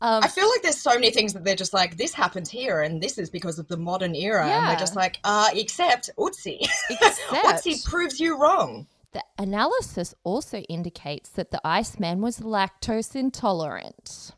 Um, 0.02 0.22
I 0.22 0.28
feel 0.28 0.50
like 0.50 0.60
there's 0.60 0.76
so 0.82 0.92
many 0.94 1.10
things 1.12 1.32
that 1.32 1.44
they're 1.44 1.54
just 1.56 1.72
like, 1.72 1.96
this 1.96 2.12
happened 2.12 2.46
here, 2.48 2.82
and 2.82 3.00
this 3.02 3.16
is 3.16 3.30
because 3.30 3.58
of 3.58 3.68
the 3.68 3.78
modern 3.78 4.14
era. 4.14 4.42
And 4.42 4.50
Yeah. 4.50 4.68
we're 4.72 4.78
just 4.78 4.94
like, 4.96 5.18
uh, 5.24 5.48
except 5.54 6.10
Ötzi. 6.18 6.58
Except- 6.90 7.20
Ötzi 7.32 7.82
proves 7.86 8.20
you 8.20 8.36
wrong. 8.38 8.86
The 9.12 9.22
analysis 9.38 10.12
also 10.22 10.58
indicates 10.58 11.30
that 11.30 11.52
the 11.52 11.60
Iceman 11.64 12.20
was 12.20 12.40
lactose 12.40 13.14
intolerant. 13.16 14.32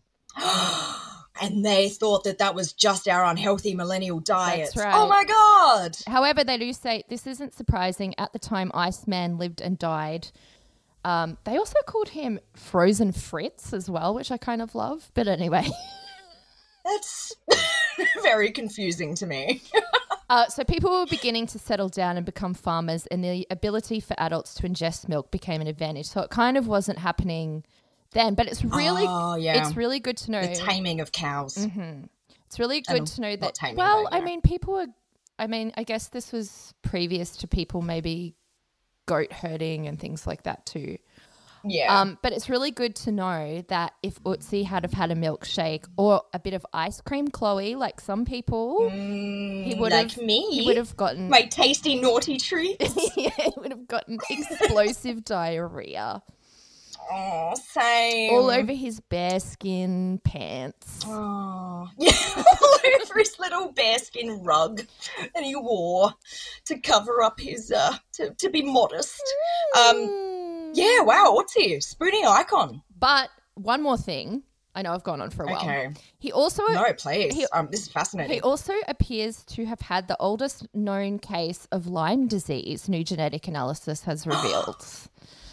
And 1.47 1.65
they 1.65 1.89
thought 1.89 2.25
that 2.25 2.39
that 2.39 2.55
was 2.55 2.73
just 2.73 3.09
our 3.09 3.25
unhealthy 3.25 3.75
millennial 3.75 4.21
diet. 4.21 4.71
right. 4.77 4.95
Oh 4.95 5.09
my 5.09 5.25
god! 5.25 5.97
However, 6.07 6.43
they 6.43 6.59
do 6.59 6.73
say 6.73 7.05
this 7.09 7.27
isn't 7.27 7.55
surprising. 7.55 8.15
At 8.19 8.33
the 8.33 8.39
time 8.39 8.71
Iceman 8.75 9.39
lived 9.39 9.61
and 9.61 9.79
died, 9.79 10.29
um, 11.05 11.39
they 11.45 11.57
also 11.57 11.79
called 11.87 12.11
him 12.11 12.41
Frozen 12.55 13.13
Fritz 13.13 13.73
as 13.73 13.89
well, 13.89 14.15
which 14.15 14.31
I 14.31 14.37
kind 14.37 14.61
of 14.61 14.75
love. 14.75 15.11
But 15.15 15.29
anyway, 15.29 15.69
That's 16.87 17.35
very 18.23 18.51
confusing 18.51 19.15
to 19.17 19.27
me. 19.27 19.63
uh, 20.31 20.47
so 20.47 20.65
people 20.65 20.91
were 20.91 21.07
beginning 21.07 21.47
to 21.49 21.59
settle 21.59 21.89
down 21.89 22.17
and 22.17 22.25
become 22.25 22.55
farmers, 22.55 23.07
and 23.07 23.25
the 23.25 23.47
ability 23.51 24.01
for 24.01 24.15
adults 24.19 24.55
to 24.55 24.69
ingest 24.69 25.09
milk 25.09 25.31
became 25.31 25.61
an 25.61 25.67
advantage. 25.67 26.07
So 26.07 26.21
it 26.21 26.31
kind 26.31 26.57
of 26.57 26.67
wasn't 26.67 26.99
happening 26.99 27.65
then, 28.17 28.35
but 28.35 28.47
it's 28.49 28.65
really, 28.65 29.05
Oh, 29.07 29.37
yeah. 29.37 29.67
it's 29.69 29.77
really 29.77 30.01
good 30.01 30.17
to 30.19 30.31
know. 30.33 30.41
The 30.47 30.57
taming 30.57 31.01
of 31.01 31.13
cows. 31.13 31.57
It's 32.47 32.59
really 32.59 32.83
And 32.89 32.99
good 32.99 33.07
to 33.07 33.21
know 33.21 33.37
that. 33.37 33.59
well, 33.77 34.09
but, 34.11 34.15
I 34.17 34.21
mean, 34.21 34.41
people 34.41 34.75
were. 34.75 34.87
I 35.39 35.47
mean, 35.47 35.71
I 35.77 35.83
guess 35.85 36.09
this 36.09 36.33
was 36.33 36.73
previous 36.83 37.37
to 37.39 37.47
people 37.49 37.83
maybe 37.83 38.35
goat 39.07 39.33
herding 39.33 39.87
and 39.87 40.01
things 40.01 40.27
like 40.27 40.45
that 40.45 40.65
too. 40.65 40.97
Yeah. 41.63 42.01
Um, 42.01 42.17
but 42.23 42.33
it's 42.33 42.49
really 42.49 42.71
good 42.71 42.95
to 42.97 43.13
know 43.13 43.63
that 43.69 43.93
if 44.03 44.23
Ötzi 44.23 44.65
had 44.65 44.85
have 44.85 44.93
had 44.95 45.11
a 45.11 45.15
milkshake 45.17 45.85
or 45.99 46.23
a 46.33 46.39
bit 46.39 46.55
of 46.55 46.65
ice 46.73 47.01
cream, 47.01 47.29
Chloe, 47.29 47.75
like 47.75 48.01
some 48.01 48.25
people, 48.25 48.89
he 48.89 49.75
would 49.77 49.93
Mm, 49.93 49.97
like 49.97 50.11
have 50.13 50.23
me? 50.25 50.47
He 50.53 50.63
would 50.65 50.77
have 50.77 50.97
gotten. 50.97 51.29
My 51.29 51.43
tasty 51.43 52.01
naughty 52.01 52.39
treats. 52.39 52.97
yeah, 53.17 53.31
he 53.37 53.53
would 53.59 53.73
have 53.73 53.89
gotten 53.89 54.19
explosive 54.31 55.25
diarrhea 55.25 56.23
Oh, 57.11 57.55
same. 57.55 58.33
all 58.33 58.51
over 58.51 58.73
his 58.73 59.01
bearskin 59.01 60.21
pants. 60.25 61.03
Oh, 61.07 61.89
yeah, 61.99 62.13
all 62.37 62.79
over 63.03 63.19
his 63.19 63.39
little 63.39 63.73
bearskin 63.73 64.43
rug 64.43 64.83
that 65.35 65.43
he 65.43 65.55
wore 65.55 66.13
to 66.65 66.79
cover 66.79 67.23
up 67.23 67.39
his, 67.39 67.71
uh, 67.71 67.97
to, 68.13 68.31
to 68.35 68.51
be 68.51 68.63
modest. 68.63 69.23
Um, 69.79 70.73
yeah, 70.75 71.01
wow, 71.01 71.33
what's 71.35 71.53
he? 71.55 71.81
Spooning 71.81 72.27
icon. 72.27 72.83
But 72.99 73.31
one 73.55 73.83
more 73.83 73.99
thing. 73.99 74.43
I 74.75 74.83
know 74.83 74.93
I've 74.93 75.05
gone 75.05 75.23
on 75.23 75.31
for 75.31 75.45
a 75.45 75.47
while. 75.47 75.57
Okay. 75.57 75.89
He 76.19 76.33
also 76.33 76.63
No, 76.67 76.93
please. 76.93 77.35
he- 77.35 77.47
um, 77.55 77.69
this 77.71 77.83
is 77.83 77.89
fascinating. 77.89 78.35
he 78.35 78.41
also 78.43 78.75
appears 78.89 79.43
to 79.45 79.65
have 79.65 79.81
had 79.81 80.07
the 80.07 80.19
oldest 80.21 80.67
known 80.75 81.19
case 81.19 81.67
of 81.73 81.87
Lyme 81.87 82.29
disease. 82.29 82.87
New 82.87 83.03
genetic 83.03 83.49
analysis 83.49 84.03
has 84.03 84.27
revealed. 84.27 84.77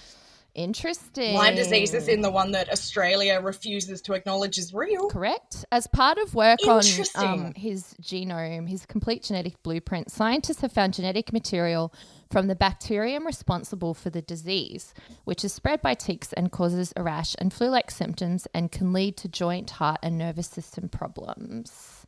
Interesting. 0.55 1.33
Lyme 1.33 1.55
disease 1.55 1.95
is 1.95 2.07
in 2.07 2.21
the 2.21 2.29
one 2.29 2.51
that 2.51 2.69
Australia 2.71 3.39
refuses 3.41 4.01
to 4.03 4.13
acknowledge 4.13 4.59
is 4.59 4.73
real. 4.73 5.09
Correct. 5.09 5.65
As 5.71 5.87
part 5.87 6.19
of 6.19 6.35
work 6.35 6.59
on 6.67 6.83
um, 7.15 7.53
his 7.55 7.95
genome, 8.01 8.69
his 8.69 8.85
complete 8.85 9.23
genetic 9.23 9.61
blueprint, 9.63 10.11
scientists 10.11 10.61
have 10.61 10.71
found 10.71 10.93
genetic 10.93 11.33
material 11.33 11.91
from 12.29 12.47
the 12.47 12.55
bacterium 12.55 13.25
responsible 13.25 13.95
for 13.95 14.11
the 14.11 14.21
disease, 14.21 14.93
which 15.23 15.43
is 15.43 15.51
spread 15.51 15.81
by 15.81 15.95
ticks 15.95 16.33
and 16.33 16.51
causes 16.51 16.93
a 16.95 17.03
rash 17.03 17.35
and 17.39 17.51
flu 17.51 17.69
like 17.69 17.89
symptoms 17.89 18.47
and 18.53 18.71
can 18.71 18.93
lead 18.93 19.17
to 19.17 19.27
joint, 19.27 19.71
heart, 19.71 19.99
and 20.03 20.17
nervous 20.19 20.47
system 20.47 20.87
problems. 20.87 22.05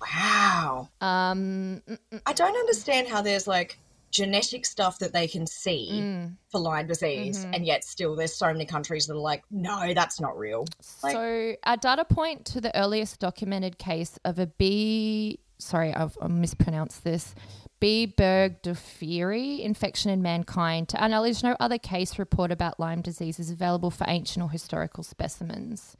Wow. 0.00 0.64
Wow. 0.64 0.88
Um, 1.00 1.82
I 2.26 2.32
don't 2.32 2.56
understand 2.56 3.08
how 3.08 3.22
there's 3.22 3.46
like 3.46 3.78
genetic 4.14 4.64
stuff 4.64 5.00
that 5.00 5.12
they 5.12 5.26
can 5.26 5.44
see 5.44 5.90
mm. 5.92 6.36
for 6.48 6.60
Lyme 6.60 6.86
disease, 6.86 7.40
Mm-hmm. 7.44 7.54
and 7.54 7.66
yet 7.66 7.84
still 7.84 8.14
there's 8.14 8.32
so 8.32 8.46
many 8.46 8.64
countries 8.64 9.06
that 9.06 9.14
are 9.14 9.18
like, 9.18 9.42
no, 9.50 9.92
that's 9.92 10.20
not 10.20 10.38
real. 10.38 10.66
Like- 11.02 11.12
so 11.12 11.54
our 11.64 11.76
data 11.76 12.04
point 12.04 12.46
to 12.46 12.60
the 12.60 12.74
earliest 12.78 13.18
documented 13.18 13.76
case 13.76 14.18
of 14.24 14.38
a 14.38 14.46
B. 14.46 15.40
Sorry, 15.58 15.92
I've 15.92 16.16
I 16.22 16.28
mispronounced 16.28 17.04
this. 17.04 17.34
B. 17.80 18.06
Berg 18.06 18.62
burgdorferi 18.62 19.60
infection 19.60 20.10
in 20.10 20.22
mankind. 20.22 20.88
To 20.90 21.02
our 21.02 21.08
knowledge, 21.08 21.42
no 21.42 21.56
other 21.58 21.78
case 21.78 22.18
report 22.18 22.50
about 22.52 22.78
Lyme 22.78 23.02
disease 23.02 23.38
is 23.40 23.50
available 23.50 23.90
for 23.90 24.04
ancient 24.08 24.42
or 24.44 24.50
historical 24.50 25.02
specimens. 25.02 25.96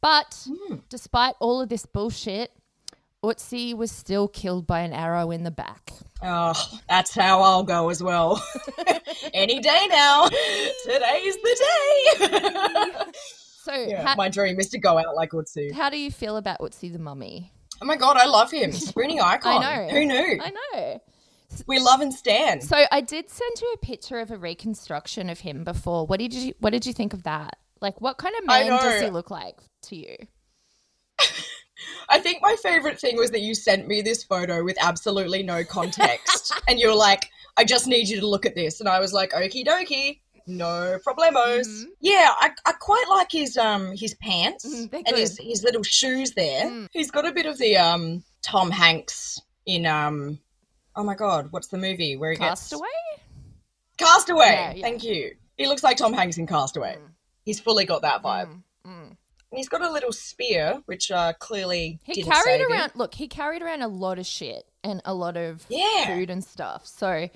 But 0.00 0.46
despite 0.88 1.34
all 1.40 1.60
of 1.60 1.68
this 1.68 1.84
bullshit, 1.84 2.52
Ötzi 3.24 3.74
was 3.74 3.90
still 3.90 4.28
killed 4.28 4.66
by 4.66 4.80
an 4.80 4.92
arrow 4.92 5.30
in 5.30 5.42
the 5.42 5.50
back. 5.50 5.92
Oh, 6.22 6.54
that's 6.88 7.14
how 7.14 7.42
I'll 7.42 7.62
go 7.64 7.88
as 7.88 8.02
well. 8.02 8.42
Any 9.34 9.60
day 9.60 9.86
now. 9.90 10.28
Today's 10.84 11.36
the 11.36 11.64
day. 12.18 12.90
So, 13.66 13.74
yeah, 13.74 14.06
how, 14.06 14.14
my 14.14 14.28
dream 14.28 14.60
is 14.60 14.68
to 14.68 14.78
go 14.78 14.96
out 14.96 15.16
like 15.16 15.32
Ötzi. 15.32 15.72
how 15.72 15.90
do 15.90 15.98
you 15.98 16.12
feel 16.12 16.36
about 16.36 16.60
Utsi 16.60 16.92
the 16.92 17.00
mummy? 17.00 17.50
Oh 17.82 17.84
my 17.84 17.96
god, 17.96 18.16
I 18.16 18.26
love 18.26 18.52
him. 18.52 18.70
Sprinting 18.70 19.20
icon. 19.24 19.60
I 19.60 19.86
know. 19.86 19.88
Who 19.88 20.04
knew? 20.04 20.40
I 20.40 20.52
know. 20.52 21.02
We 21.66 21.80
love 21.80 22.00
and 22.00 22.14
stand. 22.14 22.62
So 22.62 22.84
I 22.92 23.00
did 23.00 23.28
send 23.28 23.50
you 23.60 23.72
a 23.74 23.78
picture 23.78 24.20
of 24.20 24.30
a 24.30 24.36
reconstruction 24.36 25.28
of 25.28 25.40
him 25.40 25.64
before. 25.64 26.06
What 26.06 26.20
did 26.20 26.32
you 26.32 26.54
What 26.60 26.70
did 26.70 26.86
you 26.86 26.92
think 26.92 27.12
of 27.12 27.24
that? 27.24 27.56
Like, 27.80 28.00
what 28.00 28.18
kind 28.18 28.36
of 28.38 28.46
man 28.46 28.68
does 28.68 29.02
he 29.02 29.10
look 29.10 29.32
like 29.32 29.56
to 29.82 29.96
you? 29.96 30.14
I 32.08 32.18
think 32.18 32.40
my 32.42 32.56
favorite 32.62 32.98
thing 33.00 33.16
was 33.16 33.30
that 33.32 33.40
you 33.40 33.54
sent 33.54 33.88
me 33.88 34.02
this 34.02 34.22
photo 34.24 34.62
with 34.64 34.76
absolutely 34.80 35.42
no 35.42 35.64
context. 35.64 36.52
and 36.68 36.78
you 36.78 36.88
were 36.88 36.94
like, 36.94 37.30
I 37.56 37.64
just 37.64 37.86
need 37.86 38.08
you 38.08 38.20
to 38.20 38.26
look 38.26 38.46
at 38.46 38.54
this. 38.54 38.80
And 38.80 38.88
I 38.88 39.00
was 39.00 39.12
like, 39.12 39.32
okie 39.32 39.66
dokie. 39.66 40.20
No 40.46 40.98
problemos. 41.04 41.66
Mhm. 41.66 41.84
Yeah, 42.00 42.32
I, 42.38 42.50
I 42.64 42.72
quite 42.72 43.06
like 43.08 43.32
his 43.32 43.56
um 43.56 43.96
his 43.96 44.14
pants 44.14 44.62
they're 44.62 45.02
and 45.04 45.16
his, 45.16 45.38
his 45.42 45.64
little 45.64 45.82
shoes 45.82 46.32
there. 46.32 46.66
Mm. 46.66 46.86
He's 46.92 47.10
got 47.10 47.26
a 47.26 47.32
bit 47.32 47.46
of 47.46 47.58
the 47.58 47.76
um 47.76 48.22
Tom 48.42 48.70
Hanks 48.70 49.40
in 49.66 49.86
um 49.86 50.38
oh 50.94 51.02
my 51.02 51.16
god, 51.16 51.48
what's 51.50 51.66
the 51.66 51.78
movie 51.78 52.16
where 52.16 52.30
he 52.30 52.36
gets 52.36 52.60
Castaway. 52.60 52.88
Castaway. 53.96 54.44
Yeah, 54.46 54.72
yeah. 54.74 54.82
Thank 54.82 55.02
you. 55.02 55.34
He 55.56 55.66
looks 55.66 55.82
like 55.82 55.96
Tom 55.96 56.12
Hanks 56.12 56.38
in 56.38 56.46
Castaway. 56.46 56.96
Mm. 56.96 57.10
He's 57.44 57.58
fully 57.58 57.84
got 57.84 58.02
that 58.02 58.22
vibe. 58.22 58.46
Mm, 58.46 58.62
mm. 58.86 59.16
And 59.52 59.58
he's 59.58 59.68
got 59.68 59.80
a 59.82 59.90
little 59.90 60.12
spear, 60.12 60.82
which 60.86 61.10
uh, 61.10 61.32
clearly 61.34 62.00
He 62.04 62.14
didn't 62.14 62.32
carried 62.32 62.44
save 62.44 62.60
him. 62.66 62.72
around. 62.72 62.92
Look, 62.96 63.14
he 63.14 63.28
carried 63.28 63.62
around 63.62 63.82
a 63.82 63.88
lot 63.88 64.18
of 64.18 64.26
shit 64.26 64.64
and 64.82 65.00
a 65.04 65.14
lot 65.14 65.36
of 65.36 65.64
Yeah. 65.68 66.06
food 66.06 66.30
and 66.30 66.42
stuff. 66.44 66.86
So, 66.86 67.28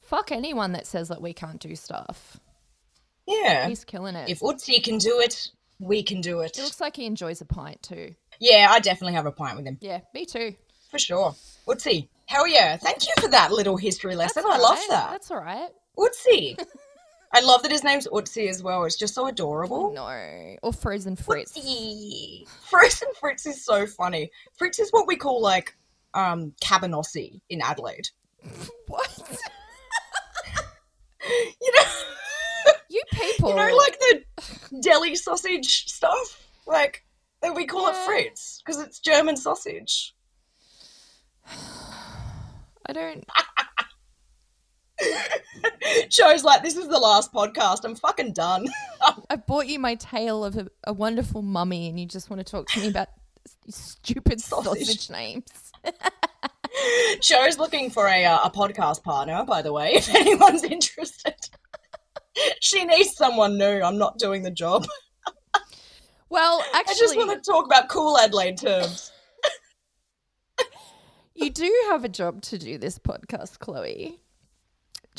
fuck 0.00 0.32
anyone 0.32 0.72
that 0.72 0.86
says 0.86 1.08
that 1.08 1.20
we 1.20 1.32
can't 1.34 1.60
do 1.60 1.76
stuff. 1.76 2.40
Yeah. 3.26 3.68
He's 3.68 3.84
killing 3.84 4.16
it. 4.16 4.28
If 4.30 4.40
Ötzi 4.40 4.82
can 4.82 4.98
do 4.98 5.20
it, 5.20 5.50
we 5.78 6.02
can 6.02 6.20
do 6.20 6.40
it. 6.40 6.56
He 6.56 6.62
looks 6.62 6.80
like 6.80 6.96
he 6.96 7.04
enjoys 7.06 7.40
a 7.40 7.44
pint 7.44 7.82
too. 7.82 8.14
Yeah, 8.38 8.68
I 8.70 8.80
definitely 8.80 9.14
have 9.14 9.26
a 9.26 9.32
pint 9.32 9.56
with 9.56 9.66
him. 9.66 9.76
Yeah, 9.80 10.00
me 10.14 10.24
too. 10.24 10.54
For 10.90 10.98
sure. 10.98 11.34
Ötzi. 11.68 12.08
Hell 12.26 12.46
yeah. 12.48 12.76
Thank 12.78 13.06
you 13.06 13.12
for 13.20 13.28
that 13.28 13.52
little 13.52 13.76
history 13.76 14.16
lesson. 14.16 14.44
I 14.46 14.56
love 14.58 14.78
that. 14.88 15.10
That's 15.10 15.30
all 15.30 15.40
right. 15.40 15.68
Ötzi. 15.98 16.56
I 17.32 17.40
love 17.40 17.62
that 17.62 17.70
his 17.70 17.84
name's 17.84 18.08
Ötzi 18.08 18.48
as 18.48 18.62
well. 18.62 18.84
It's 18.84 18.96
just 18.96 19.14
so 19.14 19.28
adorable. 19.28 19.92
No, 19.92 20.56
or 20.62 20.72
frozen 20.72 21.14
Fritz. 21.16 21.52
Ötzi. 21.56 22.48
Frozen 22.68 23.08
Fritz 23.20 23.46
is 23.46 23.64
so 23.64 23.86
funny. 23.86 24.30
Fritz 24.58 24.78
is 24.80 24.90
what 24.90 25.06
we 25.06 25.16
call 25.16 25.40
like 25.40 25.76
um 26.14 26.52
cabanossi 26.62 27.40
in 27.48 27.60
Adelaide. 27.62 28.08
What? 28.88 29.38
You 31.60 31.72
know, 31.76 32.72
You 32.88 33.02
people. 33.12 33.50
you 33.50 33.56
know, 33.56 33.76
like 33.76 33.98
the 34.00 34.80
deli 34.80 35.14
sausage 35.14 35.84
stuff. 35.86 36.42
Like 36.66 37.04
that 37.42 37.54
we 37.54 37.66
call 37.66 37.88
it 37.88 37.96
Fritz 38.06 38.60
because 38.64 38.80
it's 38.82 38.98
German 39.00 39.36
sausage. 39.36 40.14
I 41.46 42.92
don't. 42.92 43.24
Joe's 46.08 46.44
like, 46.44 46.62
this 46.62 46.76
is 46.76 46.88
the 46.88 46.98
last 46.98 47.32
podcast. 47.32 47.84
I'm 47.84 47.94
fucking 47.94 48.32
done. 48.32 48.66
I 49.30 49.36
bought 49.36 49.66
you 49.66 49.78
my 49.78 49.94
tale 49.96 50.44
of 50.44 50.56
a, 50.56 50.68
a 50.84 50.92
wonderful 50.92 51.42
mummy, 51.42 51.88
and 51.88 51.98
you 51.98 52.06
just 52.06 52.30
want 52.30 52.44
to 52.44 52.50
talk 52.50 52.68
to 52.68 52.80
me 52.80 52.88
about 52.88 53.08
stupid 53.68 54.40
Sausage. 54.40 54.86
sausage, 54.86 55.10
names. 55.10 55.44
Joe's 57.20 57.58
looking 57.58 57.90
for 57.90 58.06
a 58.06 58.24
uh, 58.24 58.40
a 58.44 58.50
podcast 58.50 59.02
partner, 59.02 59.44
by 59.44 59.62
the 59.62 59.72
way. 59.72 59.92
If 59.94 60.14
anyone's 60.14 60.62
interested, 60.62 61.34
she 62.60 62.84
needs 62.84 63.16
someone 63.16 63.58
new. 63.58 63.82
I'm 63.82 63.98
not 63.98 64.18
doing 64.18 64.42
the 64.42 64.50
job. 64.50 64.86
Well, 66.28 66.62
actually, 66.74 66.94
I 66.94 66.98
just 66.98 67.16
want 67.16 67.42
to 67.42 67.50
talk 67.50 67.66
about 67.66 67.88
cool 67.88 68.16
Adelaide 68.16 68.56
terms. 68.56 69.10
you 71.34 71.50
do 71.50 71.74
have 71.88 72.04
a 72.04 72.08
job 72.08 72.40
to 72.42 72.58
do 72.58 72.78
this 72.78 73.00
podcast, 73.00 73.58
Chloe. 73.58 74.20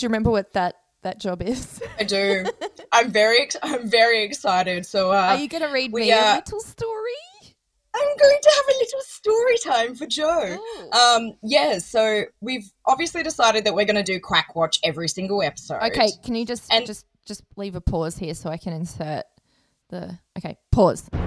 Do 0.02 0.06
you 0.06 0.10
remember 0.10 0.32
what 0.32 0.54
that 0.54 0.78
that 1.04 1.20
job 1.20 1.44
is? 1.44 1.80
I 2.00 2.04
do. 2.04 2.44
I'm 2.92 3.12
very 3.12 3.40
ex- 3.40 3.56
I'm 3.62 3.88
very 3.88 4.24
excited. 4.24 4.84
So 4.84 5.12
uh, 5.12 5.16
Are 5.16 5.38
you 5.38 5.48
going 5.48 5.62
to 5.62 5.72
read 5.72 5.92
we, 5.92 6.02
me 6.02 6.12
a 6.12 6.18
uh, 6.18 6.36
little 6.38 6.60
story? 6.60 6.90
I'm 7.96 8.18
going 8.18 8.40
to 8.42 8.50
have 8.50 8.66
a 8.66 8.80
little 8.80 9.00
story 9.02 9.58
time 9.64 9.94
for 9.94 10.08
Joe. 10.08 10.58
Oh. 10.60 11.18
Um, 11.20 11.38
yeah, 11.44 11.78
so 11.78 12.24
we've 12.40 12.68
obviously 12.88 13.22
decided 13.22 13.64
that 13.66 13.76
we're 13.76 13.86
going 13.86 13.96
to 13.96 14.02
do 14.02 14.20
Quack 14.20 14.56
Watch 14.56 14.80
every 14.84 15.08
single 15.08 15.44
episode. 15.44 15.84
Okay, 15.84 16.10
can 16.24 16.34
you 16.34 16.48
just 16.48 16.74
and- 16.74 16.88
just 16.88 17.06
just 17.28 17.44
leave 17.56 17.76
a 17.76 17.82
pause 17.82 18.18
here 18.18 18.34
so 18.34 18.50
I 18.50 18.58
can 18.58 18.74
insert 18.74 19.26
the 19.92 20.18
Okay, 20.36 20.58
pause. 20.72 21.08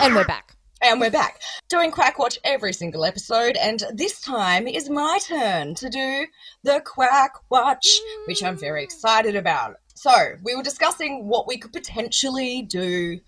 And 0.00 0.14
we're 0.14 0.24
back. 0.24 0.57
And 0.80 1.00
we're 1.00 1.10
back 1.10 1.40
doing 1.68 1.90
Quack 1.90 2.18
Watch 2.18 2.38
every 2.44 2.72
single 2.72 3.04
episode, 3.04 3.56
and 3.56 3.82
this 3.92 4.20
time 4.20 4.68
is 4.68 4.88
my 4.88 5.18
turn 5.26 5.74
to 5.74 5.88
do 5.90 6.26
the 6.62 6.80
Quack 6.84 7.32
Watch, 7.50 7.88
which 8.26 8.44
I'm 8.44 8.56
very 8.56 8.84
excited 8.84 9.34
about. 9.34 9.76
So, 9.94 10.12
we 10.44 10.54
were 10.54 10.62
discussing 10.62 11.26
what 11.26 11.48
we 11.48 11.58
could 11.58 11.72
potentially 11.72 12.62
do 12.62 13.18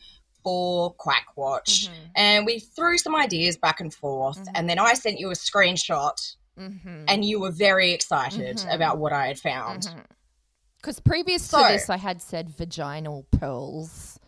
for 0.44 0.92
Quack 0.94 1.26
Watch, 1.36 1.88
and 2.14 2.46
we 2.46 2.60
threw 2.60 2.96
some 2.98 3.16
ideas 3.16 3.56
back 3.56 3.80
and 3.80 3.92
forth, 3.92 4.46
and 4.54 4.68
then 4.70 4.78
I 4.78 4.94
sent 4.94 5.18
you 5.18 5.30
a 5.30 5.34
screenshot, 5.34 6.36
Mhm. 6.56 7.04
and 7.08 7.24
you 7.24 7.40
were 7.40 7.50
very 7.50 7.92
excited 7.92 8.58
Mhm. 8.58 8.74
about 8.74 8.98
what 8.98 9.12
I 9.12 9.26
had 9.26 9.40
found. 9.40 9.92
Because 10.76 11.00
previous 11.00 11.44
So- 11.44 11.60
to 11.60 11.72
this, 11.72 11.90
I 11.90 11.96
had 11.96 12.22
said 12.22 12.48
vaginal 12.48 13.26
pearls. 13.32 14.20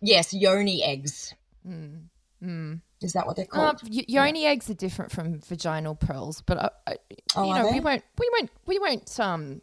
Yes, 0.00 0.32
yoni 0.34 0.84
eggs. 0.84 1.34
Mm. 1.66 2.07
Mm. 2.42 2.80
Is 3.00 3.12
that 3.14 3.26
what 3.26 3.36
they're 3.36 3.46
Uh, 3.52 3.72
called? 3.72 3.82
y- 3.90 4.04
yoni 4.08 4.46
eggs 4.46 4.68
are 4.70 4.74
different 4.74 5.10
from 5.12 5.40
vaginal 5.40 5.94
pearls, 5.94 6.42
but 6.42 6.58
I, 6.58 6.70
I, 6.86 6.96
Oh, 7.36 7.44
you 7.44 7.54
know, 7.54 7.70
we 7.70 7.80
won't, 7.80 8.02
we 8.18 8.28
won't, 8.32 8.50
we 8.66 8.78
won't. 8.78 9.20
Um, 9.20 9.60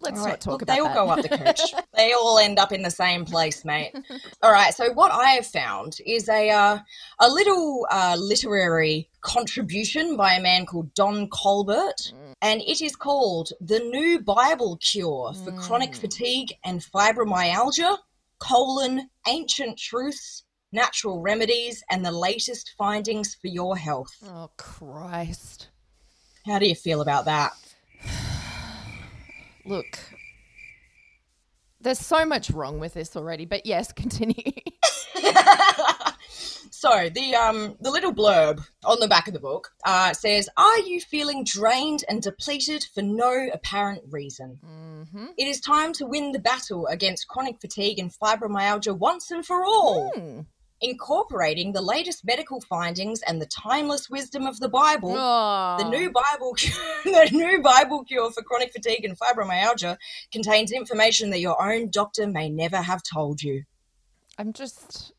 let's 0.00 0.18
All 0.18 0.24
not 0.26 0.30
right, 0.32 0.40
talk 0.40 0.52
look, 0.52 0.62
about 0.62 0.74
they 0.74 0.80
all 0.80 0.88
that. 0.88 0.94
go 0.94 1.08
up 1.10 1.22
the 1.22 1.28
cooch. 1.54 1.74
they 1.94 2.12
all 2.12 2.38
end 2.38 2.58
up 2.58 2.72
in 2.72 2.82
the 2.82 2.90
same 2.90 3.24
place, 3.24 3.64
mate. 3.64 3.92
all 4.42 4.50
right. 4.52 4.74
So 4.74 4.92
what 4.92 5.12
I 5.12 5.30
have 5.30 5.46
found 5.46 5.98
is 6.04 6.28
a 6.28 6.50
uh, 6.50 6.78
a 7.20 7.30
little 7.30 7.86
uh, 7.90 8.16
literary 8.18 9.08
contribution 9.20 10.16
by 10.16 10.34
a 10.34 10.42
man 10.42 10.66
called 10.66 10.92
Don 10.94 11.28
Colbert, 11.28 12.12
and 12.42 12.60
it 12.62 12.80
is 12.80 12.94
called 12.96 13.50
"The 13.60 13.78
New 13.80 14.20
Bible 14.20 14.76
Cure 14.78 15.34
for 15.34 15.52
Chronic 15.52 15.92
Mm. 15.92 15.98
Fatigue 16.00 16.52
and 16.64 16.80
Fibromyalgia: 16.80 17.98
colon 18.38 19.08
Ancient 19.26 19.78
Truths." 19.78 20.41
Natural 20.72 21.20
remedies 21.20 21.84
and 21.90 22.04
the 22.04 22.12
latest 22.12 22.72
findings 22.78 23.34
for 23.34 23.48
your 23.48 23.76
health. 23.76 24.16
oh 24.24 24.50
Christ! 24.56 25.68
How 26.46 26.58
do 26.58 26.66
you 26.66 26.74
feel 26.74 27.02
about 27.02 27.26
that? 27.26 27.52
Look, 29.66 29.98
there's 31.80 31.98
so 31.98 32.24
much 32.24 32.50
wrong 32.50 32.78
with 32.78 32.94
this 32.94 33.16
already, 33.16 33.44
but 33.44 33.66
yes, 33.66 33.92
continue. 34.02 34.52
so 36.70 37.08
the 37.14 37.34
um 37.34 37.76
the 37.80 37.90
little 37.90 38.14
blurb 38.14 38.64
on 38.84 38.98
the 38.98 39.08
back 39.08 39.28
of 39.28 39.34
the 39.34 39.40
book 39.40 39.70
uh, 39.84 40.12
says, 40.14 40.48
"Are 40.56 40.78
you 40.78 41.00
feeling 41.00 41.44
drained 41.44 42.04
and 42.08 42.22
depleted 42.22 42.86
for 42.94 43.02
no 43.02 43.48
apparent 43.52 44.02
reason? 44.10 44.58
mm-hmm. 44.64 45.26
It 45.36 45.46
is 45.46 45.60
time 45.60 45.92
to 45.94 46.06
win 46.06 46.32
the 46.32 46.38
battle 46.38 46.86
against 46.86 47.28
chronic 47.28 47.60
fatigue 47.60 47.98
and 47.98 48.10
fibromyalgia 48.12 48.96
once 48.96 49.30
and 49.30 49.44
for 49.44 49.64
all." 49.64 50.12
Mm. 50.16 50.46
Incorporating 50.82 51.72
the 51.72 51.80
latest 51.80 52.24
medical 52.24 52.60
findings 52.60 53.22
and 53.22 53.40
the 53.40 53.46
timeless 53.46 54.10
wisdom 54.10 54.46
of 54.46 54.58
the 54.58 54.68
Bible. 54.68 55.14
Oh. 55.16 55.76
The 55.78 55.88
new 55.88 56.10
Bible, 56.10 56.54
the 57.04 57.28
new 57.32 57.62
Bible 57.62 58.04
cure 58.04 58.30
for 58.32 58.42
chronic 58.42 58.72
fatigue 58.72 59.04
and 59.04 59.16
fibromyalgia 59.18 59.96
contains 60.32 60.72
information 60.72 61.30
that 61.30 61.40
your 61.40 61.62
own 61.62 61.88
doctor 61.90 62.26
may 62.26 62.50
never 62.50 62.78
have 62.78 63.02
told 63.02 63.42
you. 63.42 63.62
I'm 64.38 64.52
just. 64.52 65.12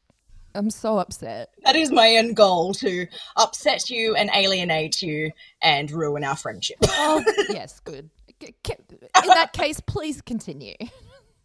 I'm 0.56 0.70
so 0.70 1.00
upset. 1.00 1.50
That 1.64 1.76
is 1.76 1.92
my 1.92 2.10
end 2.10 2.36
goal 2.36 2.74
to 2.76 3.08
upset 3.38 3.90
you 3.90 4.16
and 4.16 4.30
alienate 4.36 5.02
you 5.02 5.32
and 5.62 5.90
ruin 5.90 6.24
our 6.24 6.36
friendship. 6.36 6.78
Oh, 6.84 7.24
yes, 7.50 7.80
good. 7.80 8.10
In 8.42 9.28
that 9.28 9.54
case, 9.54 9.80
please 9.80 10.22
continue. 10.22 10.76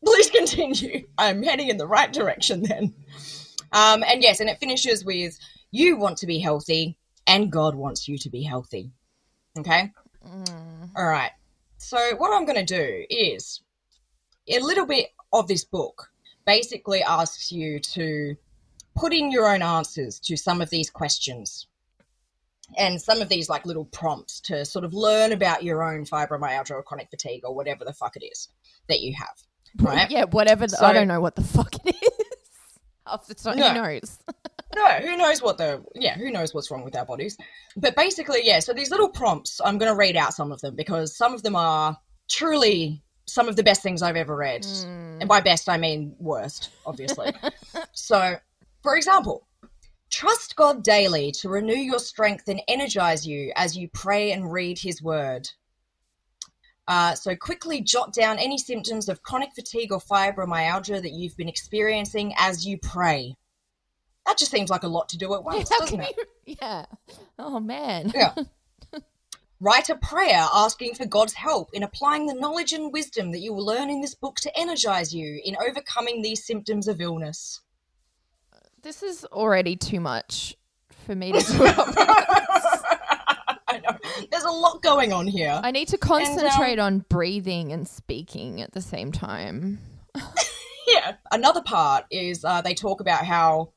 Please 0.05 0.31
continue. 0.31 1.07
I'm 1.17 1.43
heading 1.43 1.69
in 1.69 1.77
the 1.77 1.87
right 1.87 2.13
direction 2.13 2.63
then. 2.63 2.95
Um, 3.73 4.03
and 4.07 4.23
yes, 4.23 4.41
and 4.41 4.49
it 4.49 4.59
finishes 4.59 5.05
with 5.05 5.39
you 5.71 5.97
want 5.97 6.17
to 6.19 6.27
be 6.27 6.39
healthy 6.39 6.97
and 7.27 7.53
God 7.53 7.75
wants 7.75 8.09
you 8.09 8.17
to 8.19 8.31
be 8.31 8.43
healthy. 8.43 8.91
Okay? 9.59 9.93
All 10.97 11.07
right. 11.07 11.31
So, 11.79 12.17
what 12.17 12.33
I'm 12.35 12.45
going 12.47 12.65
to 12.65 12.77
do 12.77 13.05
is 13.09 13.61
a 14.49 14.59
little 14.61 14.87
bit 14.87 15.09
of 15.33 15.47
this 15.47 15.65
book 15.65 16.09
basically 16.47 17.03
asks 17.03 17.53
you 17.53 17.79
to 17.81 18.35
put 18.97 19.13
in 19.13 19.31
your 19.31 19.47
own 19.53 19.63
answers 19.63 20.19
to 20.21 20.37
some 20.37 20.61
of 20.61 20.71
these 20.71 20.91
questions 20.91 21.67
and 22.77 23.01
some 23.01 23.21
of 23.21 23.29
these 23.29 23.49
like 23.49 23.65
little 23.67 23.85
prompts 23.87 24.41
to 24.41 24.65
sort 24.65 24.85
of 24.85 24.93
learn 24.93 25.33
about 25.33 25.63
your 25.63 25.83
own 25.83 26.05
fibromyalgia 26.05 26.73
or 26.73 26.83
chronic 26.83 27.09
fatigue 27.11 27.43
or 27.45 27.55
whatever 27.55 27.85
the 27.85 27.93
fuck 27.93 28.17
it 28.17 28.25
is 28.25 28.49
that 28.89 29.01
you 29.01 29.15
have. 29.15 29.37
Right? 29.79 30.11
Yeah, 30.11 30.25
whatever. 30.25 30.67
The, 30.67 30.77
So- 30.77 30.87
I 30.87 30.93
don't 30.93 31.09
know 31.09 31.21
what 31.21 31.37
the 31.37 31.43
fuck 31.57 31.75
it 31.85 31.95
is. 31.95 32.38
Half 33.09 33.27
the 33.27 33.35
time, 33.35 33.59
No. 33.59 33.69
who 33.69 33.75
knows? 33.75 34.19
no, 34.75 34.87
who 34.87 35.17
knows 35.17 35.43
what 35.43 35.59
the 35.59 35.83
yeah, 35.95 36.17
who 36.17 36.31
knows 36.31 36.55
what's 36.55 36.71
wrong 36.71 36.85
with 36.85 36.97
our 36.97 37.07
bodies. 37.07 37.37
But 37.77 37.97
basically, 37.97 38.41
yeah, 38.45 38.61
so 38.61 38.73
these 38.73 38.91
little 38.91 39.09
prompts, 39.09 39.61
I'm 39.65 39.79
gonna 39.79 39.95
read 39.95 40.17
out 40.17 40.35
some 40.35 40.53
of 40.53 40.61
them 40.61 40.77
because 40.77 41.17
some 41.17 41.35
of 41.35 41.43
them 41.43 41.57
are 41.57 41.97
truly 42.29 43.03
some 43.27 43.49
of 43.49 43.57
the 43.57 43.63
best 43.63 43.83
things 43.83 44.03
I've 44.03 44.17
ever 44.17 44.37
read. 44.37 44.65
Hmm. 44.65 45.19
And 45.21 45.29
by 45.29 45.41
best 45.41 45.69
I 45.69 45.77
mean 45.77 46.15
worst, 46.19 46.71
obviously. 46.87 47.33
so 47.93 48.37
for 48.83 48.97
example, 48.97 49.47
trust 50.11 50.57
God 50.57 50.83
daily 50.83 51.33
to 51.33 51.49
renew 51.49 51.77
your 51.77 51.99
strength 51.99 52.49
and 52.49 52.63
energize 52.69 53.27
you 53.27 53.53
as 53.57 53.77
you 53.77 53.89
pray 53.93 54.33
and 54.33 54.53
read 54.53 54.79
his 54.79 55.03
word. 55.03 55.49
Uh, 56.89 57.15
so 57.15 57.37
quickly 57.37 57.83
jot 57.83 58.15
down 58.15 58.39
any 58.39 58.57
symptoms 58.57 59.11
of 59.11 59.23
chronic 59.23 59.51
fatigue 59.55 59.93
or 59.93 60.01
fibromyalgia 60.01 61.03
that 61.03 61.13
you've 61.13 61.37
been 61.37 61.49
experiencing 61.49 62.33
as 62.39 62.65
you 62.67 62.79
pray. 62.79 63.35
That 64.27 64.39
just 64.39 64.51
seems 64.51 64.71
like 64.71 64.85
a 64.85 64.89
lot 64.89 65.11
to 65.11 65.19
do 65.19 65.35
at 65.35 65.45
once, 65.45 65.69
How 65.73 65.81
doesn't 65.81 66.01
it? 66.01 66.15
you- 66.47 66.57
yeah. 66.63 66.87
Oh 67.39 67.61
man. 67.61 68.11
Yeah. 68.15 68.35
Write 69.61 69.91
a 69.91 69.97
prayer 69.97 70.47
asking 70.55 70.95
for 70.95 71.05
God's 71.05 71.35
help 71.35 71.71
in 71.75 71.83
applying 71.83 72.27
the 72.27 72.35
knowledge 72.35 72.73
and 72.73 72.91
wisdom 72.93 73.33
that 73.33 73.41
you 73.41 73.53
will 73.53 73.67
learn 73.67 73.91
in 73.91 74.01
this 74.01 74.15
book 74.15 74.37
to 74.37 74.59
energize 74.59 75.13
you 75.13 75.41
in 75.45 75.57
overcoming 75.69 76.23
these 76.23 76.47
symptoms 76.47 76.89
of 76.89 77.01
illness. 77.03 77.61
This 78.83 79.03
is 79.03 79.25
already 79.27 79.77
too 79.77 80.01
much 80.01 80.57
for 81.05 81.15
me 81.15 81.33
to 81.33 81.41
do. 81.41 81.59
There's 84.31 84.45
a 84.45 84.51
lot 84.51 84.83
going 84.83 85.13
on 85.13 85.27
here. 85.27 85.61
I 85.63 85.71
need 85.71 85.89
to 85.89 85.99
concentrate 85.99 86.79
on 86.79 87.05
breathing 87.09 87.73
and 87.73 87.87
speaking 87.87 88.61
at 88.61 88.73
the 88.73 88.81
same 88.81 89.13
time. 89.13 89.79
yeah. 90.87 91.15
Another 91.31 91.63
part 91.63 92.05
is 92.11 92.45
uh, 92.45 92.61
they 92.61 92.75
talk 92.75 93.01
about 93.01 93.25
how 93.25 93.73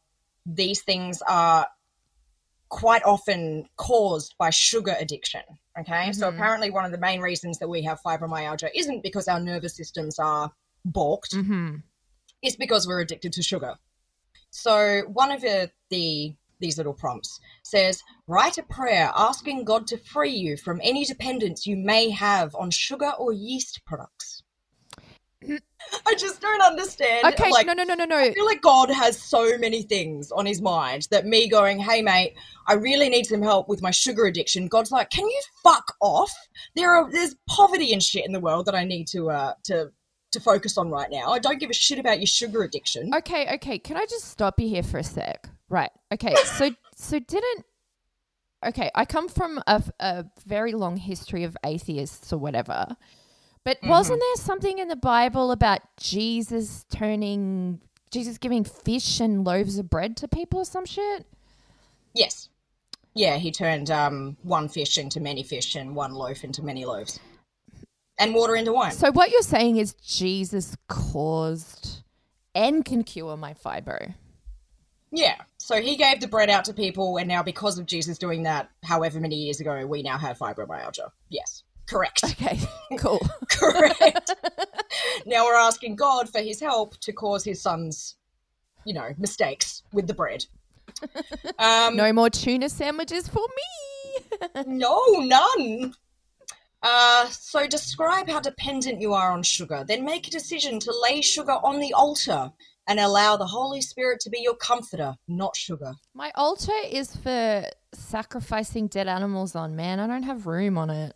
these 0.45 0.81
things 0.81 1.21
are 1.27 1.67
quite 2.69 3.03
often 3.03 3.67
caused 3.77 4.35
by 4.37 4.49
sugar 4.49 4.95
addiction. 4.99 5.41
Okay. 5.79 6.11
So 6.13 6.27
apparently, 6.27 6.69
one 6.69 6.85
of 6.85 6.91
the 6.91 6.97
main 6.97 7.21
reasons 7.21 7.59
that 7.59 7.67
we 7.69 7.81
have 7.83 8.01
fibromyalgia 8.01 8.69
isn't 8.75 9.03
because 9.03 9.27
our 9.27 9.39
nervous 9.39 9.75
systems 9.75 10.19
are 10.19 10.51
balked, 10.83 11.31
Mm-hmm. 11.33 11.75
it's 12.41 12.55
because 12.55 12.87
we're 12.87 12.99
addicted 13.01 13.33
to 13.33 13.43
sugar. 13.43 13.75
So 14.49 15.03
one 15.07 15.31
of 15.31 15.41
the, 15.41 15.71
the 15.89 16.33
these 16.61 16.77
little 16.77 16.93
prompts 16.93 17.39
says, 17.63 18.01
write 18.27 18.57
a 18.57 18.63
prayer 18.63 19.11
asking 19.15 19.65
God 19.65 19.87
to 19.87 19.97
free 19.97 20.31
you 20.31 20.57
from 20.57 20.79
any 20.83 21.05
dependence 21.05 21.65
you 21.65 21.75
may 21.75 22.09
have 22.09 22.55
on 22.55 22.71
sugar 22.71 23.11
or 23.17 23.33
yeast 23.33 23.81
products. 23.85 24.43
I 26.05 26.15
just 26.15 26.41
don't 26.41 26.61
understand. 26.61 27.25
Okay, 27.33 27.49
like, 27.49 27.65
no, 27.65 27.73
no, 27.73 27.83
no, 27.83 27.95
no, 27.95 28.05
no. 28.05 28.17
I 28.17 28.33
feel 28.33 28.45
like 28.45 28.61
God 28.61 28.89
has 28.91 29.19
so 29.19 29.57
many 29.57 29.81
things 29.81 30.31
on 30.31 30.45
his 30.45 30.61
mind 30.61 31.07
that 31.11 31.25
me 31.25 31.49
going, 31.49 31.79
hey, 31.79 32.01
mate, 32.01 32.35
I 32.67 32.73
really 32.73 33.09
need 33.09 33.25
some 33.25 33.41
help 33.41 33.67
with 33.67 33.81
my 33.81 33.91
sugar 33.91 34.25
addiction. 34.25 34.67
God's 34.67 34.91
like, 34.91 35.09
can 35.09 35.25
you 35.25 35.41
fuck 35.63 35.95
off? 35.99 36.33
There 36.75 36.93
are 36.93 37.11
there's 37.11 37.35
poverty 37.49 37.91
and 37.93 38.01
shit 38.01 38.25
in 38.25 38.31
the 38.31 38.39
world 38.39 38.67
that 38.67 38.75
I 38.75 38.83
need 38.83 39.07
to 39.07 39.31
uh 39.31 39.53
to 39.65 39.91
to 40.31 40.39
focus 40.39 40.77
on 40.77 40.89
right 40.89 41.09
now. 41.11 41.31
I 41.31 41.39
don't 41.39 41.59
give 41.59 41.69
a 41.69 41.73
shit 41.73 41.99
about 41.99 42.19
your 42.19 42.27
sugar 42.27 42.63
addiction. 42.63 43.13
Okay, 43.13 43.53
okay. 43.55 43.79
Can 43.79 43.97
I 43.97 44.05
just 44.05 44.25
stop 44.29 44.59
you 44.59 44.69
here 44.69 44.83
for 44.83 44.99
a 44.99 45.03
sec? 45.03 45.49
Right. 45.71 45.89
Okay. 46.13 46.35
So, 46.35 46.71
so 46.95 47.17
didn't. 47.17 47.65
Okay, 48.63 48.91
I 48.93 49.05
come 49.05 49.27
from 49.27 49.59
a, 49.65 49.81
a 49.99 50.25
very 50.45 50.73
long 50.73 50.97
history 50.97 51.45
of 51.45 51.57
atheists 51.65 52.31
or 52.31 52.37
whatever, 52.37 52.95
but 53.63 53.79
wasn't 53.81 54.19
there 54.19 54.35
something 54.35 54.77
in 54.77 54.87
the 54.87 54.95
Bible 54.95 55.51
about 55.51 55.81
Jesus 55.97 56.85
turning, 56.91 57.81
Jesus 58.11 58.37
giving 58.37 58.63
fish 58.63 59.19
and 59.19 59.43
loaves 59.43 59.79
of 59.79 59.89
bread 59.89 60.15
to 60.17 60.27
people 60.27 60.59
or 60.59 60.65
some 60.65 60.85
shit? 60.85 61.25
Yes. 62.13 62.49
Yeah, 63.15 63.37
he 63.37 63.51
turned 63.51 63.89
um 63.89 64.37
one 64.43 64.69
fish 64.69 64.99
into 64.99 65.19
many 65.19 65.41
fish 65.41 65.75
and 65.75 65.95
one 65.95 66.13
loaf 66.13 66.43
into 66.43 66.63
many 66.63 66.85
loaves. 66.85 67.19
And 68.19 68.35
water 68.35 68.55
into 68.55 68.73
wine. 68.73 68.91
So 68.91 69.11
what 69.11 69.31
you're 69.31 69.41
saying 69.41 69.77
is 69.77 69.95
Jesus 69.95 70.75
caused 70.87 72.03
and 72.53 72.85
can 72.85 73.03
cure 73.03 73.37
my 73.37 73.55
fibro. 73.55 74.13
Yeah. 75.11 75.37
So 75.71 75.81
he 75.81 75.95
gave 75.95 76.19
the 76.19 76.27
bread 76.27 76.49
out 76.49 76.65
to 76.65 76.73
people, 76.73 77.15
and 77.15 77.29
now 77.29 77.41
because 77.41 77.79
of 77.79 77.85
Jesus 77.85 78.17
doing 78.17 78.43
that, 78.43 78.69
however 78.83 79.21
many 79.21 79.37
years 79.37 79.61
ago, 79.61 79.85
we 79.87 80.03
now 80.03 80.17
have 80.17 80.37
fibromyalgia. 80.37 81.11
Yes. 81.29 81.63
Correct. 81.87 82.25
Okay, 82.25 82.59
cool. 82.97 83.25
Correct. 83.49 84.35
now 85.25 85.45
we're 85.45 85.55
asking 85.55 85.95
God 85.95 86.27
for 86.27 86.41
his 86.41 86.59
help 86.59 86.99
to 86.99 87.13
cause 87.13 87.45
his 87.45 87.61
son's, 87.61 88.17
you 88.83 88.93
know, 88.93 89.11
mistakes 89.17 89.83
with 89.93 90.07
the 90.07 90.13
bread. 90.13 90.45
Um, 91.57 91.95
no 91.95 92.11
more 92.11 92.29
tuna 92.29 92.67
sandwiches 92.67 93.29
for 93.29 93.39
me. 93.39 94.63
No, 94.67 95.05
none. 95.19 95.93
Uh, 96.83 97.27
so 97.27 97.65
describe 97.65 98.27
how 98.27 98.41
dependent 98.41 98.99
you 98.99 99.13
are 99.13 99.31
on 99.31 99.43
sugar. 99.43 99.85
Then 99.87 100.03
make 100.03 100.27
a 100.27 100.31
decision 100.31 100.79
to 100.79 100.93
lay 101.01 101.21
sugar 101.21 101.53
on 101.63 101.79
the 101.79 101.93
altar 101.93 102.51
and 102.91 102.99
allow 102.99 103.37
the 103.37 103.45
Holy 103.45 103.79
Spirit 103.79 104.19
to 104.19 104.29
be 104.29 104.39
your 104.41 104.53
comforter, 104.53 105.15
not 105.25 105.55
sugar. 105.55 105.93
My 106.13 106.29
altar 106.35 106.73
is 106.89 107.15
for 107.15 107.63
sacrificing 107.93 108.87
dead 108.87 109.07
animals 109.07 109.55
on, 109.55 109.77
man. 109.77 110.01
I 110.01 110.07
don't 110.07 110.23
have 110.23 110.45
room 110.45 110.77
on 110.77 110.89
it. 110.89 111.15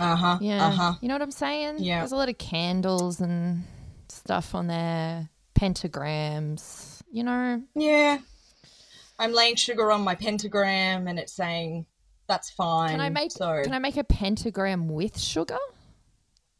Uh 0.00 0.16
huh. 0.16 0.38
Yeah. 0.40 0.66
Uh 0.66 0.70
huh. 0.70 0.92
You 1.02 1.08
know 1.08 1.14
what 1.14 1.20
I'm 1.20 1.30
saying? 1.30 1.76
Yeah. 1.80 1.98
There's 1.98 2.12
a 2.12 2.16
lot 2.16 2.30
of 2.30 2.38
candles 2.38 3.20
and 3.20 3.64
stuff 4.08 4.54
on 4.54 4.66
there, 4.68 5.28
pentagrams, 5.54 7.02
you 7.12 7.22
know? 7.22 7.62
Yeah. 7.74 8.18
I'm 9.18 9.34
laying 9.34 9.56
sugar 9.56 9.92
on 9.92 10.00
my 10.00 10.14
pentagram, 10.14 11.06
and 11.06 11.18
it's 11.18 11.34
saying 11.34 11.84
that's 12.28 12.48
fine. 12.48 12.92
Can 12.92 13.00
I 13.02 13.10
make 13.10 13.30
so? 13.30 13.62
can 13.62 13.74
I 13.74 13.78
make 13.78 13.98
a 13.98 14.04
pentagram 14.04 14.88
with 14.88 15.18
sugar? 15.18 15.58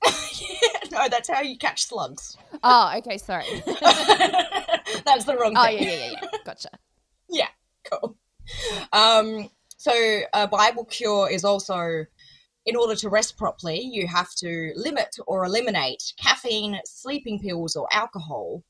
no, 0.92 1.08
that's 1.08 1.28
how 1.28 1.40
you 1.40 1.56
catch 1.56 1.84
slugs. 1.84 2.36
Oh, 2.62 2.92
okay, 2.98 3.18
sorry. 3.18 3.46
that's 5.04 5.24
the 5.24 5.36
wrong 5.38 5.54
oh, 5.56 5.64
thing. 5.64 5.82
yeah, 5.82 5.90
yeah, 5.90 5.94
yeah, 5.94 6.12
yeah. 6.22 6.28
Gotcha. 6.44 6.70
Yeah, 7.34 7.48
cool. 7.90 8.18
Um, 8.92 9.48
so 9.78 10.20
a 10.34 10.46
Bible 10.46 10.84
cure 10.84 11.30
is 11.30 11.44
also, 11.44 12.04
in 12.66 12.76
order 12.76 12.94
to 12.96 13.08
rest 13.08 13.38
properly, 13.38 13.80
you 13.80 14.06
have 14.06 14.34
to 14.34 14.72
limit 14.76 15.16
or 15.26 15.46
eliminate 15.46 16.12
caffeine, 16.18 16.78
sleeping 16.84 17.40
pills, 17.40 17.74
or 17.74 17.88
alcohol, 17.90 18.64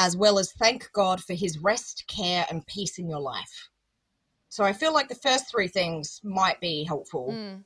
as 0.00 0.16
well 0.16 0.40
as 0.40 0.50
thank 0.54 0.90
God 0.92 1.22
for 1.22 1.34
His 1.34 1.58
rest, 1.58 2.04
care, 2.08 2.46
and 2.50 2.66
peace 2.66 2.98
in 2.98 3.08
your 3.08 3.20
life. 3.20 3.68
So 4.48 4.64
I 4.64 4.72
feel 4.72 4.92
like 4.92 5.08
the 5.08 5.14
first 5.14 5.48
three 5.48 5.68
things 5.68 6.20
might 6.24 6.60
be 6.60 6.82
helpful. 6.82 7.28
Mm. 7.30 7.62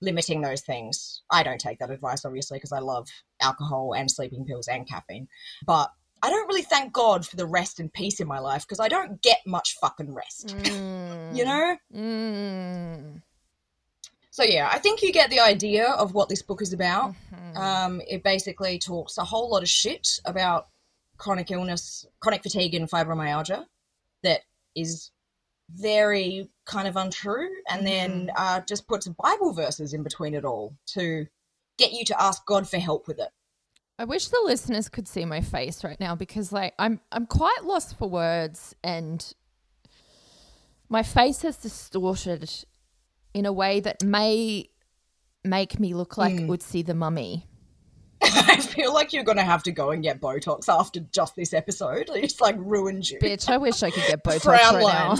Limiting 0.00 0.40
those 0.40 0.62
things. 0.62 1.22
I 1.30 1.42
don't 1.42 1.60
take 1.60 1.78
that 1.78 1.90
advice, 1.90 2.24
obviously, 2.24 2.56
because 2.58 2.72
I 2.72 2.78
love 2.78 3.08
alcohol 3.40 3.94
and 3.94 4.10
sleeping 4.10 4.44
pills 4.44 4.68
and 4.68 4.88
caffeine. 4.88 5.28
But 5.66 5.90
I 6.22 6.30
don't 6.30 6.46
really 6.48 6.62
thank 6.62 6.92
God 6.92 7.26
for 7.26 7.36
the 7.36 7.46
rest 7.46 7.80
and 7.80 7.92
peace 7.92 8.20
in 8.20 8.28
my 8.28 8.38
life 8.38 8.62
because 8.62 8.80
I 8.80 8.88
don't 8.88 9.22
get 9.22 9.38
much 9.46 9.76
fucking 9.80 10.14
rest. 10.14 10.56
Mm. 10.70 11.36
You 11.36 11.44
know? 11.44 11.76
Mm. 11.94 13.22
So, 14.30 14.42
yeah, 14.42 14.68
I 14.72 14.78
think 14.78 15.02
you 15.02 15.12
get 15.12 15.30
the 15.30 15.40
idea 15.40 15.88
of 15.90 16.14
what 16.14 16.28
this 16.28 16.42
book 16.42 16.62
is 16.62 16.72
about. 16.72 17.14
Mhm. 17.32 17.56
Um, 17.56 18.02
it 18.08 18.22
basically 18.22 18.78
talks 18.78 19.18
a 19.18 19.24
whole 19.24 19.50
lot 19.50 19.62
of 19.62 19.68
shit 19.68 20.20
about 20.24 20.68
chronic 21.16 21.50
illness, 21.50 22.06
chronic 22.20 22.42
fatigue, 22.42 22.74
and 22.74 22.90
fibromyalgia 22.90 23.66
that 24.22 24.40
is 24.74 25.10
very 25.74 26.48
kind 26.64 26.86
of 26.88 26.96
untrue, 26.96 27.48
and 27.68 27.86
then 27.86 28.30
uh, 28.36 28.60
just 28.60 28.86
puts 28.88 29.06
Bible 29.08 29.52
verses 29.52 29.92
in 29.92 30.02
between 30.02 30.34
it 30.34 30.44
all 30.44 30.74
to 30.94 31.26
get 31.78 31.92
you 31.92 32.04
to 32.06 32.22
ask 32.22 32.44
God 32.46 32.68
for 32.68 32.78
help 32.78 33.06
with 33.08 33.18
it. 33.18 33.28
I 33.98 34.04
wish 34.04 34.28
the 34.28 34.40
listeners 34.44 34.88
could 34.88 35.06
see 35.06 35.24
my 35.26 35.42
face 35.42 35.84
right 35.84 36.00
now 36.00 36.14
because 36.14 36.52
like 36.52 36.72
I'm 36.78 37.00
I'm 37.12 37.26
quite 37.26 37.64
lost 37.64 37.98
for 37.98 38.08
words 38.08 38.74
and 38.82 39.30
my 40.88 41.02
face 41.02 41.44
is 41.44 41.58
distorted 41.58 42.50
in 43.34 43.44
a 43.46 43.52
way 43.52 43.80
that 43.80 44.02
may 44.02 44.70
make 45.44 45.78
me 45.78 45.92
look 45.94 46.16
like 46.16 46.38
Hmm. 46.38 46.50
Ötzi 46.50 46.84
the 46.84 46.94
mummy. 46.94 47.46
I 48.22 48.56
feel 48.56 48.92
like 48.92 49.12
you're 49.12 49.24
gonna 49.24 49.44
have 49.44 49.62
to 49.64 49.72
go 49.72 49.90
and 49.90 50.02
get 50.02 50.20
Botox 50.20 50.68
after 50.68 51.00
just 51.00 51.36
this 51.36 51.52
episode. 51.52 52.08
It's 52.14 52.40
like 52.40 52.56
ruined 52.58 53.08
you. 53.08 53.18
Bitch, 53.18 53.48
I 53.50 53.58
wish 53.58 53.82
I 53.82 53.90
could 53.90 54.06
get 54.06 54.24
Botox 54.24 54.42
Frown 54.42 54.74
right 54.76 54.82
now. 54.82 55.16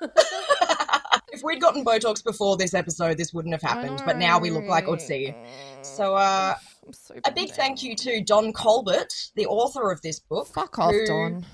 if 1.32 1.42
we'd 1.42 1.60
gotten 1.60 1.84
Botox 1.84 2.22
before 2.22 2.56
this 2.56 2.74
episode, 2.74 3.16
this 3.16 3.32
wouldn't 3.32 3.54
have 3.54 3.62
happened. 3.62 4.02
But 4.04 4.18
now 4.18 4.38
we 4.38 4.50
look 4.50 4.66
like 4.66 4.86
Ötzi. 4.86 5.34
So, 5.82 6.14
uh, 6.14 6.54
so 6.92 7.14
a 7.24 7.32
big 7.32 7.50
thank 7.50 7.82
you 7.82 7.94
to 7.96 8.22
Don 8.22 8.52
Colbert, 8.52 9.12
the 9.34 9.46
author 9.46 9.90
of 9.90 10.00
this 10.02 10.18
book. 10.18 10.48
Fuck 10.48 10.78
off, 10.78 10.92
who 10.92 11.06
Don. 11.06 11.46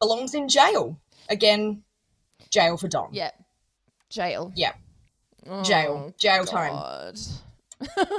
Belongs 0.00 0.34
in 0.34 0.48
jail 0.48 1.00
again. 1.28 1.82
Jail 2.50 2.76
for 2.76 2.88
Don. 2.88 3.10
Yeah. 3.12 3.30
Jail. 4.10 4.52
Yeah. 4.54 4.72
Jail. 5.62 6.06
Oh, 6.08 6.14
jail 6.16 6.44
time. 6.44 6.72
God. 6.72 7.18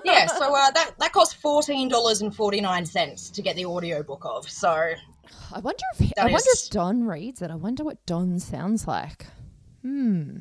Yeah. 0.05 0.27
So 0.27 0.55
uh, 0.55 0.71
that 0.71 0.91
that 0.99 1.11
cost 1.11 1.35
fourteen 1.37 1.89
dollars 1.89 2.21
and 2.21 2.35
forty 2.35 2.61
nine 2.61 2.85
cents 2.85 3.29
to 3.31 3.41
get 3.41 3.55
the 3.55 3.65
audiobook 3.65 4.23
of. 4.25 4.49
So 4.49 4.69
I 4.69 5.59
wonder 5.59 5.83
if 5.93 5.99
he, 5.99 6.13
I 6.17 6.25
wonder 6.25 6.39
if 6.45 6.69
Don 6.69 7.03
reads 7.03 7.41
it. 7.41 7.51
I 7.51 7.55
wonder 7.55 7.83
what 7.83 8.05
Don 8.05 8.39
sounds 8.39 8.87
like. 8.87 9.27
Hmm. 9.81 10.37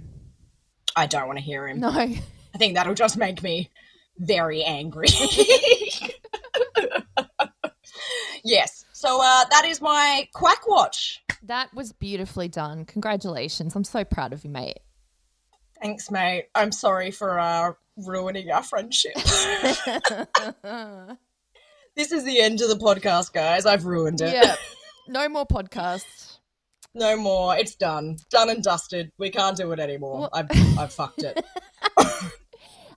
I 0.97 1.07
don't 1.07 1.27
want 1.27 1.39
to 1.39 1.45
hear 1.45 1.69
him. 1.69 1.81
No. 1.81 1.91
I 1.91 2.21
think 2.59 2.75
that'll 2.75 2.95
just 2.95 3.17
make 3.17 3.43
me 3.43 3.71
very 4.19 4.65
angry. 4.65 5.09
yes. 8.45 8.85
So 8.93 9.21
uh, 9.23 9.45
that 9.51 9.65
is 9.65 9.81
my 9.81 10.29
quack 10.35 10.67
watch. 10.67 11.23
That 11.45 11.73
was 11.73 11.93
beautifully 11.93 12.49
done. 12.49 12.85
Congratulations. 12.85 13.77
I'm 13.77 13.85
so 13.85 14.05
proud 14.05 14.33
of 14.33 14.45
you, 14.45 14.51
mate. 14.51 14.81
Thanks, 15.81 16.11
mate. 16.11 16.49
I'm 16.55 16.73
sorry 16.73 17.13
for 17.13 17.39
uh, 17.39 17.75
ruining 18.07 18.51
our 18.51 18.63
friendship. 18.63 19.15
this 21.97 22.13
is 22.13 22.25
the 22.25 22.41
end 22.41 22.61
of 22.61 22.69
the 22.69 22.77
podcast, 22.81 23.33
guys. 23.33 23.67
I've 23.67 23.85
ruined 23.85 24.21
it. 24.21 24.33
yeah. 24.35 24.57
No 25.11 25.27
more 25.27 25.47
podcasts. 25.47 26.37
No 26.95 27.17
more. 27.17 27.57
It's 27.57 27.75
done. 27.75 28.19
Done 28.31 28.51
and 28.51 28.63
dusted. 28.63 29.11
We 29.19 29.31
can't 29.31 29.57
do 29.57 29.73
it 29.73 29.81
anymore. 29.81 30.21
Well- 30.21 30.31
I've, 30.35 30.51
I've 30.79 30.93
fucked 30.93 31.23
it. 31.23 31.43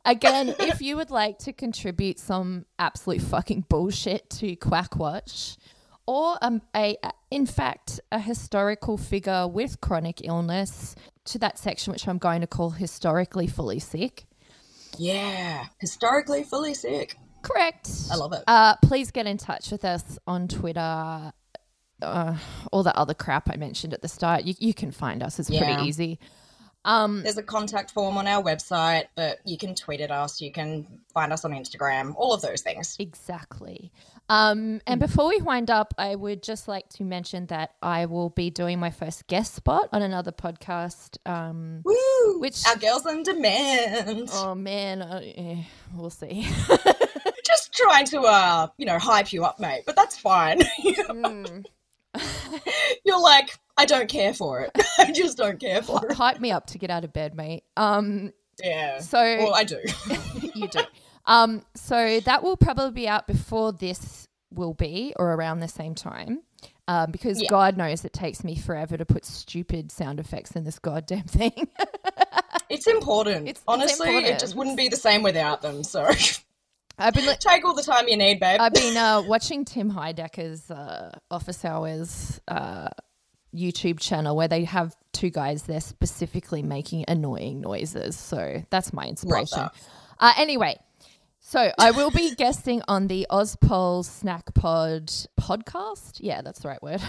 Again, 0.03 0.53
if 0.59 0.81
you 0.81 0.97
would 0.97 1.09
like 1.09 1.37
to 1.39 1.53
contribute 1.53 2.19
some 2.19 2.65
absolute 2.79 3.21
fucking 3.21 3.65
bullshit 3.69 4.29
to 4.31 4.55
Quackwatch, 4.57 5.55
or 6.07 6.37
um, 6.41 6.61
a, 6.75 6.97
in 7.29 7.45
fact, 7.45 8.01
a 8.11 8.19
historical 8.19 8.97
figure 8.97 9.47
with 9.47 9.79
chronic 9.79 10.19
illness 10.25 10.95
to 11.25 11.39
that 11.39 11.57
section, 11.59 11.93
which 11.93 12.07
I'm 12.09 12.17
going 12.17 12.41
to 12.41 12.47
call 12.47 12.71
historically 12.71 13.47
fully 13.47 13.79
sick. 13.79 14.25
Yeah. 14.97 15.65
Historically 15.79 16.43
fully 16.43 16.73
sick. 16.73 17.17
Correct. 17.41 17.89
I 18.11 18.15
love 18.15 18.33
it. 18.33 18.43
Uh, 18.47 18.75
please 18.83 19.11
get 19.11 19.25
in 19.25 19.37
touch 19.37 19.71
with 19.71 19.83
us 19.85 20.19
on 20.27 20.47
Twitter. 20.47 21.33
Uh, 22.01 22.35
all 22.71 22.83
the 22.83 22.95
other 22.97 23.13
crap 23.13 23.49
I 23.51 23.57
mentioned 23.57 23.93
at 23.93 24.01
the 24.01 24.07
start, 24.07 24.43
you, 24.43 24.53
you 24.59 24.73
can 24.73 24.91
find 24.91 25.21
us. 25.23 25.39
It's 25.39 25.49
Yeah. 25.49 25.63
pretty 25.63 25.87
easy. 25.89 26.19
Um, 26.83 27.21
There's 27.21 27.37
a 27.37 27.43
contact 27.43 27.91
form 27.91 28.17
on 28.17 28.25
our 28.25 28.41
website, 28.43 29.05
but 29.15 29.37
you 29.45 29.55
can 29.57 29.75
tweet 29.75 30.01
at 30.01 30.09
us. 30.09 30.41
You 30.41 30.51
can 30.51 30.87
find 31.13 31.31
us 31.31 31.45
on 31.45 31.51
Instagram. 31.51 32.13
All 32.15 32.33
of 32.33 32.41
those 32.41 32.61
things. 32.61 32.95
Exactly. 32.99 33.91
Um, 34.31 34.79
and 34.87 34.97
before 35.01 35.27
we 35.27 35.41
wind 35.41 35.69
up, 35.69 35.93
I 35.97 36.15
would 36.15 36.41
just 36.41 36.69
like 36.69 36.87
to 36.91 37.03
mention 37.03 37.47
that 37.47 37.71
I 37.83 38.05
will 38.05 38.29
be 38.29 38.49
doing 38.49 38.79
my 38.79 38.89
first 38.89 39.27
guest 39.27 39.53
spot 39.53 39.89
on 39.91 40.01
another 40.01 40.31
podcast. 40.31 41.17
Um, 41.25 41.81
Woo! 41.83 42.39
Which- 42.39 42.65
our 42.65 42.77
girls 42.77 43.05
on 43.05 43.23
demand. 43.23 44.29
oh 44.31 44.55
man, 44.55 45.01
uh, 45.01 45.21
we'll 45.93 46.09
see. 46.09 46.47
Just 47.45 47.73
trying 47.73 48.05
to, 48.05 48.21
uh, 48.21 48.67
you 48.77 48.85
know, 48.85 48.97
hype 48.99 49.33
you 49.33 49.43
up, 49.43 49.59
mate. 49.59 49.81
But 49.85 49.95
that's 49.97 50.17
fine. 50.17 50.61
Mm. 51.09 51.65
You're 53.05 53.19
like, 53.21 53.57
I 53.77 53.85
don't 53.85 54.07
care 54.07 54.33
for 54.33 54.61
it. 54.61 54.71
I 54.97 55.11
just 55.11 55.37
don't 55.37 55.59
care 55.59 55.81
for 55.81 56.05
it. 56.05 56.13
Hype 56.15 56.39
me 56.39 56.51
up 56.51 56.67
to 56.67 56.77
get 56.77 56.89
out 56.89 57.03
of 57.03 57.11
bed, 57.13 57.35
mate. 57.35 57.63
Um, 57.77 58.31
Yeah. 58.63 58.99
so 58.99 59.17
Well, 59.19 59.53
I 59.53 59.63
do. 59.65 59.79
you 60.55 60.67
do. 60.69 60.81
Um, 61.25 61.63
so 61.75 62.19
that 62.21 62.43
will 62.43 62.57
probably 62.57 62.91
be 62.91 63.07
out 63.07 63.27
before 63.27 63.71
this 63.71 64.20
will 64.53 64.73
be, 64.73 65.13
or 65.17 65.33
around 65.33 65.59
the 65.59 65.67
same 65.67 65.95
time. 65.95 66.41
Um, 66.87 67.11
because 67.11 67.41
Yeah. 67.41 67.47
God 67.49 67.77
knows 67.77 68.03
it 68.05 68.11
takes 68.13 68.43
me 68.43 68.55
forever 68.55 68.97
to 68.97 69.05
put 69.05 69.23
stupid 69.25 69.91
sound 69.91 70.19
effects 70.19 70.51
in 70.51 70.63
this 70.63 70.79
goddamn 70.79 71.23
thing. 71.23 71.67
It's 72.69 72.87
important. 72.87 73.47
It's- 73.49 73.55
it's 73.57 73.63
Honestly, 73.67 74.15
it 74.25 74.39
just 74.39 74.55
wouldn't 74.55 74.77
be 74.77 74.87
the 74.87 74.95
same 74.95 75.23
without 75.23 75.61
them. 75.61 75.83
So 75.83 76.09
I've 76.97 77.13
been 77.13 77.25
li- 77.25 77.35
take 77.37 77.65
all 77.65 77.73
the 77.73 77.83
time 77.83 78.07
you 78.07 78.15
need, 78.15 78.39
babe. 78.39 78.61
I've 78.61 78.73
been 78.73 78.95
uh, 78.95 79.21
watching 79.27 79.65
Tim 79.65 79.89
Heidecker's 79.89 80.71
uh, 80.71 81.11
Office 81.29 81.65
Hours 81.65 82.39
uh, 82.47 82.87
YouTube 83.53 83.99
channel 83.99 84.37
where 84.37 84.47
they 84.47 84.63
have 84.63 84.95
two 85.11 85.29
guys 85.29 85.63
there 85.63 85.81
specifically 85.81 86.63
making 86.63 87.03
annoying 87.09 87.59
noises. 87.59 88.15
So 88.17 88.63
that's 88.69 88.93
my 88.93 89.05
inspiration. 89.05 89.59
that. 89.59 89.73
Uh, 90.17 90.31
anyway, 90.37 90.79
so 91.51 91.69
I 91.77 91.91
will 91.91 92.11
be 92.11 92.33
guesting 92.37 92.81
on 92.87 93.07
the 93.07 93.27
Ozpol 93.29 94.05
Snack 94.05 94.53
Pod 94.53 95.07
podcast. 95.39 96.19
Yeah, 96.21 96.41
that's 96.41 96.59
the 96.61 96.69
right 96.69 96.81
word. 96.81 97.01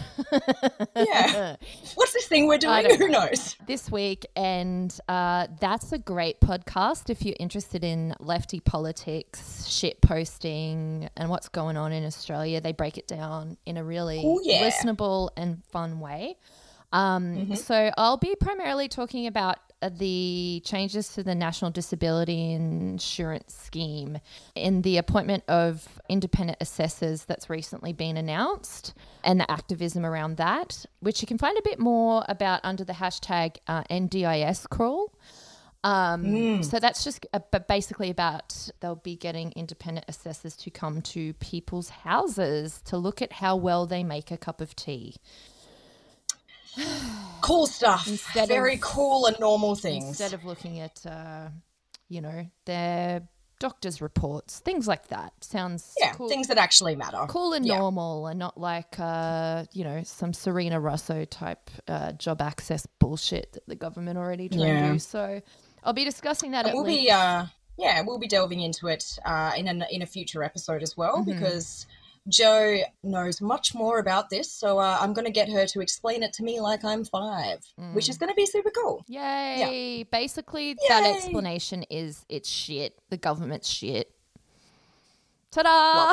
yeah. 0.97 1.55
What's 1.95 2.13
this 2.13 2.27
thing 2.27 2.49
we're 2.49 2.59
doing? 2.59 2.99
Who 2.99 3.07
knows? 3.09 3.57
this 3.69 3.89
week, 3.89 4.27
and 4.35 4.99
uh, 5.09 5.47
that's 5.61 5.93
a 5.93 5.99
great 5.99 6.41
podcast 6.41 7.09
if 7.09 7.25
you're 7.25 7.37
interested 7.39 7.85
in 7.85 8.15
lefty 8.19 8.59
politics, 8.59 9.69
shit 9.69 10.01
posting, 10.01 11.09
and 11.17 11.29
what's 11.31 11.49
going 11.49 11.77
on 11.77 11.93
in 11.93 12.05
Australia. 12.05 12.61
They 12.61 12.73
break 12.73 12.99
it 12.99 13.07
down 13.07 13.59
in 13.65 13.77
a 13.77 13.85
really 13.85 14.25
Ooh, 14.27 14.41
yeah. 14.43 14.69
listenable 14.69 15.31
and 15.37 15.65
fun 15.67 16.01
way. 16.01 16.37
Um, 16.93 17.55
So 17.55 17.91
I'll 17.97 18.17
be 18.19 18.35
primarily 18.35 18.89
talking 18.89 19.27
about 19.29 19.59
the 19.91 20.63
changes 20.65 21.09
to 21.15 21.23
the 21.23 21.35
National 21.35 21.71
Disability 21.71 22.53
Insurance 22.53 23.55
Scheme 23.55 24.19
in 24.55 24.83
the 24.83 24.99
appointment 24.99 25.45
of 25.49 26.01
independent 26.09 26.59
assessors 26.61 27.25
that's 27.25 27.51
recently 27.51 27.93
been 27.93 28.17
announced 28.17 28.95
and 29.25 29.41
the 29.41 29.51
activism 29.51 30.05
around 30.05 30.37
that, 30.37 30.87
which 31.01 31.23
you 31.23 31.27
can 31.27 31.39
find 31.39 31.57
a 31.59 31.63
bit 31.63 31.79
more 31.79 32.25
about 32.29 32.61
under 32.65 32.85
the 32.85 32.95
hashtag 32.95 33.57
uh, 33.67 33.83
NDIS 33.85 34.69
crawl. 34.69 35.13
Um, 35.85 36.63
So 36.63 36.79
that's 36.79 37.03
just 37.03 37.27
uh, 37.33 37.41
but 37.51 37.67
basically 37.67 38.09
about 38.09 38.71
they'll 38.81 38.95
be 38.95 39.17
getting 39.17 39.53
independent 39.57 40.07
assessors 40.09 40.57
to 40.59 40.71
come 40.71 41.03
to 41.03 41.33
people's 41.35 41.89
houses 41.89 42.81
to 42.85 42.97
look 42.97 43.21
at 43.21 43.33
how 43.33 43.57
well 43.57 43.87
they 43.87 44.05
make 44.05 44.31
a 44.31 44.37
cup 44.37 44.61
of 44.61 44.77
tea. 44.77 45.17
Cool 47.43 47.67
stuff. 47.67 48.07
Instead 48.09 48.49
Very 48.49 48.75
of- 48.77 48.81
cool 48.81 49.27
and 49.27 49.39
normal 49.41 49.75
things. 49.75 50.05
instead 50.05 50.33
of 50.33 50.45
looking 50.45 50.81
at 50.81 51.05
uh, 51.07 51.49
you 52.09 52.21
know 52.23 52.47
their 52.65 53.23
doctor's 53.59 54.03
reports 54.03 54.59
things 54.59 54.89
like 54.89 55.07
that 55.07 55.33
sounds 55.41 55.95
yeah, 56.01 56.13
cool, 56.15 56.29
things 56.29 56.49
that 56.49 56.59
actually 56.59 56.97
matter. 56.97 57.19
cool 57.29 57.53
and 57.53 57.65
Yeah. 57.65 57.79
normal 57.79 58.27
and 58.27 58.37
not 58.37 58.59
like 58.59 58.97
uh, 58.99 59.65
you 59.73 59.85
know 59.85 60.03
some 60.03 60.33
serena 60.33 60.81
russo 60.81 61.25
type 61.25 61.71
uh, 61.87 62.11
job 62.13 62.43
access 62.43 62.89
bullshit 62.99 63.53
that 63.53 63.65
the 63.69 63.77
government 63.77 64.19
already 64.19 64.49
trying 64.49 64.63
Yeah. 64.67 64.87
to 64.89 64.93
do 64.95 64.99
so 64.99 65.41
i'll 65.85 65.93
be 65.93 66.05
discussing 66.05 66.51
that 66.51 66.65
we'll 66.75 66.83
length. 66.83 67.03
be 67.03 67.11
uh 67.13 67.47
yeah 67.79 68.03
we'll 68.03 68.19
be 68.19 68.27
delving 68.27 68.61
into 68.61 68.89
it 68.89 69.05
uh 69.25 69.53
in 69.57 69.69
a, 69.69 69.87
in 69.93 70.03
a 70.03 70.07
future 70.07 70.43
episode 70.43 70.83
as 70.83 70.97
well 70.97 71.19
Mm-hmm. 71.19 71.31
because 71.33 71.87
joe 72.29 72.79
knows 73.03 73.41
much 73.41 73.75
more 73.75 73.99
about 73.99 74.31
this 74.31 74.53
so 74.53 74.79
uh, 74.79 74.97
i'm 75.01 75.13
going 75.13 75.25
to 75.25 75.31
get 75.33 75.49
her 75.51 75.67
to 75.67 75.81
explain 75.81 76.23
it 76.23 76.33
to 76.33 76.43
me 76.45 76.61
like 76.61 76.85
i'm 76.85 77.05
five 77.05 77.59
which 77.95 78.07
Mm. 78.07 78.11
is 78.11 78.19
going 78.19 78.31
to 78.31 78.35
be 78.37 78.47
super 78.47 78.71
cool 78.71 79.05
Yay! 79.09 79.99
Yeah. 79.99 80.05
Basically, 80.11 80.77
that 80.89 81.05
explanation 81.05 81.85
is 81.91 82.25
it's 82.29 82.49
shit. 82.49 82.97
The 83.11 83.17
government's 83.17 83.69
shit. 83.69 84.13
Ta-da! 85.51 86.13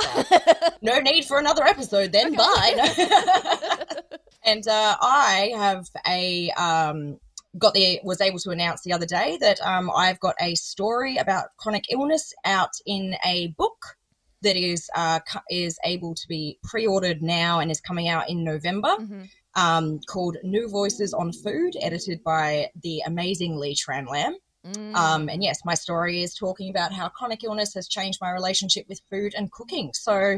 no 0.82 1.00
need 1.00 1.26
for 1.26 1.38
another 1.40 1.64
episode 1.64 2.12
then 2.12 2.34
bye 2.34 2.74
and 4.44 4.68
uh, 4.68 4.98
i 5.02 5.52
have 5.56 5.88
a 6.08 6.50
um 6.52 7.18
got 7.58 7.74
the 7.74 8.00
was 8.04 8.20
able 8.22 8.38
to 8.40 8.50
announce 8.52 8.82
the 8.82 8.92
other 8.94 9.06
day 9.06 9.38
that 9.40 9.60
um 9.62 9.90
i've 9.96 10.20
got 10.20 10.36
a 10.42 10.56
story 10.56 11.18
about 11.18 11.46
chronic 11.58 11.86
illness 11.90 12.34
out 12.46 12.72
in 12.86 13.16
a 13.26 13.48
book 13.58 13.96
that 14.42 14.56
is 14.56 14.90
uh 14.96 15.20
is 15.50 15.78
able 15.86 16.14
to 16.16 16.28
be 16.28 16.58
pre-ordered 16.64 17.22
now 17.22 17.60
and 17.60 17.70
is 17.72 17.82
coming 17.82 18.08
out 18.08 18.30
in 18.30 18.44
november 18.44 18.96
Mhm. 19.00 19.30
um 19.56 20.00
called 20.08 20.38
new 20.44 20.70
voices 20.70 21.14
on 21.14 21.32
food 21.34 21.74
edited 21.82 22.24
by 22.24 22.70
the 22.84 23.02
amazing 23.06 23.58
lee 23.58 23.76
tran 23.76 24.08
lam 24.10 24.36
Mm. 24.66 24.94
um, 24.94 25.30
and 25.30 25.42
yes, 25.42 25.62
my 25.64 25.74
story 25.74 26.22
is 26.22 26.34
talking 26.34 26.70
about 26.70 26.92
how 26.92 27.08
chronic 27.08 27.46
illness 27.46 27.74
has 27.76 27.88
changed 27.88 28.20
my 28.22 28.30
relationship 28.30 28.86
with 28.90 29.00
food 29.10 29.34
and 29.38 29.50
cooking. 29.54 29.92
So 29.94 30.38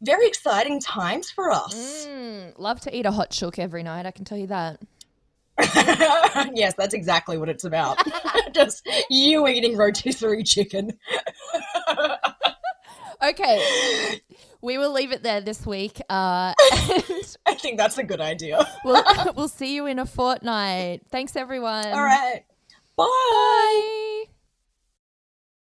very 0.00 0.26
exciting 0.26 0.80
times 0.80 1.30
for 1.30 1.52
us. 1.52 2.06
Mm, 2.08 2.54
love 2.58 2.80
to 2.80 2.96
eat 2.96 3.04
a 3.04 3.10
hot 3.10 3.30
chook 3.30 3.58
every 3.58 3.82
night. 3.82 4.06
I 4.06 4.10
can 4.10 4.24
tell 4.24 4.38
you 4.38 4.46
that. 4.46 4.80
yes, 6.54 6.72
that's 6.78 6.94
exactly 6.94 7.36
what 7.36 7.50
it's 7.50 7.64
about. 7.64 7.98
Just 8.54 8.88
you 9.10 9.46
eating 9.46 9.76
rotisserie 9.76 10.44
chicken. 10.44 10.98
Okay, 13.22 14.20
we 14.60 14.78
will 14.78 14.92
leave 14.92 15.12
it 15.12 15.22
there 15.22 15.40
this 15.40 15.66
week. 15.66 16.00
Uh, 16.08 16.54
I 16.60 17.54
think 17.58 17.76
that's 17.78 17.98
a 17.98 18.04
good 18.04 18.20
idea. 18.20 18.66
we'll 18.84 19.02
we'll 19.34 19.48
see 19.48 19.74
you 19.74 19.86
in 19.86 19.98
a 19.98 20.06
fortnight. 20.06 21.02
Thanks, 21.10 21.34
everyone. 21.34 21.86
All 21.86 22.02
right. 22.02 22.44
Bye. 22.96 23.04
Bye. 23.06 24.17